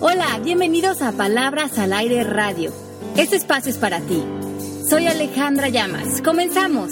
Hola, 0.00 0.40
bienvenidos 0.42 1.02
a 1.02 1.12
Palabras 1.12 1.78
al 1.78 1.92
Aire 1.92 2.24
Radio. 2.24 2.72
Este 3.16 3.36
espacio 3.36 3.70
es 3.70 3.78
para 3.78 4.00
ti. 4.00 4.24
Soy 4.88 5.06
Alejandra 5.06 5.68
Llamas. 5.68 6.20
Comenzamos. 6.20 6.90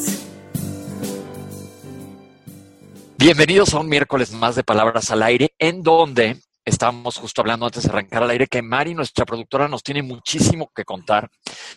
Bienvenidos 3.18 3.75
a 3.75 3.80
un 3.80 3.88
miércoles 3.88 4.30
más 4.30 4.54
de 4.54 4.62
Palabras 4.62 5.10
al 5.10 5.25
Aire, 5.25 5.52
en 5.58 5.83
donde 5.83 6.41
estábamos 6.64 7.17
justo 7.17 7.41
hablando 7.41 7.67
antes 7.67 7.83
de 7.83 7.88
arrancar 7.88 8.23
al 8.23 8.30
aire 8.30 8.46
que 8.46 8.62
Mari, 8.62 8.95
nuestra 8.95 9.25
productora, 9.25 9.66
nos 9.66 9.82
tiene 9.82 10.05
muchísimo 10.05 10.71
que 10.73 10.84
contar, 10.84 11.29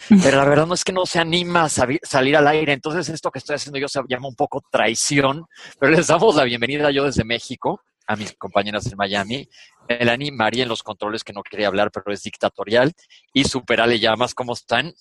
pero 0.09 0.37
la 0.37 0.45
verdad 0.45 0.67
no 0.67 0.75
es 0.75 0.83
que 0.83 0.91
no 0.91 1.07
se 1.07 1.17
anima 1.17 1.63
a 1.63 1.69
salir 1.69 2.37
al 2.37 2.47
aire, 2.47 2.73
entonces 2.73 3.09
esto 3.09 3.31
que 3.31 3.39
estoy 3.39 3.55
haciendo 3.55 3.79
yo 3.79 3.87
se 3.87 3.99
llama 4.07 4.27
un 4.27 4.35
poco 4.35 4.61
traición, 4.71 5.45
pero 5.79 5.91
les 5.91 6.07
damos 6.07 6.35
la 6.35 6.43
bienvenida 6.43 6.91
yo 6.91 7.05
desde 7.05 7.23
México 7.23 7.81
a 8.09 8.15
mis 8.15 8.33
compañeras 8.33 8.87
en 8.87 8.97
Miami. 8.97 9.47
Melanie, 9.87 10.31
María 10.31 10.63
en 10.63 10.69
los 10.69 10.81
controles 10.81 11.23
que 11.23 11.31
no 11.31 11.43
quería 11.43 11.67
hablar, 11.67 11.91
pero 11.91 12.11
es 12.11 12.23
dictatorial. 12.23 12.91
Y 13.33 13.43
Superale 13.43 13.99
Llamas, 13.99 14.33
¿cómo 14.33 14.53
están? 14.53 14.95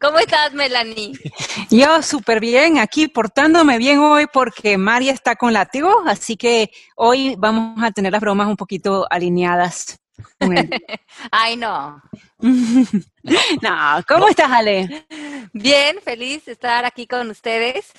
¿Cómo 0.00 0.18
estás, 0.18 0.54
Melanie? 0.54 1.12
Yo 1.70 2.02
súper 2.02 2.40
bien, 2.40 2.78
aquí 2.78 3.08
portándome 3.08 3.76
bien 3.76 3.98
hoy 3.98 4.26
porque 4.32 4.78
María 4.78 5.12
está 5.12 5.36
con 5.36 5.52
látigo, 5.52 6.02
así 6.06 6.36
que 6.36 6.70
hoy 6.96 7.34
vamos 7.36 7.82
a 7.82 7.90
tener 7.90 8.10
las 8.10 8.22
bromas 8.22 8.48
un 8.48 8.56
poquito 8.56 9.06
alineadas. 9.10 9.98
Ay, 11.30 11.56
no. 11.56 12.02
no, 12.38 14.04
¿cómo 14.08 14.28
estás, 14.28 14.50
Ale? 14.50 15.06
Bien, 15.52 15.98
feliz 16.02 16.46
de 16.46 16.52
estar 16.52 16.86
aquí 16.86 17.06
con 17.06 17.28
ustedes. 17.28 17.92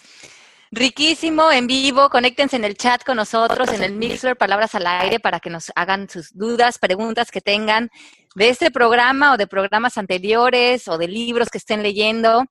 Riquísimo, 0.71 1.49
en 1.49 1.65
vivo, 1.65 2.09
conéctense 2.09 2.57
en 2.57 2.65
el 2.65 2.75
chat 2.75 3.03
con 3.03 3.15
nosotros, 3.15 3.69
en 3.69 3.83
el 3.83 3.93
Mixler, 3.93 4.35
palabras 4.35 4.75
al 4.75 4.85
aire, 4.85 5.19
para 5.19 5.39
que 5.39 5.49
nos 5.49 5.71
hagan 5.75 6.09
sus 6.09 6.33
dudas, 6.33 6.77
preguntas 6.77 7.31
que 7.31 7.39
tengan 7.39 7.89
de 8.35 8.49
este 8.49 8.69
programa 8.69 9.33
o 9.33 9.37
de 9.37 9.47
programas 9.47 9.97
anteriores 9.97 10.89
o 10.89 10.97
de 10.97 11.07
libros 11.07 11.49
que 11.49 11.57
estén 11.57 11.83
leyendo. 11.83 12.43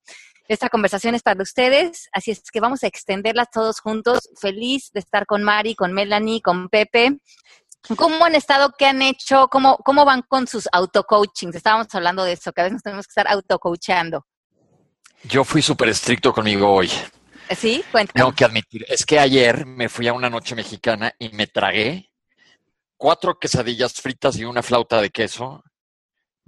Esta 0.49 0.71
conversación 0.71 1.15
es 1.15 1.23
para 1.23 1.43
ustedes, 1.43 2.09
así 2.13 2.31
es 2.31 2.51
que 2.51 2.61
vamos 2.61 2.85
a 2.85 2.87
extenderlas 2.87 3.51
todos 3.51 3.81
juntos. 3.81 4.31
Feliz 4.41 4.91
de 4.93 5.01
estar 5.01 5.27
con 5.27 5.43
Mari, 5.43 5.75
con 5.75 5.93
Melanie, 5.93 6.41
con 6.41 6.69
Pepe. 6.69 7.19
¿Cómo 7.97 8.25
han 8.25 8.35
estado? 8.35 8.73
¿Qué 8.79 8.87
han 8.87 9.03
hecho? 9.03 9.49
¿Cómo, 9.49 9.77
cómo 9.79 10.05
van 10.05 10.23
con 10.23 10.47
sus 10.47 10.69
auto-coachings? 10.73 11.55
Estábamos 11.55 11.95
hablando 11.95 12.25
de 12.25 12.33
eso, 12.33 12.53
que 12.53 12.62
a 12.62 12.65
veces 12.65 12.75
nos 12.75 12.83
tenemos 12.83 13.07
que 13.07 13.11
estar 13.11 13.29
auto-coachando. 13.29 14.27
Yo 15.25 15.45
fui 15.45 15.62
súper 15.62 15.89
estricto 15.91 16.33
conmigo 16.33 16.73
hoy. 16.73 16.91
Sí, 17.55 17.85
cuéntame. 17.93 18.15
Tengo 18.15 18.33
que 18.33 18.45
admitir, 18.45 18.85
es 18.89 19.05
que 19.05 19.19
ayer 19.19 19.67
me 19.67 19.89
fui 19.89 20.09
a 20.09 20.13
una 20.13 20.31
noche 20.31 20.55
mexicana 20.55 21.13
y 21.19 21.29
me 21.31 21.47
tragué 21.47 22.11
cuatro 22.97 23.39
quesadillas 23.39 23.95
fritas 23.95 24.37
y 24.37 24.45
una 24.45 24.63
flauta 24.63 25.01
de 25.01 25.11
queso, 25.11 25.63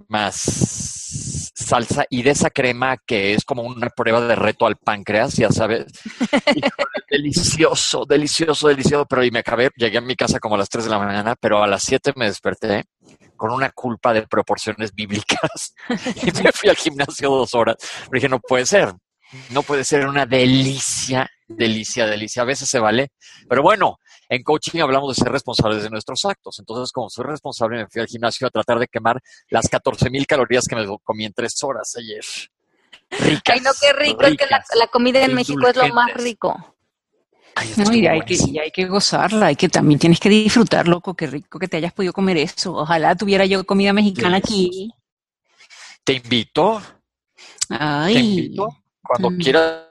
más 0.07 1.49
salsa 1.55 2.05
y 2.09 2.23
de 2.23 2.31
esa 2.31 2.49
crema 2.49 2.97
que 2.97 3.33
es 3.33 3.43
como 3.43 3.63
una 3.63 3.89
prueba 3.89 4.21
de 4.21 4.35
reto 4.35 4.65
al 4.65 4.77
páncreas, 4.77 5.35
ya 5.35 5.51
sabes. 5.51 5.85
delicioso, 7.09 8.05
delicioso, 8.05 8.67
delicioso. 8.67 9.05
Pero 9.05 9.23
y 9.23 9.31
me 9.31 9.39
acabé, 9.39 9.69
llegué 9.75 9.97
a 9.97 10.01
mi 10.01 10.15
casa 10.15 10.39
como 10.39 10.55
a 10.55 10.57
las 10.57 10.69
3 10.69 10.85
de 10.85 10.89
la 10.89 10.99
mañana, 10.99 11.35
pero 11.39 11.61
a 11.61 11.67
las 11.67 11.83
7 11.83 12.13
me 12.15 12.25
desperté 12.25 12.85
con 13.35 13.51
una 13.51 13.69
culpa 13.71 14.13
de 14.13 14.27
proporciones 14.27 14.93
bíblicas 14.93 15.73
y 16.23 16.43
me 16.43 16.51
fui 16.51 16.69
al 16.69 16.75
gimnasio 16.75 17.29
dos 17.29 17.53
horas. 17.53 17.77
dije, 18.11 18.27
no 18.27 18.39
puede 18.39 18.65
ser, 18.65 18.93
no 19.51 19.63
puede 19.63 19.83
ser 19.83 20.07
una 20.07 20.25
delicia, 20.25 21.29
delicia, 21.47 22.05
delicia. 22.07 22.41
A 22.41 22.45
veces 22.45 22.69
se 22.69 22.79
vale. 22.79 23.11
Pero 23.47 23.61
bueno, 23.61 23.99
en 24.27 24.43
coaching 24.43 24.79
hablamos 24.79 25.15
de 25.15 25.23
ser 25.23 25.31
responsables 25.31 25.83
de 25.83 25.89
nuestros 25.89 26.25
actos. 26.25 26.57
Entonces, 26.59 26.91
como 26.91 27.09
soy 27.09 27.25
responsable, 27.25 27.77
me 27.77 27.87
fui 27.87 28.01
al 28.01 28.07
gimnasio 28.07 28.47
a 28.47 28.49
tratar 28.49 28.79
de 28.79 28.87
quemar 28.87 29.19
las 29.49 29.67
14 29.69 30.09
mil 30.09 30.25
calorías 30.25 30.65
que 30.67 30.75
me 30.75 30.85
comí 31.03 31.25
en 31.25 31.33
tres 31.33 31.63
horas 31.63 31.93
ayer. 31.97 32.23
Ricas, 33.11 33.55
Ay, 33.55 33.61
no, 33.61 33.71
qué 33.79 33.93
rico. 33.93 34.21
es 34.23 34.37
que 34.37 34.45
la, 34.47 34.87
comida 34.87 35.23
en 35.23 35.33
México 35.33 35.67
es 35.67 35.75
lo 35.75 35.87
más 35.89 36.13
rico. 36.13 36.75
y, 37.91 38.07
hay 38.07 38.21
que, 38.21 38.35
y 38.35 38.59
hay 38.59 38.71
que 38.71 38.85
gozarla, 38.85 39.47
hay 39.47 39.55
que 39.55 39.67
también 39.67 39.99
tienes 39.99 40.19
que 40.19 40.29
disfrutar, 40.29 40.87
loco, 40.87 41.15
qué 41.15 41.27
rico 41.27 41.59
que 41.59 41.67
te 41.67 41.77
hayas 41.77 41.93
podido 41.93 42.13
comer 42.13 42.37
eso. 42.37 42.73
Ojalá 42.73 43.15
tuviera 43.15 43.45
yo 43.45 43.63
comida 43.63 43.93
mexicana 43.93 44.37
aquí. 44.37 44.91
Te 46.03 46.13
invito. 46.13 46.81
Ay. 47.69 48.13
Te 48.13 48.19
invito 48.19 48.79
cuando 49.09 49.31
mm. 49.31 49.37
quieras, 49.39 49.87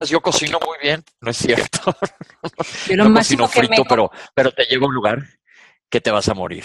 yo 0.00 0.20
cocino 0.20 0.58
muy 0.64 0.76
bien, 0.82 1.02
no 1.22 1.30
es 1.30 1.38
cierto. 1.38 1.96
Yo 2.86 2.96
no 2.96 3.12
cocino 3.14 3.48
frito, 3.48 3.82
pero, 3.88 4.10
pero 4.34 4.52
te 4.52 4.64
llevo 4.64 4.84
a 4.84 4.88
un 4.88 4.94
lugar 4.94 5.26
que 5.90 6.02
te 6.02 6.10
vas 6.10 6.28
a 6.28 6.34
morir. 6.34 6.64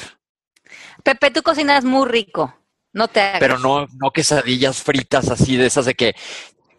Pepe, 1.02 1.32
tú 1.32 1.42
cocinas 1.42 1.86
muy 1.86 2.08
rico, 2.08 2.54
no 2.92 3.08
te 3.08 3.22
hagas. 3.22 3.40
Pero 3.40 3.58
no, 3.58 3.88
no 3.94 4.12
quesadillas 4.12 4.84
fritas 4.84 5.30
así 5.30 5.56
de 5.56 5.66
esas 5.66 5.86
de 5.86 5.96
que, 5.96 6.14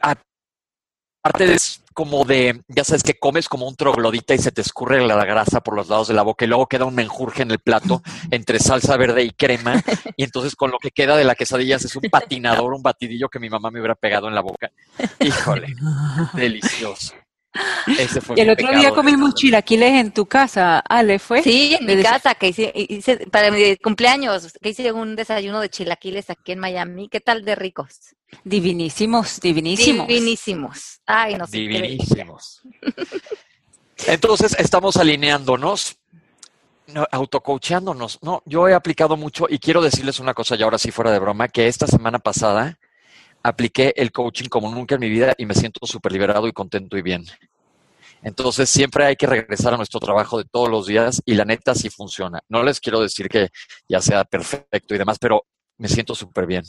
aparte 0.01 1.47
de 1.47 1.59
como 1.94 2.25
de, 2.25 2.60
ya 2.69 2.84
sabes 2.84 3.03
que 3.03 3.15
comes 3.15 3.49
como 3.49 3.66
un 3.66 3.77
troglodita 3.77 4.34
y 4.34 4.38
se 4.38 4.53
te 4.53 4.60
escurre 4.60 5.06
la 5.06 5.25
grasa 5.25 5.62
por 5.62 5.75
los 5.75 5.88
lados 5.88 6.09
de 6.09 6.15
la 6.15 6.22
boca 6.22 6.44
y 6.44 6.49
luego 6.49 6.66
queda 6.66 6.84
un 6.84 6.94
menjurje 6.94 7.43
en 7.43 7.50
el 7.50 7.60
plato 7.60 8.03
entre 8.31 8.59
salsa 8.59 8.97
verde 8.97 9.22
y 9.22 9.31
crema 9.31 9.82
y 10.16 10.25
entonces 10.25 10.56
con 10.56 10.71
lo 10.71 10.78
que 10.78 10.91
queda 10.91 11.16
de 11.16 11.25
la 11.25 11.34
quesadilla 11.34 11.77
es 11.77 11.97
un 11.97 12.03
patinador, 12.10 12.75
un 12.75 12.82
batidillo 12.82 13.28
que 13.28 13.38
mi 13.38 13.49
mamá 13.49 13.71
me 13.71 13.81
hubiera 13.81 13.94
pegado 13.94 14.28
en 14.28 14.34
la 14.34 14.43
boca. 14.43 14.71
Híjole, 15.21 15.75
delicioso. 16.34 17.15
Ese 17.87 18.21
fue 18.21 18.37
y 18.37 18.41
el 18.41 18.51
otro 18.51 18.69
día 18.77 18.91
comimos 18.93 19.35
chilaquiles 19.35 19.93
en 19.93 20.13
tu 20.13 20.27
casa, 20.27 20.81
Ale, 20.81 21.19
¿fue? 21.19 21.43
Sí, 21.43 21.77
en 21.79 21.87
mi 21.87 22.03
casa, 22.03 22.35
que 22.35 22.49
hice, 22.49 23.27
para 23.31 23.51
mi 23.51 23.77
cumpleaños, 23.77 24.53
que 24.61 24.71
hice 24.71 24.91
un 24.93 25.15
desayuno 25.15 25.61
de 25.61 25.69
chilaquiles 25.69 26.31
aquí 26.31 26.53
en 26.53 26.59
Miami. 26.59 27.09
¿Qué 27.09 27.21
tal 27.21 27.45
de 27.45 27.55
ricos? 27.55 28.17
Divinísimos, 28.43 29.41
divinísimos. 29.41 30.09
Divinísimos. 30.09 31.01
Ay, 31.07 31.37
no 31.37 31.47
sé. 31.47 31.59
Divinísimos. 31.59 32.63
Entonces, 34.07 34.57
estamos 34.59 34.97
alineándonos, 34.97 35.97
autocoachándonos. 37.13 38.19
No, 38.23 38.43
yo 38.47 38.69
he 38.69 38.75
aplicado 38.75 39.17
mucho 39.17 39.47
y 39.49 39.59
quiero 39.59 39.81
decirles 39.81 40.19
una 40.19 40.35
cosa 40.35 40.57
ya 40.57 40.65
ahora 40.65 40.79
sí 40.79 40.91
fuera 40.91 41.13
de 41.13 41.21
broma, 41.21 41.49
que 41.49 41.69
esta 41.69 41.87
semana 41.87 42.19
pasada 42.19 42.79
apliqué 43.44 43.93
el 43.97 44.10
coaching 44.10 44.49
como 44.49 44.75
nunca 44.75 44.97
en 44.97 45.03
mi 45.03 45.10
vida 45.10 45.34
y 45.38 45.47
me 45.47 45.55
siento 45.55 45.87
súper 45.87 46.10
liberado 46.10 46.49
y 46.49 46.53
contento 46.53 46.97
y 46.97 47.03
bien. 47.03 47.25
Entonces 48.22 48.71
siempre 48.71 49.05
hay 49.05 49.16
que 49.16 49.27
regresar 49.27 49.75
a 49.75 49.77
nuestro 49.77 50.00
trabajo 50.00 50.38
de 50.38 50.47
todos 50.50 50.71
los 50.71 50.87
días 50.87 51.21
y 51.27 51.34
la 51.34 51.44
neta 51.44 51.75
sí 51.75 51.91
funciona. 51.91 52.41
No 52.49 52.62
les 52.62 52.81
quiero 52.81 53.00
decir 53.00 53.28
que 53.28 53.50
ya 53.87 54.00
sea 54.00 54.25
perfecto 54.25 54.94
y 54.94 54.99
demás, 54.99 55.19
pero 55.21 55.44
me 55.77 55.88
siento 55.88 56.15
súper 56.15 56.47
bien. 56.47 56.65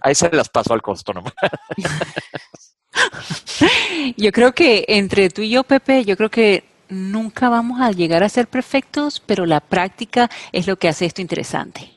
Ahí 0.00 0.14
se 0.14 0.30
las 0.30 0.48
paso 0.48 0.72
al 0.72 0.80
costo 0.80 1.12
nomás. 1.12 1.34
Yo 4.16 4.32
creo 4.32 4.52
que 4.52 4.86
entre 4.88 5.28
tú 5.28 5.42
y 5.42 5.50
yo, 5.50 5.64
Pepe, 5.64 6.06
yo 6.06 6.16
creo 6.16 6.30
que 6.30 6.64
nunca 6.88 7.50
vamos 7.50 7.78
a 7.80 7.90
llegar 7.90 8.22
a 8.22 8.28
ser 8.30 8.46
perfectos, 8.46 9.22
pero 9.24 9.44
la 9.44 9.60
práctica 9.60 10.30
es 10.52 10.66
lo 10.66 10.76
que 10.76 10.88
hace 10.88 11.04
esto 11.04 11.20
interesante. 11.20 11.95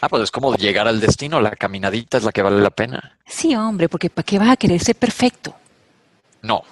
Ah, 0.00 0.08
pues 0.08 0.22
es 0.22 0.30
como 0.30 0.54
llegar 0.54 0.86
al 0.86 1.00
destino, 1.00 1.40
la 1.40 1.50
caminadita 1.50 2.18
es 2.18 2.24
la 2.24 2.32
que 2.32 2.42
vale 2.42 2.60
la 2.60 2.70
pena. 2.70 3.18
Sí, 3.26 3.54
hombre, 3.56 3.88
porque 3.88 4.10
¿para 4.10 4.24
qué 4.24 4.38
vas 4.38 4.50
a 4.50 4.56
querer 4.56 4.80
ser 4.80 4.96
perfecto? 4.96 5.54
No, 6.42 6.62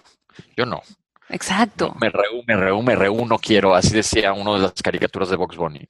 yo 0.57 0.65
no. 0.65 0.83
Exacto. 1.29 1.93
me 2.01 2.09
reú, 2.09 2.45
me 2.47 2.57
reú, 2.57 2.83
me 2.83 2.95
reú, 2.95 3.27
no 3.27 3.39
quiero, 3.39 3.75
así 3.75 3.91
decía 3.91 4.33
uno 4.33 4.55
de 4.55 4.61
las 4.61 4.75
caricaturas 4.75 5.29
de 5.29 5.37
Box 5.37 5.57
Bunny. 5.57 5.89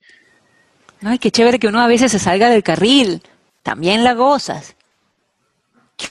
Ay, 1.03 1.19
qué 1.19 1.31
chévere 1.31 1.59
que 1.59 1.69
uno 1.69 1.81
a 1.81 1.87
veces 1.87 2.11
se 2.11 2.19
salga 2.19 2.49
del 2.49 2.63
carril, 2.63 3.23
también 3.63 4.03
la 4.03 4.15
gozas. 4.15 4.77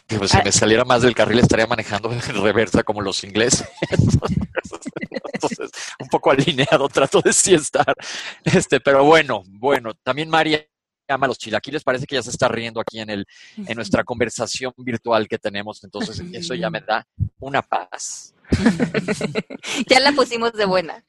Pues 0.07 0.31
si 0.31 0.38
me 0.44 0.52
saliera 0.52 0.84
más 0.84 1.02
del 1.02 1.16
carril 1.16 1.40
estaría 1.40 1.68
manejando 1.68 2.12
en 2.12 2.22
reversa 2.22 2.84
como 2.84 3.02
los 3.02 3.24
ingleses. 3.24 3.68
Entonces, 5.34 5.72
un 6.00 6.07
poco 6.07 6.31
alineado 6.31 6.88
trato 6.90 7.22
de 7.22 7.34
sí 7.34 7.53
estar. 7.53 7.96
Este, 8.44 8.80
pero 8.80 9.04
bueno, 9.04 9.44
bueno, 9.48 9.94
también 9.94 10.30
María 10.30 10.66
llama 11.07 11.28
los 11.28 11.38
chilaquiles, 11.38 11.84
parece 11.84 12.06
que 12.06 12.16
ya 12.16 12.24
se 12.24 12.30
está 12.30 12.48
riendo 12.48 12.80
aquí 12.80 13.00
en, 13.00 13.10
el, 13.10 13.28
en 13.57 13.75
nuestra 13.75 14.04
conversación 14.04 14.74
virtual 14.78 15.28
que 15.28 15.38
tenemos, 15.38 15.84
entonces 15.84 16.22
eso 16.34 16.54
ya 16.54 16.69
me 16.69 16.81
da 16.81 17.06
una 17.40 17.62
paz. 17.62 18.34
ya 19.88 20.00
la 20.00 20.12
pusimos 20.12 20.54
de 20.54 20.66
buena. 20.66 21.04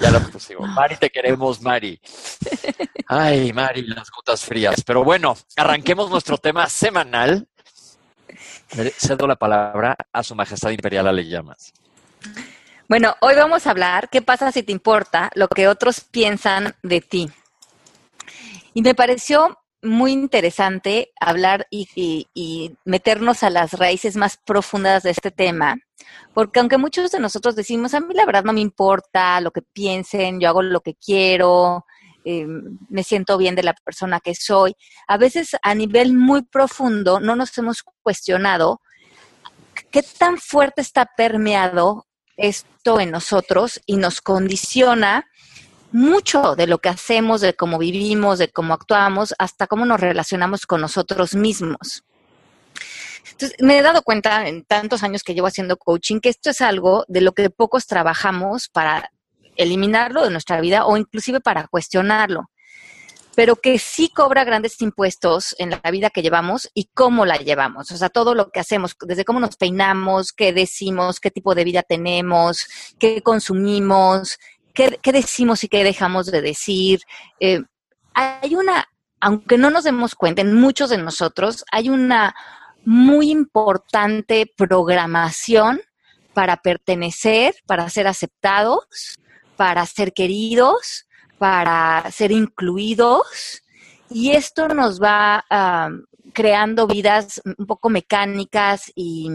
Ya 0.00 0.10
la 0.10 0.20
pusimos. 0.20 0.68
Mari, 0.70 0.96
te 0.96 1.10
queremos, 1.10 1.60
Mari. 1.60 2.00
Ay, 3.06 3.52
Mari, 3.52 3.82
las 3.82 4.10
gotas 4.10 4.44
frías. 4.44 4.82
Pero 4.84 5.04
bueno, 5.04 5.36
arranquemos 5.56 6.10
nuestro 6.10 6.38
tema 6.38 6.68
semanal. 6.68 7.46
cedo 8.96 9.26
la 9.26 9.36
palabra 9.36 9.96
a 10.12 10.22
Su 10.22 10.34
Majestad 10.34 10.70
Imperial 10.70 11.06
Ale 11.06 11.26
Llamas. 11.26 11.72
Bueno, 12.88 13.16
hoy 13.20 13.34
vamos 13.34 13.66
a 13.66 13.70
hablar 13.70 14.08
qué 14.10 14.22
pasa 14.22 14.52
si 14.52 14.62
te 14.62 14.72
importa 14.72 15.30
lo 15.34 15.48
que 15.48 15.68
otros 15.68 16.00
piensan 16.00 16.74
de 16.82 17.00
ti. 17.00 17.30
Y 18.74 18.82
me 18.82 18.94
pareció 18.94 19.56
muy 19.82 20.12
interesante 20.12 21.12
hablar 21.20 21.66
y, 21.70 22.76
meternos 22.84 23.42
a 23.42 23.50
las 23.50 23.72
raíces 23.74 24.16
más 24.16 24.36
profundas 24.36 25.02
de 25.04 25.10
este 25.10 25.30
tema, 25.30 25.76
porque 26.32 26.58
aunque 26.58 26.78
muchos 26.78 27.12
de 27.12 27.20
nosotros 27.20 27.54
decimos, 27.54 27.94
a 27.94 28.00
mí 28.00 28.14
la 28.14 28.26
verdad 28.26 28.44
no 28.44 28.52
me 28.52 28.60
importa 28.60 29.40
lo 29.40 29.52
que 29.52 29.62
piensen, 29.62 30.40
yo 30.40 30.48
hago 30.48 30.62
lo 30.62 30.80
que 30.80 30.94
quiero, 30.94 31.84
em, 32.24 32.78
me 32.88 33.04
siento 33.04 33.38
bien 33.38 33.54
de 33.54 33.62
la 33.62 33.74
persona 33.74 34.20
que 34.20 34.34
soy, 34.34 34.74
a 35.06 35.18
veces 35.18 35.56
a 35.62 35.74
nivel 35.74 36.14
muy 36.14 36.42
profundo 36.42 37.20
no 37.20 37.36
nos 37.36 37.56
hemos 37.58 37.82
cuestionado 38.02 38.80
qué 39.90 40.02
tan 40.02 40.38
fuerte 40.38 40.80
está 40.80 41.08
permeado 41.16 42.06
esto 42.36 43.00
en 43.00 43.10
nosotros 43.10 43.80
y 43.86 43.96
nos 43.96 44.20
condiciona 44.20 45.26
mucho 45.94 46.56
de 46.56 46.66
lo 46.66 46.78
que 46.78 46.88
hacemos, 46.88 47.40
de 47.40 47.54
cómo 47.54 47.78
vivimos, 47.78 48.40
de 48.40 48.48
cómo 48.48 48.74
actuamos, 48.74 49.32
hasta 49.38 49.68
cómo 49.68 49.86
nos 49.86 50.00
relacionamos 50.00 50.66
con 50.66 50.80
nosotros 50.80 51.36
mismos. 51.36 52.02
Entonces, 53.30 53.56
me 53.60 53.78
he 53.78 53.82
dado 53.82 54.02
cuenta 54.02 54.48
en 54.48 54.64
tantos 54.64 55.04
años 55.04 55.22
que 55.22 55.34
llevo 55.34 55.46
haciendo 55.46 55.76
coaching 55.76 56.18
que 56.18 56.30
esto 56.30 56.50
es 56.50 56.60
algo 56.60 57.04
de 57.06 57.20
lo 57.20 57.30
que 57.30 57.48
pocos 57.48 57.86
trabajamos 57.86 58.68
para 58.68 59.12
eliminarlo 59.54 60.24
de 60.24 60.30
nuestra 60.30 60.60
vida 60.60 60.84
o 60.84 60.96
inclusive 60.96 61.40
para 61.40 61.68
cuestionarlo, 61.68 62.50
pero 63.36 63.54
que 63.54 63.78
sí 63.78 64.08
cobra 64.08 64.42
grandes 64.42 64.80
impuestos 64.82 65.54
en 65.58 65.70
la 65.70 65.90
vida 65.92 66.10
que 66.10 66.22
llevamos 66.22 66.68
y 66.74 66.88
cómo 66.92 67.24
la 67.24 67.36
llevamos. 67.36 67.92
O 67.92 67.96
sea, 67.96 68.08
todo 68.08 68.34
lo 68.34 68.50
que 68.50 68.58
hacemos, 68.58 68.96
desde 69.06 69.24
cómo 69.24 69.38
nos 69.38 69.56
peinamos, 69.56 70.32
qué 70.32 70.52
decimos, 70.52 71.20
qué 71.20 71.30
tipo 71.30 71.54
de 71.54 71.62
vida 71.62 71.84
tenemos, 71.84 72.66
qué 72.98 73.22
consumimos, 73.22 74.38
qué, 74.74 75.12
decimos 75.12 75.64
y 75.64 75.68
qué 75.68 75.84
dejamos 75.84 76.26
de 76.26 76.42
decir. 76.42 77.00
Eh, 77.40 77.62
hay 78.12 78.54
una, 78.54 78.86
aunque 79.20 79.56
no 79.56 79.70
nos 79.70 79.84
demos 79.84 80.14
cuenta, 80.14 80.42
en 80.42 80.54
muchos 80.54 80.90
de 80.90 80.98
nosotros 80.98 81.64
hay 81.72 81.88
una 81.88 82.34
muy 82.84 83.30
importante 83.30 84.50
programación 84.56 85.80
para 86.34 86.56
pertenecer, 86.58 87.54
para 87.66 87.88
ser 87.88 88.06
aceptados, 88.06 89.16
para 89.56 89.86
ser 89.86 90.12
queridos, 90.12 91.06
para 91.38 92.10
ser 92.10 92.32
incluidos. 92.32 93.62
Y 94.10 94.32
esto 94.32 94.68
nos 94.68 95.00
va 95.00 95.44
ah, 95.48 95.88
creando 96.32 96.86
vidas 96.86 97.40
un 97.44 97.66
poco 97.66 97.88
mecánicas 97.88 98.92
y, 98.94 99.30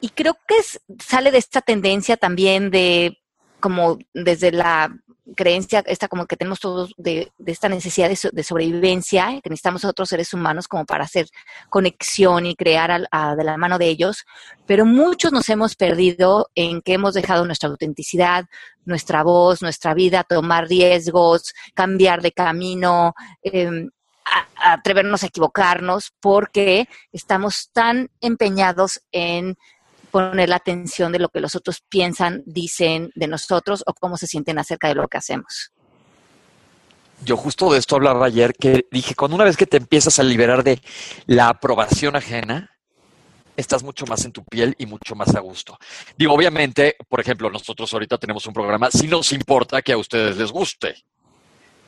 y 0.00 0.08
creo 0.10 0.36
que 0.46 0.56
sale 1.02 1.30
de 1.30 1.38
esta 1.38 1.60
tendencia 1.60 2.16
también 2.16 2.70
de 2.70 3.19
como 3.60 3.98
desde 4.14 4.52
la 4.52 4.90
creencia 5.36 5.82
esta 5.86 6.08
como 6.08 6.26
que 6.26 6.36
tenemos 6.36 6.60
todos 6.60 6.92
de, 6.96 7.32
esta 7.46 7.68
necesidad 7.68 8.08
de, 8.08 8.42
sobrevivencia, 8.42 9.40
que 9.42 9.50
necesitamos 9.50 9.84
a 9.84 9.88
otros 9.88 10.08
seres 10.08 10.32
humanos 10.34 10.68
como 10.68 10.84
para 10.84 11.04
hacer 11.04 11.26
conexión 11.68 12.46
y 12.46 12.56
crear 12.56 13.00
de 13.00 13.44
la 13.44 13.56
mano 13.56 13.78
de 13.78 13.86
ellos, 13.86 14.24
pero 14.66 14.84
muchos 14.84 15.32
nos 15.32 15.48
hemos 15.48 15.76
perdido 15.76 16.50
en 16.54 16.82
que 16.82 16.94
hemos 16.94 17.14
dejado 17.14 17.44
nuestra 17.44 17.68
autenticidad, 17.68 18.46
nuestra 18.84 19.22
voz, 19.22 19.62
nuestra 19.62 19.94
vida, 19.94 20.24
tomar 20.24 20.68
riesgos, 20.68 21.54
cambiar 21.74 22.22
de 22.22 22.32
camino, 22.32 23.14
em, 23.42 23.90
atrevernos 24.56 25.22
a 25.22 25.26
equivocarnos, 25.26 26.12
porque 26.20 26.88
estamos 27.12 27.70
tan 27.72 28.10
empeñados 28.20 29.00
en 29.12 29.56
poner 30.10 30.48
la 30.48 30.56
atención 30.56 31.12
de 31.12 31.18
lo 31.18 31.28
que 31.28 31.40
los 31.40 31.54
otros 31.54 31.82
piensan, 31.88 32.42
dicen 32.46 33.10
de 33.14 33.26
nosotros 33.26 33.82
o 33.86 33.94
cómo 33.94 34.16
se 34.16 34.26
sienten 34.26 34.58
acerca 34.58 34.88
de 34.88 34.94
lo 34.94 35.08
que 35.08 35.18
hacemos. 35.18 35.72
Yo 37.22 37.36
justo 37.36 37.70
de 37.72 37.78
esto 37.78 37.96
hablaba 37.96 38.26
ayer, 38.26 38.54
que 38.54 38.86
dije, 38.90 39.14
cuando 39.14 39.34
una 39.34 39.44
vez 39.44 39.56
que 39.56 39.66
te 39.66 39.76
empiezas 39.76 40.18
a 40.18 40.22
liberar 40.22 40.64
de 40.64 40.80
la 41.26 41.48
aprobación 41.48 42.16
ajena, 42.16 42.70
estás 43.56 43.82
mucho 43.82 44.06
más 44.06 44.24
en 44.24 44.32
tu 44.32 44.42
piel 44.44 44.74
y 44.78 44.86
mucho 44.86 45.14
más 45.14 45.34
a 45.34 45.40
gusto. 45.40 45.78
Digo, 46.16 46.32
obviamente, 46.32 46.96
por 47.08 47.20
ejemplo, 47.20 47.50
nosotros 47.50 47.92
ahorita 47.92 48.16
tenemos 48.18 48.46
un 48.46 48.54
programa, 48.54 48.90
si 48.90 49.06
nos 49.06 49.32
importa 49.32 49.82
que 49.82 49.92
a 49.92 49.98
ustedes 49.98 50.36
les 50.38 50.50
guste, 50.50 50.94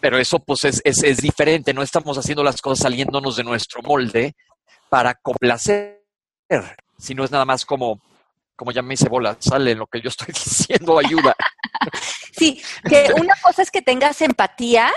pero 0.00 0.18
eso 0.18 0.38
pues 0.40 0.64
es, 0.64 0.82
es, 0.84 1.02
es 1.02 1.18
diferente, 1.18 1.72
no 1.72 1.82
estamos 1.82 2.18
haciendo 2.18 2.42
las 2.42 2.60
cosas 2.60 2.82
saliéndonos 2.82 3.36
de 3.36 3.44
nuestro 3.44 3.82
molde 3.82 4.34
para 4.90 5.14
complacer, 5.14 6.02
sino 6.98 7.24
es 7.24 7.30
nada 7.30 7.44
más 7.44 7.64
como, 7.64 8.00
como 8.56 8.72
ya 8.72 8.82
me 8.82 8.94
hice 8.94 9.08
bola, 9.08 9.36
sale 9.38 9.74
lo 9.74 9.86
que 9.86 10.00
yo 10.00 10.08
estoy 10.08 10.28
diciendo, 10.34 10.98
ayuda. 10.98 11.34
sí, 12.32 12.62
que 12.88 13.12
una 13.18 13.34
cosa 13.42 13.62
es 13.62 13.70
que 13.70 13.82
tengas 13.82 14.20
empatía 14.22 14.92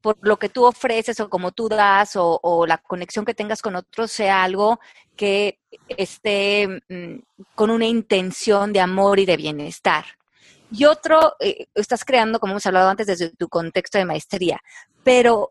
por 0.00 0.18
lo 0.20 0.38
que 0.38 0.48
tú 0.48 0.64
ofreces 0.64 1.18
o 1.18 1.28
como 1.28 1.50
tú 1.50 1.68
das 1.68 2.12
o, 2.14 2.64
la 2.66 2.78
conexión 2.78 3.24
que 3.24 3.34
tengas 3.34 3.60
con 3.60 3.74
otros 3.74 4.12
sea 4.12 4.44
algo 4.44 4.78
que 5.16 5.58
esté 5.88 6.80
mm, 6.88 7.16
con 7.54 7.70
una 7.70 7.86
intención 7.86 8.72
de 8.72 8.80
amor 8.80 9.18
y 9.18 9.26
de 9.26 9.36
bienestar. 9.36 10.04
Y 10.70 10.84
otro, 10.84 11.34
eh, 11.40 11.66
estás 11.74 12.04
creando, 12.04 12.38
como 12.38 12.52
hemos 12.52 12.66
hablado 12.66 12.88
antes, 12.88 13.06
desde 13.06 13.30
tu 13.30 13.48
contexto 13.48 13.98
de 13.98 14.04
maestría, 14.04 14.60
pero 15.02 15.50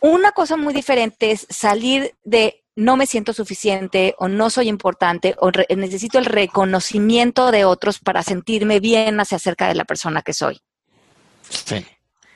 una 0.00 0.32
cosa 0.32 0.56
muy 0.56 0.74
diferente 0.74 1.30
es 1.30 1.46
salir 1.48 2.14
de 2.24 2.61
no 2.74 2.96
me 2.96 3.06
siento 3.06 3.32
suficiente 3.32 4.14
o 4.18 4.28
no 4.28 4.50
soy 4.50 4.68
importante 4.68 5.34
o 5.38 5.50
necesito 5.76 6.18
el 6.18 6.24
reconocimiento 6.24 7.50
de 7.50 7.64
otros 7.64 7.98
para 7.98 8.22
sentirme 8.22 8.80
bien 8.80 9.20
hacia 9.20 9.36
acerca 9.36 9.68
de 9.68 9.74
la 9.74 9.84
persona 9.84 10.22
que 10.22 10.32
soy. 10.32 10.60
Sí. 11.48 11.84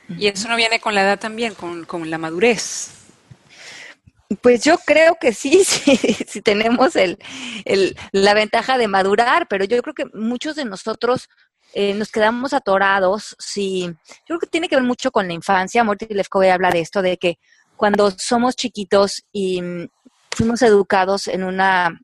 Y 0.08 0.28
eso 0.28 0.48
no 0.48 0.56
viene 0.56 0.78
con 0.78 0.94
la 0.94 1.02
edad 1.02 1.18
también, 1.18 1.54
con, 1.54 2.10
la 2.10 2.18
madurez. 2.18 2.90
Pues 4.40 4.62
yo 4.62 4.78
creo 4.78 5.16
que 5.20 5.32
sí, 5.32 5.64
sí, 5.64 6.42
tenemos 6.42 6.96
el, 6.96 7.18
la 8.12 8.34
ventaja 8.34 8.78
de 8.78 8.88
madurar, 8.88 9.48
pero 9.48 9.64
yo 9.64 9.80
creo 9.82 9.94
que 9.94 10.06
muchos 10.14 10.56
de 10.56 10.64
nosotros 10.64 11.28
eh, 11.72 11.94
nos 11.94 12.10
quedamos 12.10 12.52
atorados. 12.52 13.36
Sí, 13.38 13.86
yo 13.86 14.24
creo 14.26 14.40
que 14.40 14.46
tiene 14.46 14.68
que 14.68 14.76
ver 14.76 14.84
mucho 14.84 15.10
con 15.10 15.26
la 15.26 15.34
infancia. 15.34 15.82
Morty 15.82 16.06
Lefkoe 16.06 16.50
habla 16.50 16.70
de 16.70 16.80
esto, 16.80 17.02
de 17.02 17.16
que 17.16 17.38
cuando 17.76 18.10
somos 18.10 18.56
chiquitos 18.56 19.24
y 19.32 19.60
fuimos 20.36 20.60
educados 20.60 21.28
en 21.28 21.42
una 21.44 21.98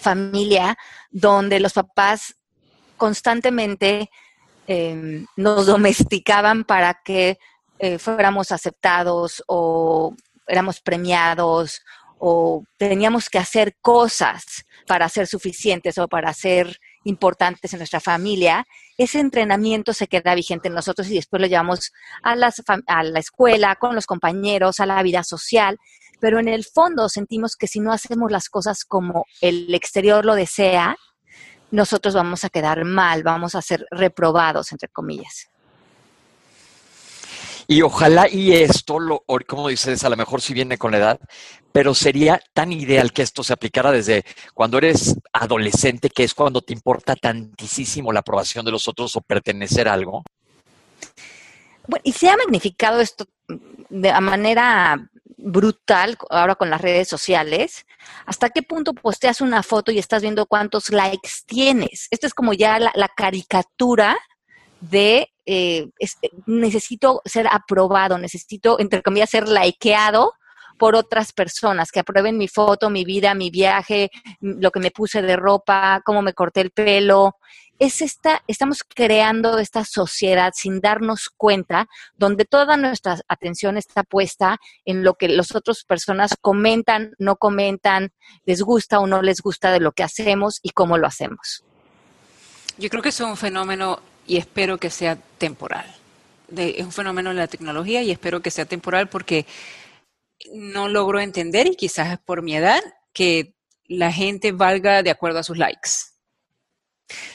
familia 0.00 0.76
donde 1.10 1.60
los 1.60 1.72
papás 1.72 2.34
constantemente 2.96 4.10
em, 4.66 5.26
nos 5.36 5.66
domesticaban 5.66 6.64
para 6.64 7.00
que 7.04 7.38
eh, 7.78 7.98
fuéramos 7.98 8.50
aceptados 8.50 9.44
o 9.46 10.14
éramos 10.48 10.80
premiados 10.80 11.82
o 12.18 12.64
teníamos 12.76 13.30
que 13.30 13.38
hacer 13.38 13.76
cosas 13.80 14.42
para 14.88 15.08
ser 15.08 15.28
suficientes 15.28 15.98
o 15.98 16.08
para 16.08 16.34
ser 16.34 16.80
importantes 17.04 17.72
en 17.72 17.78
nuestra 17.78 18.00
familia, 18.00 18.66
ese 18.96 19.20
entrenamiento 19.20 19.92
se 19.92 20.08
queda 20.08 20.34
vigente 20.34 20.66
en 20.66 20.74
nosotros 20.74 21.08
y 21.08 21.14
después 21.14 21.40
lo 21.40 21.46
llevamos 21.46 21.92
a, 22.24 22.34
a 22.86 23.02
la 23.04 23.18
escuela, 23.20 23.76
con 23.76 23.94
los 23.94 24.06
compañeros, 24.06 24.80
a 24.80 24.86
la 24.86 25.00
vida 25.04 25.22
social 25.22 25.78
pero 26.20 26.38
en 26.38 26.48
el 26.48 26.64
fondo 26.64 27.08
sentimos 27.08 27.56
que 27.56 27.66
si 27.66 27.80
no 27.80 27.92
hacemos 27.92 28.30
las 28.30 28.48
cosas 28.48 28.84
como 28.84 29.24
el 29.40 29.74
exterior 29.74 30.24
lo 30.24 30.34
desea, 30.34 30.96
nosotros 31.70 32.14
vamos 32.14 32.44
a 32.44 32.50
quedar 32.50 32.84
mal, 32.84 33.22
vamos 33.22 33.54
a 33.54 33.62
ser 33.62 33.86
reprobados, 33.90 34.72
entre 34.72 34.88
comillas. 34.88 35.48
Y 37.70 37.82
ojalá 37.82 38.26
y 38.30 38.54
esto, 38.54 38.98
lo, 38.98 39.24
como 39.46 39.68
dices, 39.68 40.02
a 40.02 40.08
lo 40.08 40.16
mejor 40.16 40.40
si 40.40 40.54
viene 40.54 40.78
con 40.78 40.90
la 40.90 40.98
edad, 40.98 41.20
pero 41.70 41.94
sería 41.94 42.40
tan 42.54 42.72
ideal 42.72 43.12
que 43.12 43.20
esto 43.20 43.44
se 43.44 43.52
aplicara 43.52 43.92
desde 43.92 44.24
cuando 44.54 44.78
eres 44.78 45.16
adolescente, 45.34 46.08
que 46.08 46.24
es 46.24 46.32
cuando 46.32 46.62
te 46.62 46.72
importa 46.72 47.14
tantísimo 47.14 48.10
la 48.10 48.20
aprobación 48.20 48.64
de 48.64 48.72
los 48.72 48.88
otros 48.88 49.14
o 49.16 49.20
pertenecer 49.20 49.86
a 49.86 49.92
algo. 49.92 50.24
Bueno, 51.86 52.02
y 52.04 52.12
se 52.12 52.30
ha 52.30 52.38
magnificado 52.38 53.00
esto 53.00 53.26
de 53.90 54.20
manera 54.20 55.10
brutal 55.38 56.18
ahora 56.30 56.56
con 56.56 56.68
las 56.68 56.82
redes 56.82 57.08
sociales. 57.08 57.86
¿Hasta 58.26 58.50
qué 58.50 58.62
punto 58.62 58.92
posteas 58.92 59.40
una 59.40 59.62
foto 59.62 59.90
y 59.90 59.98
estás 59.98 60.22
viendo 60.22 60.46
cuántos 60.46 60.90
likes 60.90 61.30
tienes? 61.46 62.08
Esto 62.10 62.26
es 62.26 62.34
como 62.34 62.52
ya 62.52 62.78
la, 62.78 63.08
caricatura 63.16 64.18
de 64.80 65.32
eh, 65.46 65.88
necesito 66.46 67.22
ser 67.24 67.46
aprobado, 67.50 68.18
necesito, 68.18 68.78
entre 68.78 69.02
comillas, 69.02 69.30
ser 69.30 69.48
likeado 69.48 70.34
por 70.78 70.94
otras 70.94 71.32
personas, 71.32 71.90
que 71.90 72.00
aprueben 72.00 72.38
mi 72.38 72.48
foto, 72.48 72.88
mi 72.88 73.04
vida, 73.04 73.34
mi 73.34 73.50
viaje, 73.50 74.10
lo 74.40 74.70
que 74.70 74.80
me 74.80 74.92
puse 74.92 75.20
de 75.22 75.36
ropa, 75.36 76.00
cómo 76.04 76.22
me 76.22 76.34
corté 76.34 76.60
el 76.60 76.70
pelo. 76.70 77.36
Es 77.78 78.02
esta, 78.02 78.42
estamos 78.48 78.82
creando 78.82 79.58
esta 79.58 79.84
sociedad 79.84 80.52
sin 80.54 80.80
darnos 80.80 81.28
cuenta, 81.36 81.86
donde 82.16 82.44
toda 82.44 82.76
nuestra 82.76 83.20
atención 83.28 83.76
está 83.76 84.02
puesta 84.02 84.58
en 84.84 85.04
lo 85.04 85.14
que 85.14 85.28
las 85.28 85.54
otras 85.54 85.84
personas 85.84 86.34
comentan, 86.40 87.12
no 87.18 87.36
comentan, 87.36 88.10
les 88.44 88.62
gusta 88.62 88.98
o 88.98 89.06
no 89.06 89.22
les 89.22 89.40
gusta 89.40 89.70
de 89.70 89.80
lo 89.80 89.92
que 89.92 90.02
hacemos 90.02 90.58
y 90.62 90.70
cómo 90.70 90.98
lo 90.98 91.06
hacemos. 91.06 91.62
Yo 92.78 92.90
creo 92.90 93.02
que 93.02 93.10
es 93.10 93.20
un 93.20 93.36
fenómeno 93.36 94.00
y 94.26 94.36
espero 94.36 94.78
que 94.78 94.90
sea 94.90 95.16
temporal. 95.16 95.86
es 96.56 96.84
un 96.84 96.92
fenómeno 96.92 97.30
de 97.30 97.36
la 97.36 97.48
tecnología 97.48 98.02
y 98.02 98.10
espero 98.10 98.40
que 98.40 98.50
sea 98.50 98.66
temporal 98.66 99.08
porque 99.08 99.46
no 100.52 100.88
logro 100.88 101.20
entender, 101.20 101.66
y 101.66 101.76
quizás 101.76 102.12
es 102.12 102.18
por 102.18 102.42
mi 102.42 102.56
edad, 102.56 102.80
que 103.12 103.54
la 103.86 104.12
gente 104.12 104.52
valga 104.52 105.02
de 105.02 105.10
acuerdo 105.10 105.40
a 105.40 105.42
sus 105.42 105.58
likes. 105.58 105.90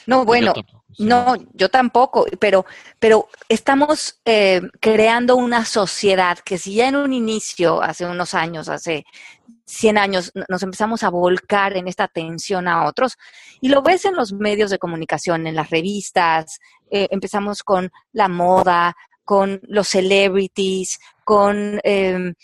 No, 0.06 0.24
bueno, 0.24 0.52
no, 0.98 1.34
yo 1.52 1.68
tampoco, 1.68 2.26
pero, 2.38 2.66
pero 2.98 3.28
estamos 3.48 4.20
eh, 4.24 4.62
creando 4.80 5.36
una 5.36 5.64
sociedad 5.64 6.38
que 6.38 6.58
si 6.58 6.74
ya 6.74 6.88
en 6.88 6.96
un 6.96 7.12
inicio, 7.12 7.82
hace 7.82 8.06
unos 8.06 8.34
años, 8.34 8.68
hace 8.68 9.04
100 9.66 9.98
años, 9.98 10.32
nos 10.48 10.62
empezamos 10.62 11.02
a 11.02 11.10
volcar 11.10 11.76
en 11.76 11.88
esta 11.88 12.04
atención 12.04 12.68
a 12.68 12.84
otros, 12.86 13.16
y 13.60 13.68
lo 13.68 13.82
ves 13.82 14.04
en 14.04 14.14
los 14.14 14.32
medios 14.32 14.70
de 14.70 14.78
comunicación, 14.78 15.46
en 15.46 15.56
las 15.56 15.70
revistas, 15.70 16.60
eh, 16.90 17.08
empezamos 17.10 17.62
con 17.62 17.90
la 18.12 18.28
moda, 18.28 18.96
con 19.24 19.60
los 19.64 19.88
celebrities, 19.88 21.00
con 21.24 21.80
eh, 21.82 22.34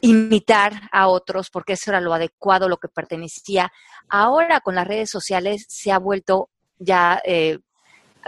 imitar 0.00 0.88
a 0.90 1.08
otros, 1.08 1.50
porque 1.50 1.74
eso 1.74 1.90
era 1.90 2.00
lo 2.00 2.14
adecuado, 2.14 2.68
lo 2.68 2.78
que 2.78 2.88
pertenecía. 2.88 3.70
Ahora 4.08 4.60
con 4.60 4.74
las 4.74 4.86
redes 4.86 5.10
sociales 5.10 5.66
se 5.68 5.92
ha 5.92 5.98
vuelto 5.98 6.48
ya 6.78 7.20
eh, 7.24 7.58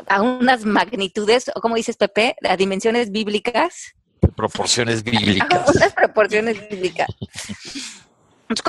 a 0.07 0.23
unas 0.23 0.65
magnitudes, 0.65 1.50
o 1.55 1.61
como 1.61 1.76
dices 1.76 1.97
Pepe, 1.97 2.37
a 2.49 2.57
dimensiones 2.57 3.11
bíblicas. 3.11 3.95
Proporciones 4.37 5.03
bíblicas. 5.05 5.75
unas 5.75 5.93
proporciones 5.93 6.69
bíblicas. 6.69 7.09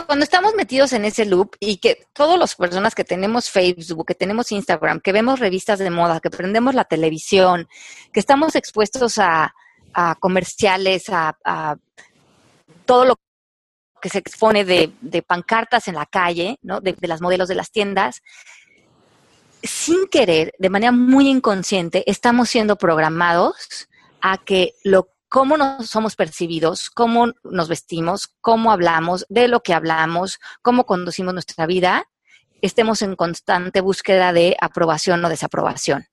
Cuando 0.07 0.23
estamos 0.23 0.55
metidos 0.55 0.91
en 0.93 1.05
ese 1.05 1.25
loop 1.25 1.55
y 1.59 1.77
que 1.77 2.07
todas 2.13 2.39
las 2.39 2.55
personas 2.55 2.95
que 2.95 3.03
tenemos 3.03 3.51
Facebook, 3.51 4.07
que 4.07 4.15
tenemos 4.15 4.51
Instagram, 4.51 5.01
que 5.01 5.11
vemos 5.11 5.39
revistas 5.39 5.77
de 5.77 5.91
moda, 5.91 6.19
que 6.19 6.31
prendemos 6.31 6.73
la 6.73 6.85
televisión, 6.85 7.67
que 8.11 8.19
estamos 8.19 8.55
expuestos 8.55 9.19
a, 9.19 9.53
comerciales, 10.19 11.05
a, 11.09 11.77
todo 12.85 13.05
lo 13.05 13.19
que 14.01 14.09
se 14.09 14.17
expone 14.17 14.65
de, 14.65 15.23
pancartas 15.27 15.87
en 15.87 15.95
la 15.95 16.07
calle, 16.07 16.57
¿no? 16.63 16.81
de, 16.81 16.95
las 17.01 17.21
modelos 17.21 17.47
de 17.47 17.55
las 17.55 17.71
tiendas, 17.71 18.23
sin 19.63 20.07
querer, 20.07 20.53
de 20.59 20.69
manera 20.69 20.91
muy 20.91 21.27
inconsciente, 21.27 22.03
estamos 22.09 22.49
siendo 22.49 22.77
programados 22.77 23.87
a 24.21 24.37
que 24.37 24.73
lo 24.83 25.09
cómo 25.29 25.57
nos 25.57 25.87
somos 25.87 26.15
percibidos, 26.15 26.89
cómo 26.89 27.33
nos 27.43 27.67
vestimos, 27.67 28.29
cómo 28.41 28.71
hablamos, 28.71 29.25
de 29.29 29.47
lo 29.47 29.61
que 29.61 29.73
hablamos, 29.73 30.39
cómo 30.61 30.85
conducimos 30.85 31.33
nuestra 31.33 31.65
vida, 31.65 32.07
estemos 32.61 33.01
en 33.01 33.15
constante 33.15 33.81
búsqueda 33.81 34.33
de 34.33 34.55
aprobación 34.59 35.23
o 35.23 35.29
desaprobación. 35.29 36.07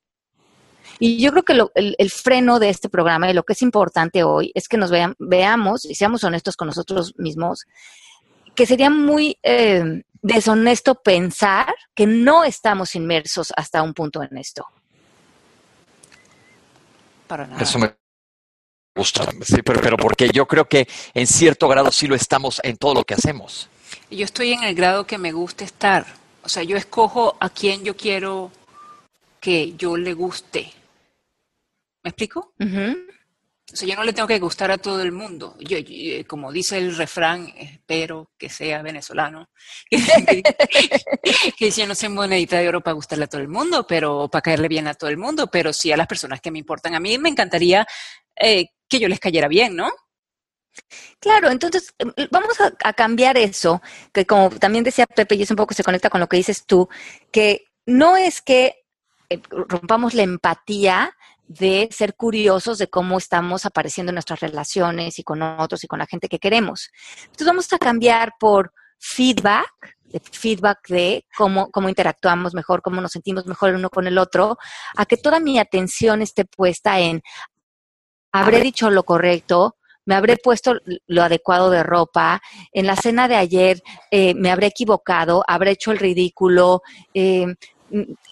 Y 0.99 1.19
yo 1.19 1.33
creo 1.33 1.43
que 1.43 1.61
el, 1.75 2.11
freno 2.11 2.61
de 2.61 2.69
este 2.69 2.89
programa 2.89 3.29
y 3.29 3.35
lo 3.35 3.43
que 3.43 3.55
es 3.55 3.63
importante 3.63 4.23
hoy 4.23 4.53
es 4.55 4.69
que 4.69 4.77
nos 4.77 4.93
veamos 5.19 5.85
y 5.85 5.95
seamos 5.95 6.23
honestos 6.23 6.57
con 6.57 6.69
nosotros 6.69 7.15
mismos, 7.17 7.67
que 8.55 8.67
sería 8.67 8.91
muy 8.91 9.37
eh, 9.43 10.05
deshonesto 10.25 10.95
pensar 10.95 11.75
que 11.95 12.07
no 12.07 12.45
estamos 12.45 12.95
inmersos 12.95 13.53
hasta 13.55 13.83
un 13.83 13.93
punto 13.93 14.23
en 14.23 14.39
esto. 14.39 14.67
Para 17.27 17.47
nada. 17.47 17.63
Eso 17.63 17.79
me 17.79 17.95
gusta, 18.97 19.31
sí, 19.43 19.61
pero, 19.63 19.81
pero 19.83 19.97
porque 19.99 20.31
yo 20.33 20.47
creo 20.47 20.67
que 20.67 20.89
en 21.13 21.27
cierto 21.27 21.69
grado 21.69 21.93
sí 21.93 22.07
lo 22.07 22.15
estamos 22.15 22.59
en 22.65 22.79
todo 22.79 22.95
lo 22.95 23.05
que 23.05 23.15
hacemos. 23.15 23.69
Yo 24.11 24.25
estoy 24.25 24.53
en 24.53 24.65
el 24.65 24.75
grado 24.75 25.07
que 25.07 25.19
me 25.19 25.31
gusta 25.31 25.63
estar. 25.63 26.07
O 26.43 26.49
sea, 26.49 26.63
yo 26.63 26.77
escojo 26.77 27.37
a 27.39 27.51
quien 27.51 27.85
yo 27.85 27.95
quiero 27.97 28.51
que 29.41 29.75
yo 29.75 29.97
le 29.99 30.15
guste. 30.15 30.73
¿Me 32.03 32.11
explico? 32.11 32.55
O 33.75 33.77
sea, 33.77 33.89
yo 33.89 33.97
no 33.97 34.05
le 34.05 34.13
tengo 34.13 34.29
que 34.29 34.39
gustar 34.39 34.71
a 34.71 34.79
todo 34.79 35.03
el 35.03 35.11
mundo. 35.11 35.57
Yo, 35.59 35.77
eh, 35.77 36.25
como 36.29 36.53
dice 36.53 36.79
el 36.79 36.97
refrán, 36.97 37.53
espero 37.59 38.31
que 38.39 38.49
sea 38.49 38.83
venezolano. 38.83 39.51
que 41.59 41.71
yo 41.73 41.85
no 41.89 41.97
soy 41.97 42.09
monedita 42.09 42.57
de 42.59 42.69
oro 42.69 42.83
para 42.83 42.95
gustarle 42.95 43.25
a 43.25 43.27
todo 43.27 43.41
el 43.41 43.49
mundo, 43.49 43.85
pero 43.85 44.29
para 44.29 44.43
caerle 44.43 44.69
bien 44.69 44.87
a 44.87 44.95
todo 44.95 45.11
el 45.11 45.17
mundo, 45.17 45.49
pero 45.51 45.73
sí 45.73 45.91
a 45.91 45.97
las 45.97 46.07
personas 46.07 46.41
que 46.41 46.53
me 46.53 46.61
importan. 46.61 46.95
A 46.95 47.01
mí 47.01 47.19
me 47.19 47.29
encantaría 47.29 47.85
eh, 48.37 48.67
que 48.89 49.01
yo 49.01 49.09
les 49.09 49.19
cayera 49.19 49.49
bien, 49.49 49.75
¿no? 49.75 49.91
Claro, 51.19 51.51
entonces 51.51 51.93
em, 51.99 52.13
vamos 52.31 52.57
a, 52.61 52.93
cambiar 52.93 53.37
eso, 53.39 53.83
que 54.13 54.25
como 54.25 54.51
también 54.51 54.85
decía 54.85 55.07
Pepe, 55.07 55.35
y 55.35 55.43
es 55.43 55.51
un 55.51 55.57
poco 55.57 55.75
se 55.75 55.83
conecta 55.83 56.11
con 56.11 56.21
lo 56.21 56.29
que 56.29 56.37
dices 56.37 56.65
tú, 56.65 56.89
que 57.33 57.67
no 57.87 58.17
es 58.17 58.41
que 58.41 58.85
eh, 59.31 59.41
rompamos 59.51 60.15
la 60.15 60.23
empatía 60.23 61.17
de 61.47 61.89
ser 61.93 62.15
curiosos 62.15 62.79
de 62.79 62.89
cómo 62.89 63.19
estamos 63.19 63.67
apareciendo 63.67 64.11
en 64.11 64.15
nuestras 64.15 64.41
relaciones 64.41 65.19
y 65.19 65.23
con 65.23 65.43
otros 65.43 65.85
y 65.85 65.87
con 65.87 65.99
la 65.99 66.07
gente 66.07 66.29
que 66.29 66.39
queremos. 66.39 66.91
Entonces 67.25 67.47
vamos 67.47 67.73
a 67.73 67.79
cambiar 67.79 68.33
por 68.39 68.73
feedback, 68.99 69.71
de 70.05 70.21
feedback 70.21 70.89
de 70.89 71.27
cómo, 71.37 71.71
cómo 71.71 71.89
interactuamos 71.89 72.55
mejor, 72.55 72.83
cómo 72.83 73.01
nos 73.01 73.13
sentimos 73.13 73.47
mejor 73.47 73.71
el 73.71 73.77
uno 73.77 73.91
con 73.91 74.07
el 74.07 74.19
otro, 74.19 74.57
a 74.97 75.07
que 75.07 75.17
toda 75.17 75.41
mi 75.41 75.59
atención 75.59 76.23
esté 76.23 76.45
puesta 76.45 77.01
en, 77.01 77.21
habré 78.33 78.61
dicho 78.61 78.91
lo 78.91 79.03
correcto, 79.03 79.77
me 80.07 80.15
habré 80.15 80.37
puesto 80.37 80.75
lo 81.07 81.23
adecuado 81.23 81.71
de 81.71 81.83
ropa, 81.83 82.41
en 82.73 82.87
la 82.87 82.97
cena 82.97 83.27
de 83.29 83.37
ayer 83.37 83.83
eh, 84.11 84.35
me 84.35 84.51
habré 84.51 84.69
equivocado, 84.69 85.45
habré 85.47 85.73
hecho 85.73 85.93
el 85.93 85.99
ridículo, 85.99 86.83
eh, 87.15 87.47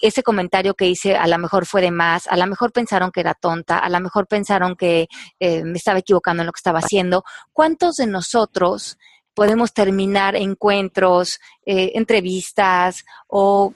ese 0.01 0.23
comentario 0.23 0.73
que 0.73 0.87
hice 0.87 1.15
a 1.15 1.27
lo 1.27 1.37
mejor 1.37 1.65
fue 1.65 1.81
de 1.81 1.91
más, 1.91 2.27
a 2.27 2.37
lo 2.37 2.47
mejor 2.47 2.71
pensaron 2.71 3.11
que 3.11 3.21
era 3.21 3.33
tonta, 3.33 3.77
a 3.77 3.89
lo 3.89 3.99
mejor 3.99 4.27
pensaron 4.27 4.75
que 4.75 5.07
eh, 5.39 5.63
me 5.63 5.77
estaba 5.77 5.99
equivocando 5.99 6.41
en 6.41 6.47
lo 6.47 6.53
que 6.53 6.59
estaba 6.59 6.79
haciendo. 6.79 7.23
¿Cuántos 7.51 7.95
de 7.95 8.07
nosotros 8.07 8.97
podemos 9.33 9.73
terminar 9.73 10.35
encuentros, 10.35 11.39
eh, 11.65 11.91
entrevistas 11.95 13.03
o 13.27 13.73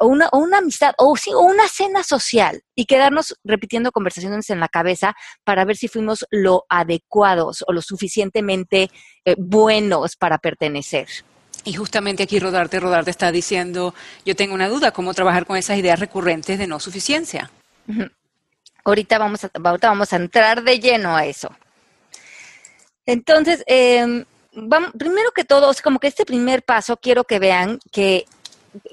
una, 0.00 0.28
una, 0.32 0.58
amistad 0.58 0.92
o, 0.98 1.16
sí, 1.16 1.32
una 1.32 1.66
cena 1.68 2.02
social 2.02 2.62
y 2.74 2.84
quedarnos 2.84 3.34
repitiendo 3.44 3.92
conversaciones 3.92 4.50
en 4.50 4.60
la 4.60 4.68
cabeza 4.68 5.14
para 5.44 5.64
ver 5.64 5.76
si 5.76 5.88
fuimos 5.88 6.26
lo 6.30 6.64
adecuados 6.68 7.64
o 7.66 7.72
lo 7.72 7.80
suficientemente 7.80 8.90
eh, 9.24 9.36
buenos 9.38 10.16
para 10.16 10.38
pertenecer. 10.38 11.08
Y 11.68 11.74
justamente 11.74 12.22
aquí 12.22 12.40
Rodarte, 12.40 12.80
Rodarte 12.80 13.10
está 13.10 13.30
diciendo, 13.30 13.94
yo 14.24 14.34
tengo 14.34 14.54
una 14.54 14.70
duda, 14.70 14.90
¿cómo 14.90 15.12
trabajar 15.12 15.44
con 15.44 15.58
esas 15.58 15.76
ideas 15.76 16.00
recurrentes 16.00 16.58
de 16.58 16.66
no 16.66 16.80
suficiencia? 16.80 17.50
ahorita, 18.84 19.18
vamos 19.18 19.44
a, 19.44 19.50
vamos 19.52 20.12
a 20.14 20.16
entrar 20.16 20.62
de 20.62 20.80
lleno 20.80 21.14
a 21.14 21.26
eso. 21.26 21.54
Entonces, 23.04 23.64
em, 23.66 24.24
vamos, 24.54 24.92
primero 24.98 25.30
que 25.32 25.44
todo, 25.44 25.70
como 25.84 25.98
que 25.98 26.06
este 26.06 26.24
primer 26.24 26.62
paso 26.62 26.96
quiero 26.96 27.24
que 27.24 27.38
vean 27.38 27.80
que, 27.92 28.24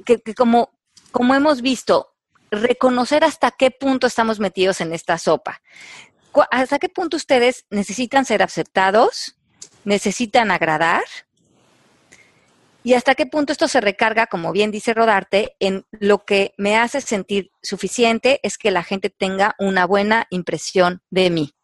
que, 0.05 0.35
como, 0.35 0.69
como 1.13 1.33
hemos 1.33 1.61
visto, 1.61 2.13
reconocer 2.51 3.23
hasta 3.23 3.51
qué 3.51 3.71
punto 3.71 4.05
estamos 4.05 4.37
metidos 4.41 4.81
en 4.81 4.91
esta 4.91 5.17
sopa. 5.17 5.61
¿Hasta 6.51 6.77
qué 6.77 6.89
punto 6.89 7.15
ustedes 7.15 7.63
necesitan 7.69 8.25
ser 8.25 8.43
aceptados? 8.43 9.37
¿Necesitan 9.85 10.51
agradar? 10.51 11.05
Y 12.85 12.93
hasta 12.93 13.15
qué 13.15 13.25
punto 13.25 13.51
esto 13.51 13.67
se 13.67 13.81
recarga, 13.81 14.27
como 14.27 14.51
bien 14.51 14.69
dice 14.69 14.93
Rodarte, 14.93 15.55
en 15.59 15.87
lo 15.91 16.23
que 16.23 16.53
me 16.59 16.77
hace 16.77 17.01
sentir 17.01 17.49
suficiente 17.63 18.39
es 18.43 18.59
que 18.59 18.69
la 18.69 18.83
gente 18.83 19.09
tenga 19.09 19.55
una 19.57 19.87
buena 19.87 20.27
impresión 20.29 21.01
de 21.09 21.31
mí. 21.31 21.55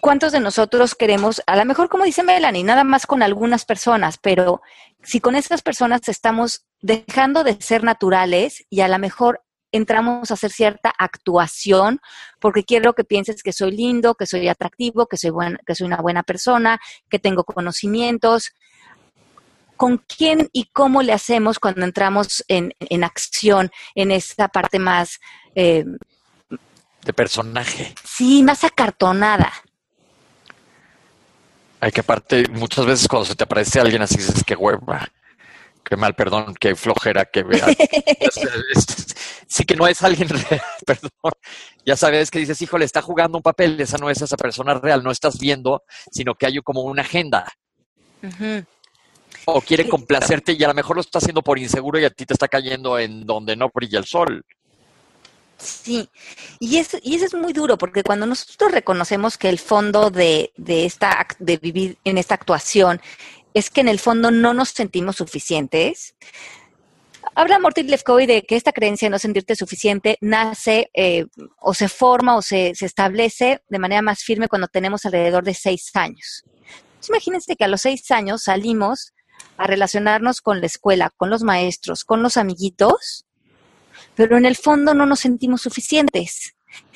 ¿Cuántos 0.00 0.32
de 0.32 0.40
nosotros 0.40 0.94
queremos, 0.94 1.40
a 1.46 1.56
lo 1.56 1.64
mejor 1.64 1.88
como 1.88 2.04
dice 2.04 2.22
Melanie, 2.22 2.64
nada 2.64 2.84
más 2.84 3.06
con 3.06 3.22
algunas 3.22 3.64
personas, 3.64 4.18
pero 4.18 4.60
si 5.02 5.20
con 5.20 5.36
esas 5.36 5.62
personas 5.62 6.06
estamos 6.06 6.66
dejando 6.82 7.44
de 7.44 7.56
ser 7.62 7.82
naturales 7.82 8.66
y 8.68 8.82
a 8.82 8.88
lo 8.88 8.98
mejor 8.98 9.40
entramos 9.72 10.30
a 10.30 10.34
hacer 10.34 10.50
cierta 10.50 10.92
actuación 10.98 11.98
porque 12.40 12.62
quiero 12.62 12.92
que 12.92 13.04
pienses 13.04 13.42
que 13.42 13.54
soy 13.54 13.70
lindo, 13.70 14.16
que 14.16 14.26
soy 14.26 14.48
atractivo, 14.48 15.06
que 15.06 15.16
soy, 15.16 15.32
que 15.66 15.74
soy 15.74 15.86
una 15.86 16.02
buena 16.02 16.24
persona, 16.24 16.78
que 17.08 17.18
tengo 17.18 17.42
conocimientos, 17.42 18.52
con 19.76 19.98
quién 19.98 20.48
y 20.52 20.66
cómo 20.72 21.02
le 21.02 21.12
hacemos 21.12 21.58
cuando 21.58 21.84
entramos 21.84 22.44
en, 22.48 22.72
acción, 23.04 23.70
en 23.94 24.10
esta 24.10 24.48
parte 24.48 24.78
más... 24.78 25.20
Eh, 25.54 25.84
de 27.04 27.12
personaje. 27.12 27.94
Sí, 28.02 28.42
más 28.42 28.64
acartonada. 28.64 29.52
Hay 31.80 31.92
que 31.92 32.00
aparte, 32.00 32.48
muchas 32.48 32.86
veces 32.86 33.08
cuando 33.08 33.26
se 33.26 33.34
te 33.34 33.44
aparece 33.44 33.78
alguien 33.78 34.00
así 34.00 34.16
dices 34.16 34.42
que 34.42 34.56
hueva, 34.56 35.06
qué 35.84 35.96
mal, 35.96 36.14
perdón, 36.14 36.54
qué 36.58 36.74
flojera, 36.74 37.26
que 37.26 37.42
vea. 37.42 37.66
sí 39.46 39.64
que 39.64 39.76
no 39.76 39.86
es 39.86 40.02
alguien 40.02 40.30
real, 40.30 40.62
perdón. 40.86 41.10
Ya 41.84 41.94
sabes 41.96 42.30
que 42.30 42.38
dices, 42.38 42.62
híjole, 42.62 42.86
está 42.86 43.02
jugando 43.02 43.36
un 43.36 43.42
papel, 43.42 43.78
esa 43.78 43.98
no 43.98 44.08
es 44.08 44.22
esa 44.22 44.38
persona 44.38 44.72
real, 44.74 45.04
no 45.04 45.10
estás 45.10 45.38
viendo, 45.38 45.82
sino 46.10 46.34
que 46.36 46.46
hay 46.46 46.58
como 46.62 46.82
una 46.82 47.02
agenda 47.02 47.52
o 49.46 49.60
quiere 49.60 49.88
complacerte 49.88 50.52
y 50.52 50.64
a 50.64 50.68
lo 50.68 50.74
mejor 50.74 50.96
lo 50.96 51.00
está 51.00 51.18
haciendo 51.18 51.42
por 51.42 51.58
inseguro 51.58 51.98
y 51.98 52.04
a 52.04 52.10
ti 52.10 52.26
te 52.26 52.34
está 52.34 52.48
cayendo 52.48 52.98
en 52.98 53.24
donde 53.24 53.56
no 53.56 53.70
brilla 53.72 53.98
el 53.98 54.04
sol. 54.04 54.44
Sí, 55.58 56.08
y 56.58 56.78
eso, 56.78 56.98
y 57.02 57.14
eso 57.14 57.26
es 57.26 57.34
muy 57.34 57.52
duro, 57.52 57.78
porque 57.78 58.02
cuando 58.02 58.26
nosotros 58.26 58.72
reconocemos 58.72 59.38
que 59.38 59.48
el 59.48 59.58
fondo 59.58 60.10
de, 60.10 60.52
de, 60.56 60.84
esta, 60.84 61.26
de 61.38 61.56
vivir 61.56 61.96
en 62.04 62.18
esta 62.18 62.34
actuación 62.34 63.00
es 63.54 63.70
que 63.70 63.80
en 63.80 63.88
el 63.88 64.00
fondo 64.00 64.30
no 64.30 64.52
nos 64.52 64.70
sentimos 64.70 65.16
suficientes, 65.16 66.16
Habla 67.36 67.58
Morty 67.58 67.82
Lefkoy 67.82 68.26
de 68.26 68.42
que 68.42 68.56
esta 68.56 68.72
creencia 68.72 69.06
de 69.06 69.10
no 69.10 69.18
sentirte 69.18 69.56
suficiente 69.56 70.18
nace 70.20 70.90
eh, 70.94 71.26
o 71.58 71.74
se 71.74 71.88
forma 71.88 72.36
o 72.36 72.42
se, 72.42 72.74
se, 72.74 72.86
establece 72.86 73.62
de 73.68 73.78
manera 73.78 74.02
más 74.02 74.22
firme 74.22 74.46
cuando 74.46 74.68
tenemos 74.68 75.04
alrededor 75.04 75.42
de 75.42 75.54
seis 75.54 75.90
años. 75.94 76.44
imagínense 77.08 77.56
que 77.56 77.64
a 77.64 77.68
los 77.68 77.80
seis 77.80 78.10
años 78.10 78.42
salimos 78.42 79.14
a 79.56 79.66
relacionarnos 79.66 80.40
con 80.40 80.60
la 80.60 80.66
escuela, 80.66 81.10
con 81.16 81.30
los 81.30 81.42
maestros, 81.42 82.04
con 82.04 82.22
los 82.22 82.36
amiguitos, 82.36 83.26
pero 84.14 84.36
en 84.36 84.44
el 84.44 84.56
fondo 84.56 84.94
no 84.94 85.06
nos 85.06 85.20
sentimos 85.20 85.62
suficientes 85.62 86.54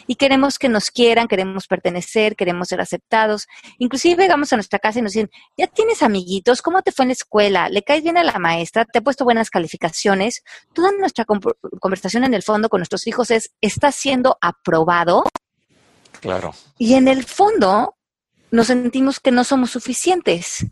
y 0.09 0.17
queremos 0.17 0.59
que 0.59 0.69
nos 0.69 0.91
quieran, 0.91 1.29
queremos 1.29 1.67
pertenecer, 1.67 2.35
queremos 2.35 2.69
ser 2.69 2.81
aceptados. 2.81 3.47
Inclusive 3.77 4.23
llegamos 4.23 4.53
a 4.53 4.57
nuestra 4.57 4.79
casa 4.79 4.99
y 4.99 5.03
nos 5.03 5.13
dicen, 5.13 5.31
ya 5.57 5.67
tienes 5.67 6.03
amiguitos, 6.03 6.63
¿cómo 6.63 6.83
te 6.83 6.93
fue 6.93 7.05
en 7.05 7.09
la 7.11 7.13
escuela? 7.13 7.69
¿Le 7.69 7.83
caes 7.83 8.03
bien 8.03 8.17
a 8.17 8.25
la 8.25 8.39
maestra? 8.39 8.87
¿Te 8.87 8.99
ha 8.99 9.03
puesto 9.03 9.25
buenas 9.25 9.51
calificaciones? 9.51 10.43
Toda 10.73 10.93
nuestra 10.93 11.27
conversación 11.27 12.25
en 12.25 12.33
el 12.33 12.43
fondo 12.43 12.71
con 12.71 12.81
nuestros 12.81 13.07
hijos 13.07 13.31
es, 13.31 13.53
¿estás 13.61 13.95
siendo 13.97 14.39
aprobado? 14.41 15.25
Claro. 16.21 16.55
Y 16.79 16.95
en 16.95 17.07
el 17.07 17.25
fondo 17.25 17.95
nos 18.51 18.69
sentimos 18.69 19.21
que 19.21 19.31
no 19.31 19.45
somos 19.45 19.71
suficientes. 19.71 20.67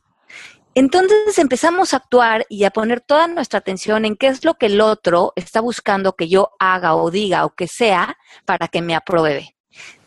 Entonces 0.78 1.38
empezamos 1.38 1.94
a 1.94 1.96
actuar 1.96 2.44
y 2.50 2.64
a 2.64 2.70
poner 2.70 3.00
toda 3.00 3.26
nuestra 3.28 3.60
atención 3.60 4.04
en 4.04 4.14
qué 4.14 4.26
es 4.26 4.44
lo 4.44 4.56
que 4.56 4.66
el 4.66 4.82
otro 4.82 5.32
está 5.34 5.62
buscando 5.62 6.12
que 6.12 6.28
yo 6.28 6.50
haga 6.58 6.96
o 6.96 7.10
diga 7.10 7.46
o 7.46 7.54
que 7.54 7.66
sea 7.66 8.18
para 8.44 8.68
que 8.68 8.82
me 8.82 8.94
apruebe. 8.94 9.56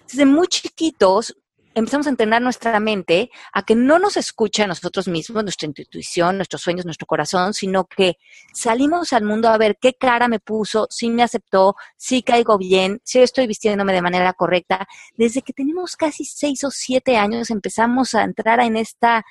Desde 0.08 0.28
muy 0.28 0.48
chiquitos 0.48 1.36
empezamos 1.74 2.06
a 2.06 2.12
entrenar 2.12 2.44
nuestra 2.44 2.80
mente 2.80 3.32
a 3.52 3.64
que 3.64 3.74
no 3.74 3.98
nos 3.98 4.16
escuche 4.16 4.62
a 4.62 4.68
nosotros 4.68 5.08
mismos, 5.08 5.42
nuestra 5.42 5.66
intuición, 5.66 6.38
nuestros 6.38 6.62
sueños, 6.62 6.86
nuestro 6.86 7.08
corazón, 7.08 7.56
sino 7.56 7.86
que 7.86 8.18
salimos 8.54 9.12
al 9.12 9.24
mundo 9.24 9.50
a 9.50 9.58
ver 9.58 9.80
qué 9.82 9.96
cara 9.96 10.28
me 10.28 10.40
puso, 10.40 10.86
si 10.92 11.10
me 11.10 11.24
aceptó, 11.24 11.78
si 11.98 12.22
caigo 12.22 12.60
bien, 12.60 13.02
si 13.04 13.18
estoy 13.18 13.48
vistiéndome 13.48 13.92
de 13.92 14.04
manera 14.04 14.34
correcta. 14.34 14.88
Desde 15.18 15.42
que 15.42 15.52
tenemos 15.52 15.96
casi 15.96 16.26
seis 16.26 16.64
o 16.64 16.70
siete 16.70 17.18
años 17.18 17.50
empezamos 17.50 18.14
a 18.14 18.22
entrar 18.22 18.60
en 18.60 18.78
esta 18.78 19.26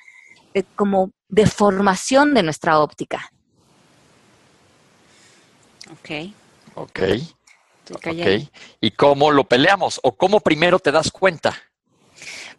eh, 0.53 0.63
como 0.75 1.11
deformación 1.27 2.33
de 2.33 2.43
nuestra 2.43 2.79
óptica. 2.79 3.31
Ok. 5.91 6.09
Ok. 6.75 6.99
¿Y 8.81 8.91
cómo 8.91 9.31
lo 9.31 9.43
peleamos? 9.43 9.99
¿O 10.03 10.15
cómo 10.15 10.39
primero 10.39 10.79
te 10.79 10.91
das 10.91 11.11
cuenta? 11.11 11.55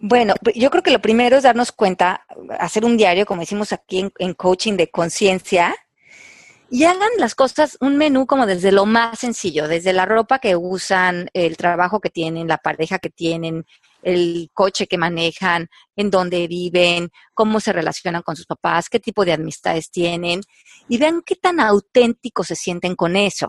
Bueno, 0.01 0.35
yo 0.55 0.71
creo 0.71 0.83
que 0.83 0.91
lo 0.91 1.01
primero 1.01 1.37
es 1.37 1.43
darnos 1.43 1.73
cuenta, 1.73 2.27
hacer 2.59 2.85
un 2.85 2.97
diario, 2.97 3.27
como 3.27 3.43
decimos 3.43 3.73
aquí 3.73 4.11
en 4.19 4.35
coaching 4.35 4.77
de 4.77 4.91
conciencia, 4.91 5.77
y 6.71 6.85
hagan 6.85 7.11
las 7.19 7.35
cosas, 7.35 7.77
un 7.81 7.97
menú 7.97 8.27
como 8.27 8.47
desde 8.47 8.71
lo 8.71 8.87
más 8.87 9.19
sencillo, 9.19 9.67
desde 9.67 9.93
la 9.93 10.07
ropa 10.07 10.39
que 10.39 10.55
usan, 10.55 11.29
el 11.35 11.57
trabajo 11.57 12.01
que 12.01 12.11
tienen, 12.11 12.47
la 12.47 12.59
pareja 12.59 12.99
que 13.01 13.11
tienen, 13.11 13.67
el 14.03 14.51
coche 14.53 14.87
que 14.87 14.99
manejan, 14.99 15.69
en 15.97 16.11
dónde 16.11 16.47
viven, 16.49 17.11
cómo 17.35 17.61
se 17.61 17.73
relacionan 17.73 18.23
con 18.23 18.37
sus 18.37 18.47
papás, 18.47 18.89
qué 18.89 19.01
tipo 19.01 19.25
de 19.25 19.33
amistades 19.33 19.91
tienen 19.91 20.41
y 20.89 20.99
vean 20.99 21.23
qué 21.25 21.37
tan 21.37 21.61
auténticos 21.61 22.49
se 22.49 22.57
sienten 22.57 22.97
con 22.97 23.17
eso, 23.17 23.49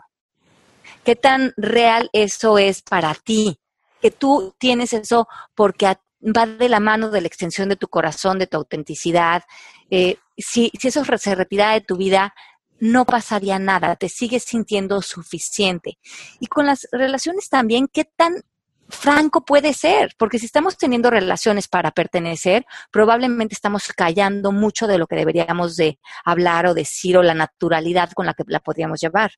qué 1.03 1.15
tan 1.15 1.53
real 1.58 2.10
eso 2.13 2.58
es 2.58 2.81
para 2.81 3.13
ti, 3.15 3.60
que 4.01 4.12
tú 4.12 4.55
tienes 4.58 4.93
eso 4.93 5.27
porque 5.55 5.96
va 6.22 6.46
de 6.46 6.70
la 6.70 6.79
mano 6.79 7.10
de 7.10 7.22
la 7.22 7.27
extensión 7.27 7.70
de 7.70 7.75
tu 7.75 7.88
corazón, 7.88 8.39
de 8.39 8.48
tu 8.48 8.58
autenticidad. 8.58 9.43
Eh, 9.89 10.17
si, 10.38 10.72
eso 10.84 11.03
se 11.17 11.36
retira 11.36 11.72
de 11.72 11.81
tu 11.81 11.98
vida, 11.98 12.34
no 12.79 13.05
pasaría 13.05 13.60
nada, 13.60 13.96
te 13.96 14.10
sigues 14.10 14.43
sintiendo 14.43 15.01
suficiente. 15.01 16.00
Y 16.39 16.48
con 16.48 16.65
las 16.65 16.88
relaciones 16.91 17.50
también, 17.50 17.88
¿qué 17.88 18.05
tan 18.05 18.43
franco 18.91 19.43
puede 19.43 19.74
ser, 19.74 20.13
porque 20.17 20.39
si 20.39 20.45
estamos 20.45 20.77
teniendo 20.77 21.10
relaciones 21.10 21.67
para 21.67 21.91
pertenecer, 21.91 22.65
probablemente 22.91 23.56
estamos 23.56 23.88
callando 23.95 24.51
mucho 24.51 24.88
de 24.88 24.97
lo 24.97 25.08
que 25.08 25.15
deberíamos 25.15 25.75
de 25.75 25.99
hablar 26.23 26.67
o 26.67 26.73
decir 26.73 27.17
o 27.17 27.23
la 27.23 27.34
naturalidad 27.34 28.12
con 28.12 28.25
la 28.25 28.34
que 28.34 28.43
la 28.47 28.60
podríamos 28.60 28.99
llevar. 28.99 29.32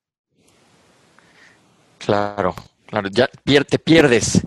Claro, 1.99 2.53
claro, 2.85 3.09
ya 3.09 3.29
te 3.63 3.79
pierdes. 3.79 4.45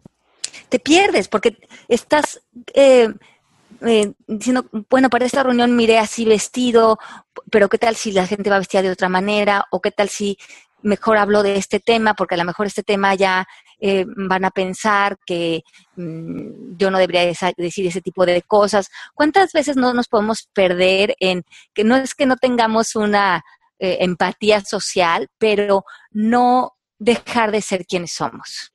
Te 0.69 0.79
pierdes 0.79 1.29
porque 1.29 1.57
estás 1.88 2.42
eh, 2.75 3.09
eh, 3.83 4.12
diciendo, 4.27 4.66
bueno, 4.90 5.11
para 5.11 5.27
esta 5.27 5.42
reunión 5.42 5.77
miré 5.77 5.99
así 5.99 6.25
vestido, 6.25 6.99
pero 7.51 7.69
¿qué 7.69 7.79
tal 7.79 7.97
si 7.97 8.12
la 8.12 8.27
gente 8.27 8.51
va 8.51 8.59
vestida 8.59 8.83
de 8.83 8.90
otra 8.90 9.09
manera? 9.09 9.64
¿O 9.71 9.81
qué 9.81 9.90
tal 9.90 10.09
si 10.09 10.38
mejor 10.83 11.19
hablo 11.19 11.42
de 11.42 11.57
este 11.57 11.81
tema? 11.81 12.14
Porque 12.14 12.35
a 12.35 12.38
lo 12.38 12.45
mejor 12.45 12.66
este 12.66 12.83
tema 12.83 13.14
ya 13.14 13.47
eh, 13.79 14.05
van 14.07 14.45
a 14.45 14.51
pensar 14.51 15.19
que 15.27 15.62
mm, 15.97 16.77
yo 16.77 16.91
no 16.91 16.99
debería 16.99 17.33
decir 17.57 17.87
ese 17.87 18.01
tipo 18.01 18.25
de 18.25 18.43
cosas. 18.43 18.89
¿Cuántas 19.15 19.53
veces 19.53 19.77
no 19.77 19.93
nos 19.93 20.09
podemos 20.09 20.49
perder 20.55 21.15
en 21.21 21.45
que 21.75 21.85
no 21.85 21.97
es 21.97 22.15
que 22.15 22.27
no 22.27 22.37
tengamos 22.37 22.97
una 22.97 23.45
eh, 23.79 23.99
empatía 24.01 24.62
social, 24.62 25.29
pero 25.39 25.85
no 26.11 26.73
dejar 26.99 27.53
de 27.53 27.61
ser 27.61 27.85
quienes 27.85 28.12
somos? 28.12 28.73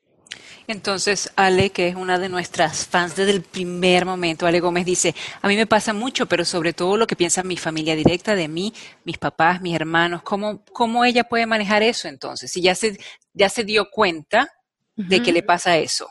Entonces, 0.68 1.32
Ale, 1.36 1.72
que 1.72 1.88
es 1.88 1.96
una 1.96 2.20
de 2.20 2.30
nuestras 2.30 2.86
fans 2.86 3.16
desde 3.16 3.32
el 3.32 3.42
primer 3.42 4.06
momento, 4.06 4.46
Ale 4.46 4.60
Gómez 4.60 4.86
dice, 4.86 5.16
a 5.42 5.48
mí 5.48 5.56
me 5.56 5.66
pasa 5.66 5.92
mucho, 5.92 6.28
pero 6.28 6.46
sobre 6.46 6.74
todo 6.74 6.96
lo 6.96 7.08
que 7.08 7.16
piensa 7.16 7.44
mi 7.44 7.58
familia 7.58 7.96
directa 7.96 8.36
de 8.36 8.48
mí, 8.48 8.74
mis 9.04 9.18
papás, 9.18 9.62
mis 9.62 9.76
hermanos, 9.76 10.22
¿cómo, 10.22 10.64
cómo 10.72 11.04
ella 11.04 11.24
puede 11.24 11.46
manejar 11.46 11.84
eso 11.84 12.08
entonces? 12.08 12.52
Si 12.52 12.62
ya 12.62 12.76
se, 12.76 12.98
ya 13.34 13.50
se 13.50 13.64
dio 13.64 13.90
cuenta 13.92 14.50
de 14.96 15.22
qué 15.22 15.32
le 15.32 15.44
pasa 15.44 15.78
eso. 15.78 16.08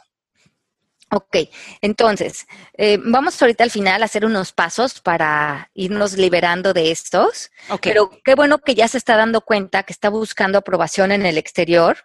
Ok, 1.12 1.36
entonces, 1.80 2.46
eh, 2.78 2.98
vamos 3.02 3.40
ahorita 3.42 3.64
al 3.64 3.72
final 3.72 4.00
a 4.02 4.04
hacer 4.04 4.24
unos 4.24 4.52
pasos 4.52 5.00
para 5.00 5.68
irnos 5.74 6.12
liberando 6.12 6.72
de 6.72 6.92
estos. 6.92 7.50
Pero 7.82 8.10
qué 8.24 8.36
bueno 8.36 8.58
que 8.58 8.76
ya 8.76 8.86
se 8.86 8.98
está 8.98 9.16
dando 9.16 9.40
cuenta 9.40 9.82
que 9.82 9.92
está 9.92 10.08
buscando 10.08 10.58
aprobación 10.58 11.10
en 11.10 11.26
el 11.26 11.36
exterior 11.36 11.98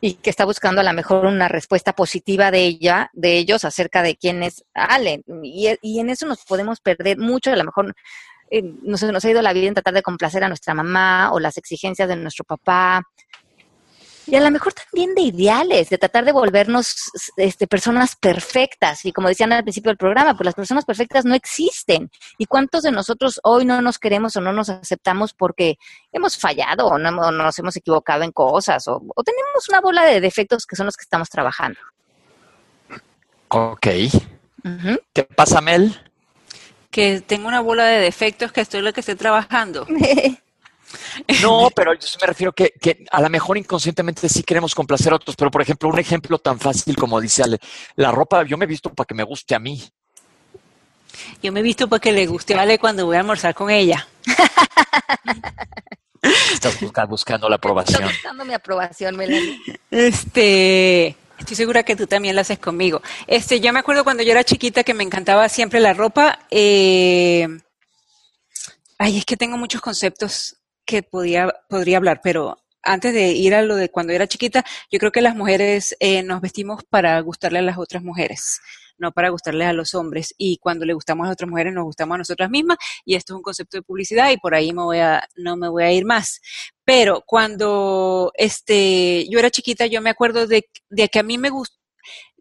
y 0.00 0.14
que 0.14 0.30
está 0.30 0.44
buscando 0.44 0.80
a 0.80 0.84
lo 0.84 0.92
mejor 0.92 1.26
una 1.26 1.48
respuesta 1.48 1.92
positiva 1.94 2.52
de 2.52 2.60
ella, 2.60 3.10
de 3.14 3.36
ellos 3.36 3.64
acerca 3.64 4.02
de 4.02 4.16
quién 4.16 4.44
es 4.44 4.64
Ale. 4.74 5.24
Y, 5.42 5.68
y 5.82 5.98
en 5.98 6.10
eso 6.10 6.24
nos 6.26 6.44
podemos 6.44 6.80
perder 6.80 7.18
mucho, 7.18 7.50
a 7.50 7.56
lo 7.56 7.64
mejor 7.64 7.96
eh, 8.50 8.62
nos, 8.62 9.02
nos 9.02 9.24
ha 9.24 9.30
ido 9.30 9.42
la 9.42 9.54
vida 9.54 9.66
en 9.66 9.74
tratar 9.74 9.94
de 9.94 10.02
complacer 10.02 10.44
a 10.44 10.48
nuestra 10.48 10.72
mamá 10.72 11.32
o 11.32 11.40
las 11.40 11.56
exigencias 11.56 12.08
de 12.08 12.14
nuestro 12.14 12.44
papá 12.44 13.02
y 14.26 14.34
a 14.34 14.40
lo 14.40 14.50
mejor 14.50 14.72
también 14.72 15.14
de 15.14 15.22
ideales, 15.22 15.88
de 15.88 15.98
tratar 15.98 16.24
de 16.24 16.32
volvernos 16.32 17.10
este, 17.36 17.66
personas 17.66 18.16
perfectas. 18.16 19.04
Y 19.04 19.12
como 19.12 19.28
decían 19.28 19.52
al 19.52 19.62
principio 19.62 19.90
del 19.90 19.96
programa, 19.96 20.34
pues 20.34 20.46
las 20.46 20.54
personas 20.54 20.84
perfectas 20.84 21.24
no 21.24 21.34
existen. 21.34 22.10
¿Y 22.36 22.46
cuántos 22.46 22.82
de 22.82 22.90
nosotros 22.90 23.40
hoy 23.44 23.64
no 23.64 23.80
nos 23.82 23.98
queremos 23.98 24.34
o 24.36 24.40
no 24.40 24.52
nos 24.52 24.68
aceptamos 24.68 25.32
porque 25.32 25.78
hemos 26.12 26.36
fallado 26.36 26.86
o, 26.86 26.98
no, 26.98 27.10
nos 27.30 27.58
hemos 27.58 27.76
equivocado 27.76 28.24
en 28.24 28.32
cosas 28.32 28.88
o, 28.88 29.00
tenemos 29.24 29.68
una 29.68 29.80
bola 29.80 30.04
de 30.04 30.20
defectos 30.20 30.66
que 30.66 30.76
son 30.76 30.86
los 30.86 30.96
que 30.96 31.02
estamos 31.02 31.28
trabajando? 31.28 31.78
Ok. 33.48 33.86
¿Qué 35.12 35.22
pasa, 35.22 35.60
Mel? 35.60 36.00
Que 36.90 37.20
tengo 37.20 37.46
una 37.46 37.60
bola 37.60 37.84
de 37.84 38.00
defectos 38.00 38.50
que 38.50 38.60
estoy 38.60 38.82
lo 38.82 38.92
que 38.92 39.00
estoy 39.00 39.14
trabajando. 39.14 39.86
No, 41.42 41.68
pero 41.74 41.94
yo 41.94 42.08
me 42.20 42.26
refiero 42.26 42.52
que, 42.52 42.72
que 42.80 43.04
a 43.10 43.20
lo 43.20 43.28
mejor 43.28 43.58
inconscientemente 43.58 44.28
sí 44.28 44.42
queremos 44.42 44.74
complacer 44.74 45.12
a 45.12 45.16
otros, 45.16 45.36
pero 45.36 45.50
por 45.50 45.62
ejemplo, 45.62 45.88
un 45.88 45.98
ejemplo 45.98 46.38
tan 46.38 46.58
fácil 46.58 46.96
como 46.96 47.20
dice 47.20 47.42
Ale, 47.42 47.58
la 47.96 48.10
ropa 48.10 48.44
yo 48.44 48.56
me 48.56 48.64
he 48.64 48.68
visto 48.68 48.92
para 48.92 49.06
que 49.06 49.14
me 49.14 49.22
guste 49.22 49.54
a 49.54 49.58
mí. 49.58 49.82
Yo 51.42 51.52
me 51.52 51.60
he 51.60 51.62
visto 51.62 51.88
para 51.88 52.00
que 52.00 52.12
le 52.12 52.26
guste 52.26 52.54
a 52.54 52.62
Ale 52.62 52.78
cuando 52.78 53.06
voy 53.06 53.16
a 53.16 53.20
almorzar 53.20 53.54
con 53.54 53.70
ella. 53.70 54.06
Estás 56.52 57.08
buscando, 57.08 57.48
la 57.48 57.56
aprobación. 57.56 58.02
Estoy 58.02 58.14
buscando 58.14 58.44
mi 58.44 58.54
aprobación, 58.54 59.16
Melanie. 59.16 59.60
Este, 59.90 61.16
estoy 61.38 61.56
segura 61.56 61.84
que 61.84 61.96
tú 61.96 62.06
también 62.06 62.34
la 62.34 62.40
haces 62.40 62.58
conmigo. 62.58 63.00
Este, 63.26 63.60
yo 63.60 63.72
me 63.72 63.78
acuerdo 63.78 64.04
cuando 64.04 64.22
yo 64.22 64.32
era 64.32 64.44
chiquita 64.44 64.82
que 64.82 64.94
me 64.94 65.04
encantaba 65.04 65.48
siempre 65.48 65.80
la 65.80 65.94
ropa. 65.94 66.40
Eh, 66.50 67.46
ay, 68.98 69.18
es 69.18 69.24
que 69.24 69.36
tengo 69.36 69.56
muchos 69.56 69.80
conceptos 69.80 70.56
que 70.86 71.02
podía, 71.02 71.52
podría 71.68 71.98
hablar, 71.98 72.20
pero 72.22 72.56
antes 72.82 73.12
de 73.12 73.32
ir 73.32 73.54
a 73.54 73.62
lo 73.62 73.76
de 73.76 73.90
cuando 73.90 74.12
era 74.12 74.28
chiquita, 74.28 74.64
yo 74.90 74.98
creo 74.98 75.12
que 75.12 75.20
las 75.20 75.34
mujeres 75.34 75.96
eh, 76.00 76.22
nos 76.22 76.40
vestimos 76.40 76.84
para 76.84 77.20
gustarle 77.20 77.58
a 77.58 77.62
las 77.62 77.78
otras 77.78 78.02
mujeres 78.02 78.60
no 78.98 79.12
para 79.12 79.30
gustarle 79.30 79.64
a 79.64 79.72
los 79.72 79.94
hombres. 79.94 80.34
Y 80.38 80.58
cuando 80.58 80.84
le 80.84 80.94
gustamos 80.94 81.28
a 81.28 81.32
otras 81.32 81.48
mujeres, 81.48 81.72
nos 81.72 81.84
gustamos 81.84 82.14
a 82.14 82.18
nosotras 82.18 82.50
mismas. 82.50 82.78
Y 83.04 83.14
esto 83.14 83.34
es 83.34 83.36
un 83.36 83.42
concepto 83.42 83.76
de 83.76 83.82
publicidad 83.82 84.30
y 84.30 84.38
por 84.38 84.54
ahí 84.54 84.72
me 84.72 84.82
voy 84.82 84.98
a, 84.98 85.26
no 85.36 85.56
me 85.56 85.68
voy 85.68 85.84
a 85.84 85.92
ir 85.92 86.04
más. 86.04 86.40
Pero 86.84 87.22
cuando 87.26 88.32
este, 88.34 89.28
yo 89.28 89.38
era 89.38 89.50
chiquita, 89.50 89.86
yo 89.86 90.00
me 90.00 90.10
acuerdo 90.10 90.46
de, 90.46 90.68
de 90.88 91.08
que 91.08 91.18
a 91.18 91.22
mí 91.22 91.38
me 91.38 91.50
gustó, 91.50 91.76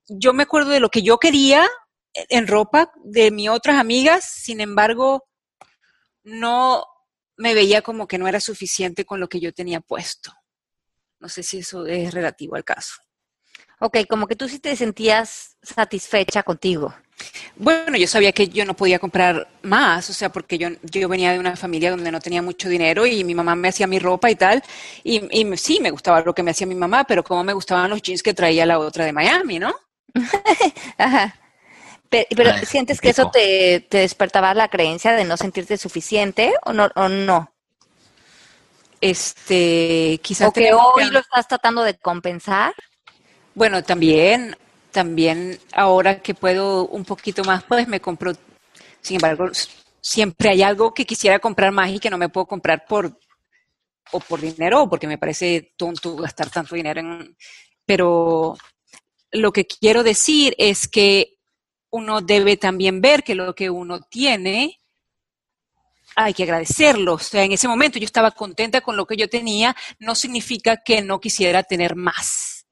yo 0.08 0.34
me 0.34 0.44
acuerdo 0.44 0.70
de 0.70 0.80
lo 0.80 0.90
que 0.90 1.02
yo 1.02 1.18
quería 1.18 1.68
en 2.14 2.48
ropa 2.48 2.92
de 3.04 3.32
mis 3.32 3.50
otras 3.50 3.78
amigas, 3.78 4.24
sin 4.24 4.62
embargo, 4.62 5.26
no 6.24 6.86
me 7.38 7.54
veía 7.54 7.82
como 7.82 8.08
que 8.08 8.18
no 8.18 8.28
era 8.28 8.40
suficiente 8.40 9.06
con 9.06 9.20
lo 9.20 9.28
que 9.28 9.40
yo 9.40 9.54
tenía 9.54 9.82
puesto. 9.82 10.34
No 11.20 11.30
sé 11.30 11.44
si 11.44 11.60
eso 11.60 11.86
es 11.86 12.14
relativo 12.14 12.56
al 12.56 12.64
caso. 12.64 12.96
Ok, 13.80 14.00
como 14.10 14.28
que 14.28 14.36
tú 14.36 14.48
sí 14.48 14.60
te 14.60 14.76
sentías 14.76 15.58
satisfecha 15.62 16.44
contigo. 16.44 16.94
Bueno, 17.56 17.98
yo 17.98 18.08
sabía 18.08 18.32
que 18.32 18.48
yo 18.48 18.66
no 18.66 18.76
podía 18.76 19.00
comprar 19.00 19.48
más, 19.62 20.10
o 20.10 20.14
sea, 20.14 20.32
porque 20.32 20.58
yo, 20.58 20.70
yo 20.84 21.08
venía 21.08 21.32
de 21.32 21.40
una 21.40 21.56
familia 21.56 21.92
donde 21.92 22.12
no 22.12 22.20
tenía 22.20 22.42
mucho 22.42 22.68
dinero 22.68 23.06
y 23.06 23.24
mi 23.24 23.34
mamá 23.34 23.56
me 23.56 23.70
hacía 23.70 23.88
mi 23.88 24.00
ropa 24.00 24.30
y 24.30 24.36
tal, 24.36 24.62
y, 25.04 25.22
y 25.32 25.58
sí, 25.58 25.80
me 25.82 25.92
gustaba 25.92 26.22
lo 26.22 26.34
que 26.34 26.44
me 26.44 26.52
hacía 26.52 26.68
mi 26.68 26.76
mamá, 26.76 27.06
pero 27.06 27.24
como 27.24 27.44
me 27.44 27.54
gustaban 27.54 27.90
los 27.90 28.02
jeans 28.02 28.22
que 28.22 28.34
traía 28.34 28.66
la 28.66 28.80
otra 28.80 29.06
de 29.06 29.14
Miami, 29.14 29.60
¿no? 29.60 29.74
Ajá. 30.98 31.36
Pero, 32.36 32.52
¿sientes 32.66 33.02
que 33.02 33.10
eso 33.10 33.30
te, 33.32 33.86
despertaba 33.90 34.54
la 34.54 34.68
creencia 34.68 35.14
de 35.14 35.26
no 35.26 35.38
sentirte 35.38 35.78
suficiente 35.78 36.54
o 36.64 36.74
no? 36.74 36.90
O 36.96 37.10
no? 37.10 37.54
Este, 39.02 40.20
quizás. 40.24 40.50
¿O 40.50 40.52
que 40.52 40.74
hoy 40.74 41.10
lo 41.12 41.20
estás 41.20 41.48
tratando 41.48 41.84
de 41.84 41.96
compensar? 41.98 42.74
Bueno, 43.54 43.84
también, 43.84 44.58
también 44.92 45.60
ahora 45.74 46.22
que 46.22 46.34
puedo 46.34 46.88
un 46.88 47.06
poquito 47.06 47.44
más, 47.44 47.64
pues 47.64 47.88
me 47.88 48.00
compro. 48.00 48.34
Sin 49.02 49.18
embargo, 49.18 49.50
siempre 50.02 50.50
hay 50.50 50.64
algo 50.64 50.94
que 50.94 51.06
quisiera 51.06 51.40
comprar 51.40 51.72
más 51.72 51.90
y 51.90 52.00
que 52.00 52.10
no 52.10 52.18
me 52.18 52.30
puedo 52.30 52.48
comprar 52.48 52.86
por 52.86 53.18
o 54.12 54.20
por 54.20 54.40
dinero 54.40 54.84
o 54.84 54.90
porque 54.90 55.08
me 55.08 55.18
parece 55.18 55.74
tonto 55.78 56.16
gastar 56.16 56.50
tanto 56.50 56.76
dinero 56.76 57.00
en. 57.00 57.38
Pero 57.86 58.58
lo 59.32 59.52
que 59.52 59.66
quiero 59.66 60.04
decir 60.04 60.56
es 60.58 60.88
que 60.88 61.35
uno 61.96 62.22
debe 62.22 62.58
también 62.58 63.00
ver 63.00 63.24
que 63.24 63.36
lo 63.36 63.56
que 63.56 63.70
uno 63.70 64.02
tiene 64.02 64.82
hay 66.16 66.34
que 66.34 66.44
agradecerlo. 66.44 67.14
O 67.14 67.20
sea, 67.20 67.44
en 67.44 67.54
ese 67.54 67.68
momento 67.68 68.00
yo 68.00 68.06
estaba 68.06 68.32
contenta 68.32 68.82
con 68.82 68.98
lo 68.98 69.06
que 69.06 69.18
yo 69.18 69.30
tenía, 69.30 69.76
no 70.00 70.14
significa 70.14 70.78
que 70.78 71.02
no 71.02 71.20
quisiera 71.20 71.64
tener 71.64 71.96
más, 71.96 72.66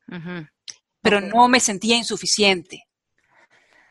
pero 1.01 1.21
no 1.21 1.47
me 1.47 1.59
sentía 1.59 1.95
insuficiente, 1.95 2.83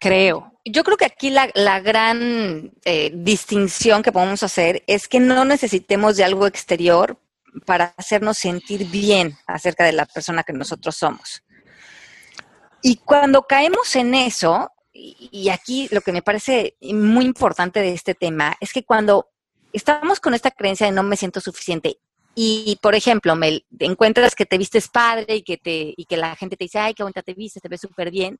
creo. 0.00 0.52
Yo 0.64 0.84
creo 0.84 0.96
que 0.96 1.06
aquí 1.06 1.30
la, 1.30 1.80
gran 1.80 2.72
eh, 2.84 3.10
distinción 3.14 4.02
que 4.02 4.12
podemos 4.12 4.42
hacer 4.42 4.84
es 4.86 5.08
que 5.08 5.18
no 5.18 5.44
necesitemos 5.44 6.16
de 6.16 6.24
algo 6.24 6.46
exterior 6.46 7.18
para 7.66 7.94
hacernos 7.96 8.38
sentir 8.38 8.86
bien 8.86 9.36
acerca 9.46 9.84
de 9.84 9.92
la 9.92 10.06
persona 10.06 10.44
que 10.44 10.52
nosotros 10.52 10.94
somos. 10.94 11.42
Y 12.82 12.96
cuando 12.96 13.42
caemos 13.42 13.94
en 13.94 14.14
eso, 14.14 14.71
y 14.92 15.48
aquí 15.48 15.88
lo 15.90 16.00
que 16.02 16.12
me 16.12 16.22
parece 16.22 16.76
muy 16.80 17.24
importante 17.24 17.80
de 17.80 17.92
este 17.92 18.14
tema 18.14 18.56
es 18.60 18.72
que 18.72 18.84
cuando 18.84 19.28
estamos 19.72 20.20
con 20.20 20.34
esta 20.34 20.50
creencia 20.50 20.86
de 20.86 20.92
no 20.92 21.02
me 21.02 21.16
siento 21.16 21.40
suficiente 21.40 21.98
y, 22.34 22.78
por 22.80 22.94
ejemplo, 22.94 23.36
me 23.36 23.64
encuentras 23.78 24.34
que 24.34 24.46
te 24.46 24.56
vistes 24.56 24.88
padre 24.88 25.36
y 25.36 25.42
que, 25.42 25.58
te, 25.58 25.92
y 25.96 26.06
que 26.06 26.16
la 26.16 26.34
gente 26.34 26.56
te 26.56 26.64
dice, 26.64 26.78
ay, 26.78 26.94
qué 26.94 27.02
bonita 27.02 27.22
te 27.22 27.34
vistes, 27.34 27.62
te 27.62 27.68
ves 27.68 27.80
súper 27.80 28.10
bien, 28.10 28.38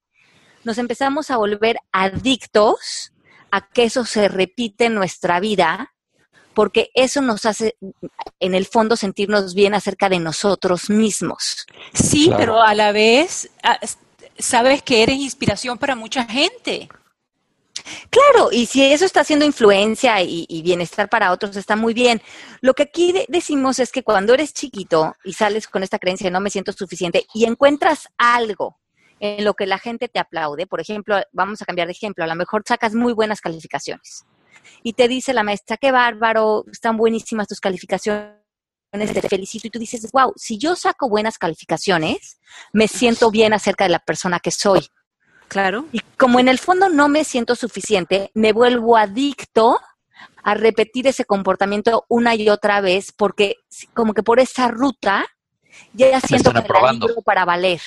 nos 0.65 0.79
empezamos 0.79 1.31
a 1.31 1.37
volver 1.37 1.79
adictos 1.91 3.13
a 3.51 3.67
que 3.69 3.85
eso 3.85 4.05
se 4.05 4.29
repite 4.29 4.87
en 4.87 4.95
nuestra 4.95 5.41
vida 5.41 5.93
porque 6.55 6.91
eso 6.95 7.23
nos 7.23 7.47
hace, 7.47 7.77
en 8.39 8.55
el 8.55 8.67
fondo, 8.67 8.97
sentirnos 8.97 9.55
bien 9.55 9.75
acerca 9.75 10.11
de 10.11 10.19
nosotros 10.19 10.91
mismos. 10.91 11.67
Sí, 11.95 12.31
pero 12.37 12.63
a 12.63 12.75
la 12.75 12.93
vez 12.93 13.51
ah, 13.63 13.79
sabes 14.39 14.83
que 14.83 15.03
eres 15.03 15.17
inspiración 15.17 15.79
para 15.79 15.95
mucha 15.97 16.25
gente. 16.25 16.89
Claro, 18.11 18.51
y 18.53 18.67
si 18.67 18.85
eso 18.85 19.05
está 19.05 19.21
haciendo 19.21 19.45
influencia 19.45 20.21
y, 20.23 20.63
bienestar 20.63 21.09
para 21.09 21.33
otros, 21.33 21.57
está 21.57 21.75
muy 21.75 21.95
bien. 21.95 22.21
Lo 22.61 22.75
que 22.75 22.85
aquí 22.85 23.15
decimos 23.29 23.79
es 23.79 23.91
que 23.91 24.03
cuando 24.03 24.35
eres 24.35 24.53
chiquito 24.53 25.15
y 25.25 25.33
sales 25.33 25.67
con 25.67 25.83
esta 25.83 25.99
creencia 25.99 26.27
de 26.27 26.31
no 26.31 26.41
me 26.41 26.51
siento 26.51 26.73
suficiente 26.73 27.27
y 27.35 27.45
encuentras 27.45 28.09
algo 28.19 28.79
en 29.21 29.45
lo 29.45 29.55
que 29.55 29.67
la 29.67 29.79
gente 29.79 30.09
te 30.09 30.19
aplaude, 30.19 30.67
por 30.67 30.81
ejemplo, 30.81 31.17
vamos 31.33 31.63
a 31.63 31.65
cambiar 31.65 31.87
de 31.87 31.93
ejemplo, 31.93 32.25
a 32.25 32.27
lo 32.27 32.35
mejor 32.35 32.63
sacas 32.67 32.95
muy 32.95 33.13
buenas 33.13 33.41
calificaciones 33.41 34.27
y 34.83 34.93
te 34.93 35.09
dice 35.09 35.33
la 35.33 35.43
maestra, 35.43 35.77
qué 35.77 35.93
bárbaro, 35.93 36.65
están 36.71 36.97
buenísimas 36.97 37.49
tus 37.49 37.61
calificaciones 37.61 38.42
te 38.93 39.29
felicito 39.29 39.67
y 39.67 39.71
tú 39.71 39.79
dices, 39.79 40.11
wow, 40.13 40.33
si 40.37 40.59
yo 40.59 40.77
saco 40.77 41.09
buenas 41.09 41.39
calificaciones, 41.39 42.39
me 42.73 42.89
siento 42.89 43.31
bien 43.31 43.55
acerca 43.55 43.85
de 43.85 43.91
la 43.91 43.99
persona 43.99 44.39
que 44.39 44.51
soy. 44.51 44.87
Claro. 45.49 45.87
Y 45.93 46.01
como 46.19 46.41
en 46.41 46.49
el 46.49 46.59
fondo 46.59 46.89
no 46.89 47.09
me 47.09 47.25
siento 47.25 47.55
suficiente, 47.55 48.31
me 48.35 48.53
vuelvo 48.53 48.97
adicto 48.97 49.81
a 50.45 50.55
repetir 50.55 51.07
ese 51.07 51.25
comportamiento 51.25 52.05
una 52.09 52.35
y 52.35 52.49
otra 52.49 52.81
vez 52.81 53.13
porque 53.13 53.57
como 53.95 54.13
que 54.13 54.23
por 54.23 54.41
esa 54.41 54.69
ruta 54.69 55.27
ya 55.93 56.21
siento 56.21 56.53
que 56.53 56.61
la 56.61 57.23
para 57.25 57.45
valer. 57.45 57.81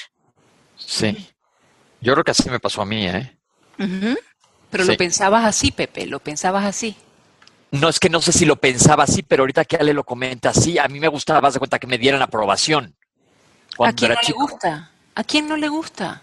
Sí. 0.75 1.29
Yo 2.01 2.13
creo 2.13 2.23
que 2.23 2.31
así 2.31 2.49
me 2.49 2.59
pasó 2.59 2.81
a 2.81 2.85
mí, 2.85 3.07
¿eh? 3.07 3.37
Pero 4.69 4.83
lo 4.83 4.97
pensabas 4.97 5.45
así, 5.45 5.71
Pepe, 5.71 6.05
lo 6.07 6.19
pensabas 6.19 6.65
así. 6.65 6.95
No 7.71 7.89
es 7.89 7.99
que 7.99 8.09
no 8.09 8.21
sé 8.21 8.31
si 8.31 8.45
lo 8.45 8.55
pensaba 8.55 9.03
así, 9.03 9.23
pero 9.23 9.43
ahorita 9.43 9.65
que 9.65 9.75
Ale 9.75 9.93
lo 9.93 10.03
comenta 10.03 10.49
así, 10.49 10.77
a 10.77 10.87
mí 10.87 10.99
me 10.99 11.07
gustaba, 11.07 11.51
de 11.51 11.59
cuenta 11.59 11.79
que 11.79 11.87
me 11.87 11.97
dieran 11.97 12.21
aprobación. 12.21 12.95
¿A 13.79 13.91
quién 13.91 14.11
no 14.11 14.19
le 14.21 14.33
gusta? 14.33 14.91
¿A 15.15 15.23
quién 15.23 15.47
no 15.47 15.57
le 15.57 15.67
gusta? 15.67 16.21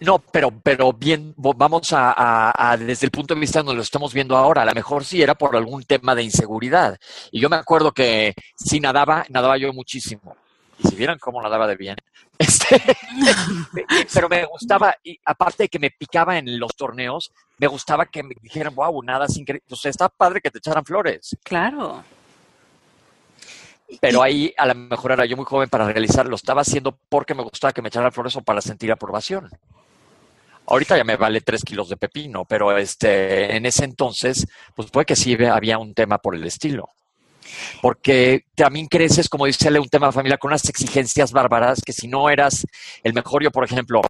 No, 0.00 0.20
pero, 0.20 0.52
pero 0.62 0.92
bien, 0.92 1.34
vamos 1.36 1.88
a, 1.92 2.76
desde 2.78 3.06
el 3.06 3.10
punto 3.10 3.34
de 3.34 3.40
vista 3.40 3.60
donde 3.60 3.74
lo 3.74 3.82
estamos 3.82 4.14
viendo 4.14 4.36
ahora. 4.36 4.62
A 4.62 4.66
lo 4.66 4.72
mejor 4.72 5.04
sí 5.04 5.20
era 5.20 5.34
por 5.34 5.56
algún 5.56 5.82
tema 5.82 6.14
de 6.14 6.22
inseguridad. 6.22 6.96
Y 7.32 7.40
yo 7.40 7.48
me 7.48 7.56
acuerdo 7.56 7.92
que 7.92 8.34
si 8.54 8.78
nadaba, 8.78 9.26
nadaba 9.28 9.58
yo 9.58 9.72
muchísimo. 9.72 10.36
Y 10.78 10.88
si 10.88 10.94
vieran 10.94 11.18
cómo 11.18 11.42
nadaba 11.42 11.66
de 11.66 11.76
bien. 11.76 11.96
Este, 12.38 12.80
pero 14.14 14.28
me 14.28 14.44
gustaba, 14.44 14.94
y 15.02 15.18
aparte 15.24 15.64
de 15.64 15.68
que 15.68 15.80
me 15.80 15.90
picaba 15.90 16.38
en 16.38 16.58
los 16.60 16.76
torneos, 16.76 17.32
me 17.58 17.66
gustaba 17.66 18.06
que 18.06 18.22
me 18.22 18.36
dijeran, 18.40 18.76
wow, 18.76 19.02
nada 19.02 19.26
sin 19.26 19.42
increíble. 19.42 19.66
O 19.70 19.74
sea, 19.74 19.90
está 19.90 20.08
padre 20.08 20.40
que 20.40 20.50
te 20.50 20.58
echaran 20.58 20.84
flores. 20.84 21.36
Claro. 21.42 22.04
Pero 24.00 24.22
ahí 24.22 24.54
a 24.56 24.66
lo 24.66 24.74
mejor 24.76 25.12
era 25.12 25.24
yo 25.24 25.36
muy 25.36 25.46
joven 25.46 25.68
para 25.68 25.86
realizarlo. 25.86 26.36
Estaba 26.36 26.60
haciendo 26.60 26.96
porque 27.08 27.34
me 27.34 27.42
gustaba 27.42 27.72
que 27.72 27.82
me 27.82 27.88
echaran 27.88 28.12
flores 28.12 28.36
o 28.36 28.42
para 28.42 28.60
sentir 28.60 28.92
aprobación. 28.92 29.50
Ahorita 30.66 30.96
ya 30.96 31.04
me 31.04 31.16
vale 31.16 31.40
tres 31.40 31.64
kilos 31.64 31.88
de 31.88 31.96
pepino, 31.96 32.44
pero 32.44 32.76
este, 32.76 33.56
en 33.56 33.66
ese 33.66 33.84
entonces, 33.84 34.46
pues 34.76 34.90
puede 34.90 35.06
que 35.06 35.16
sí 35.16 35.36
había 35.44 35.78
un 35.78 35.94
tema 35.94 36.18
por 36.18 36.36
el 36.36 36.44
estilo 36.44 36.90
porque 37.80 38.44
también 38.54 38.86
creces, 38.86 39.28
como 39.28 39.46
dice 39.46 39.68
un 39.78 39.88
tema 39.88 40.12
familiar 40.12 40.38
con 40.38 40.50
unas 40.50 40.68
exigencias 40.68 41.32
bárbaras 41.32 41.80
que 41.84 41.92
si 41.92 42.08
no 42.08 42.30
eras 42.30 42.66
el 43.02 43.12
mejor, 43.12 43.42
yo 43.42 43.50
por 43.50 43.64
ejemplo, 43.64 44.02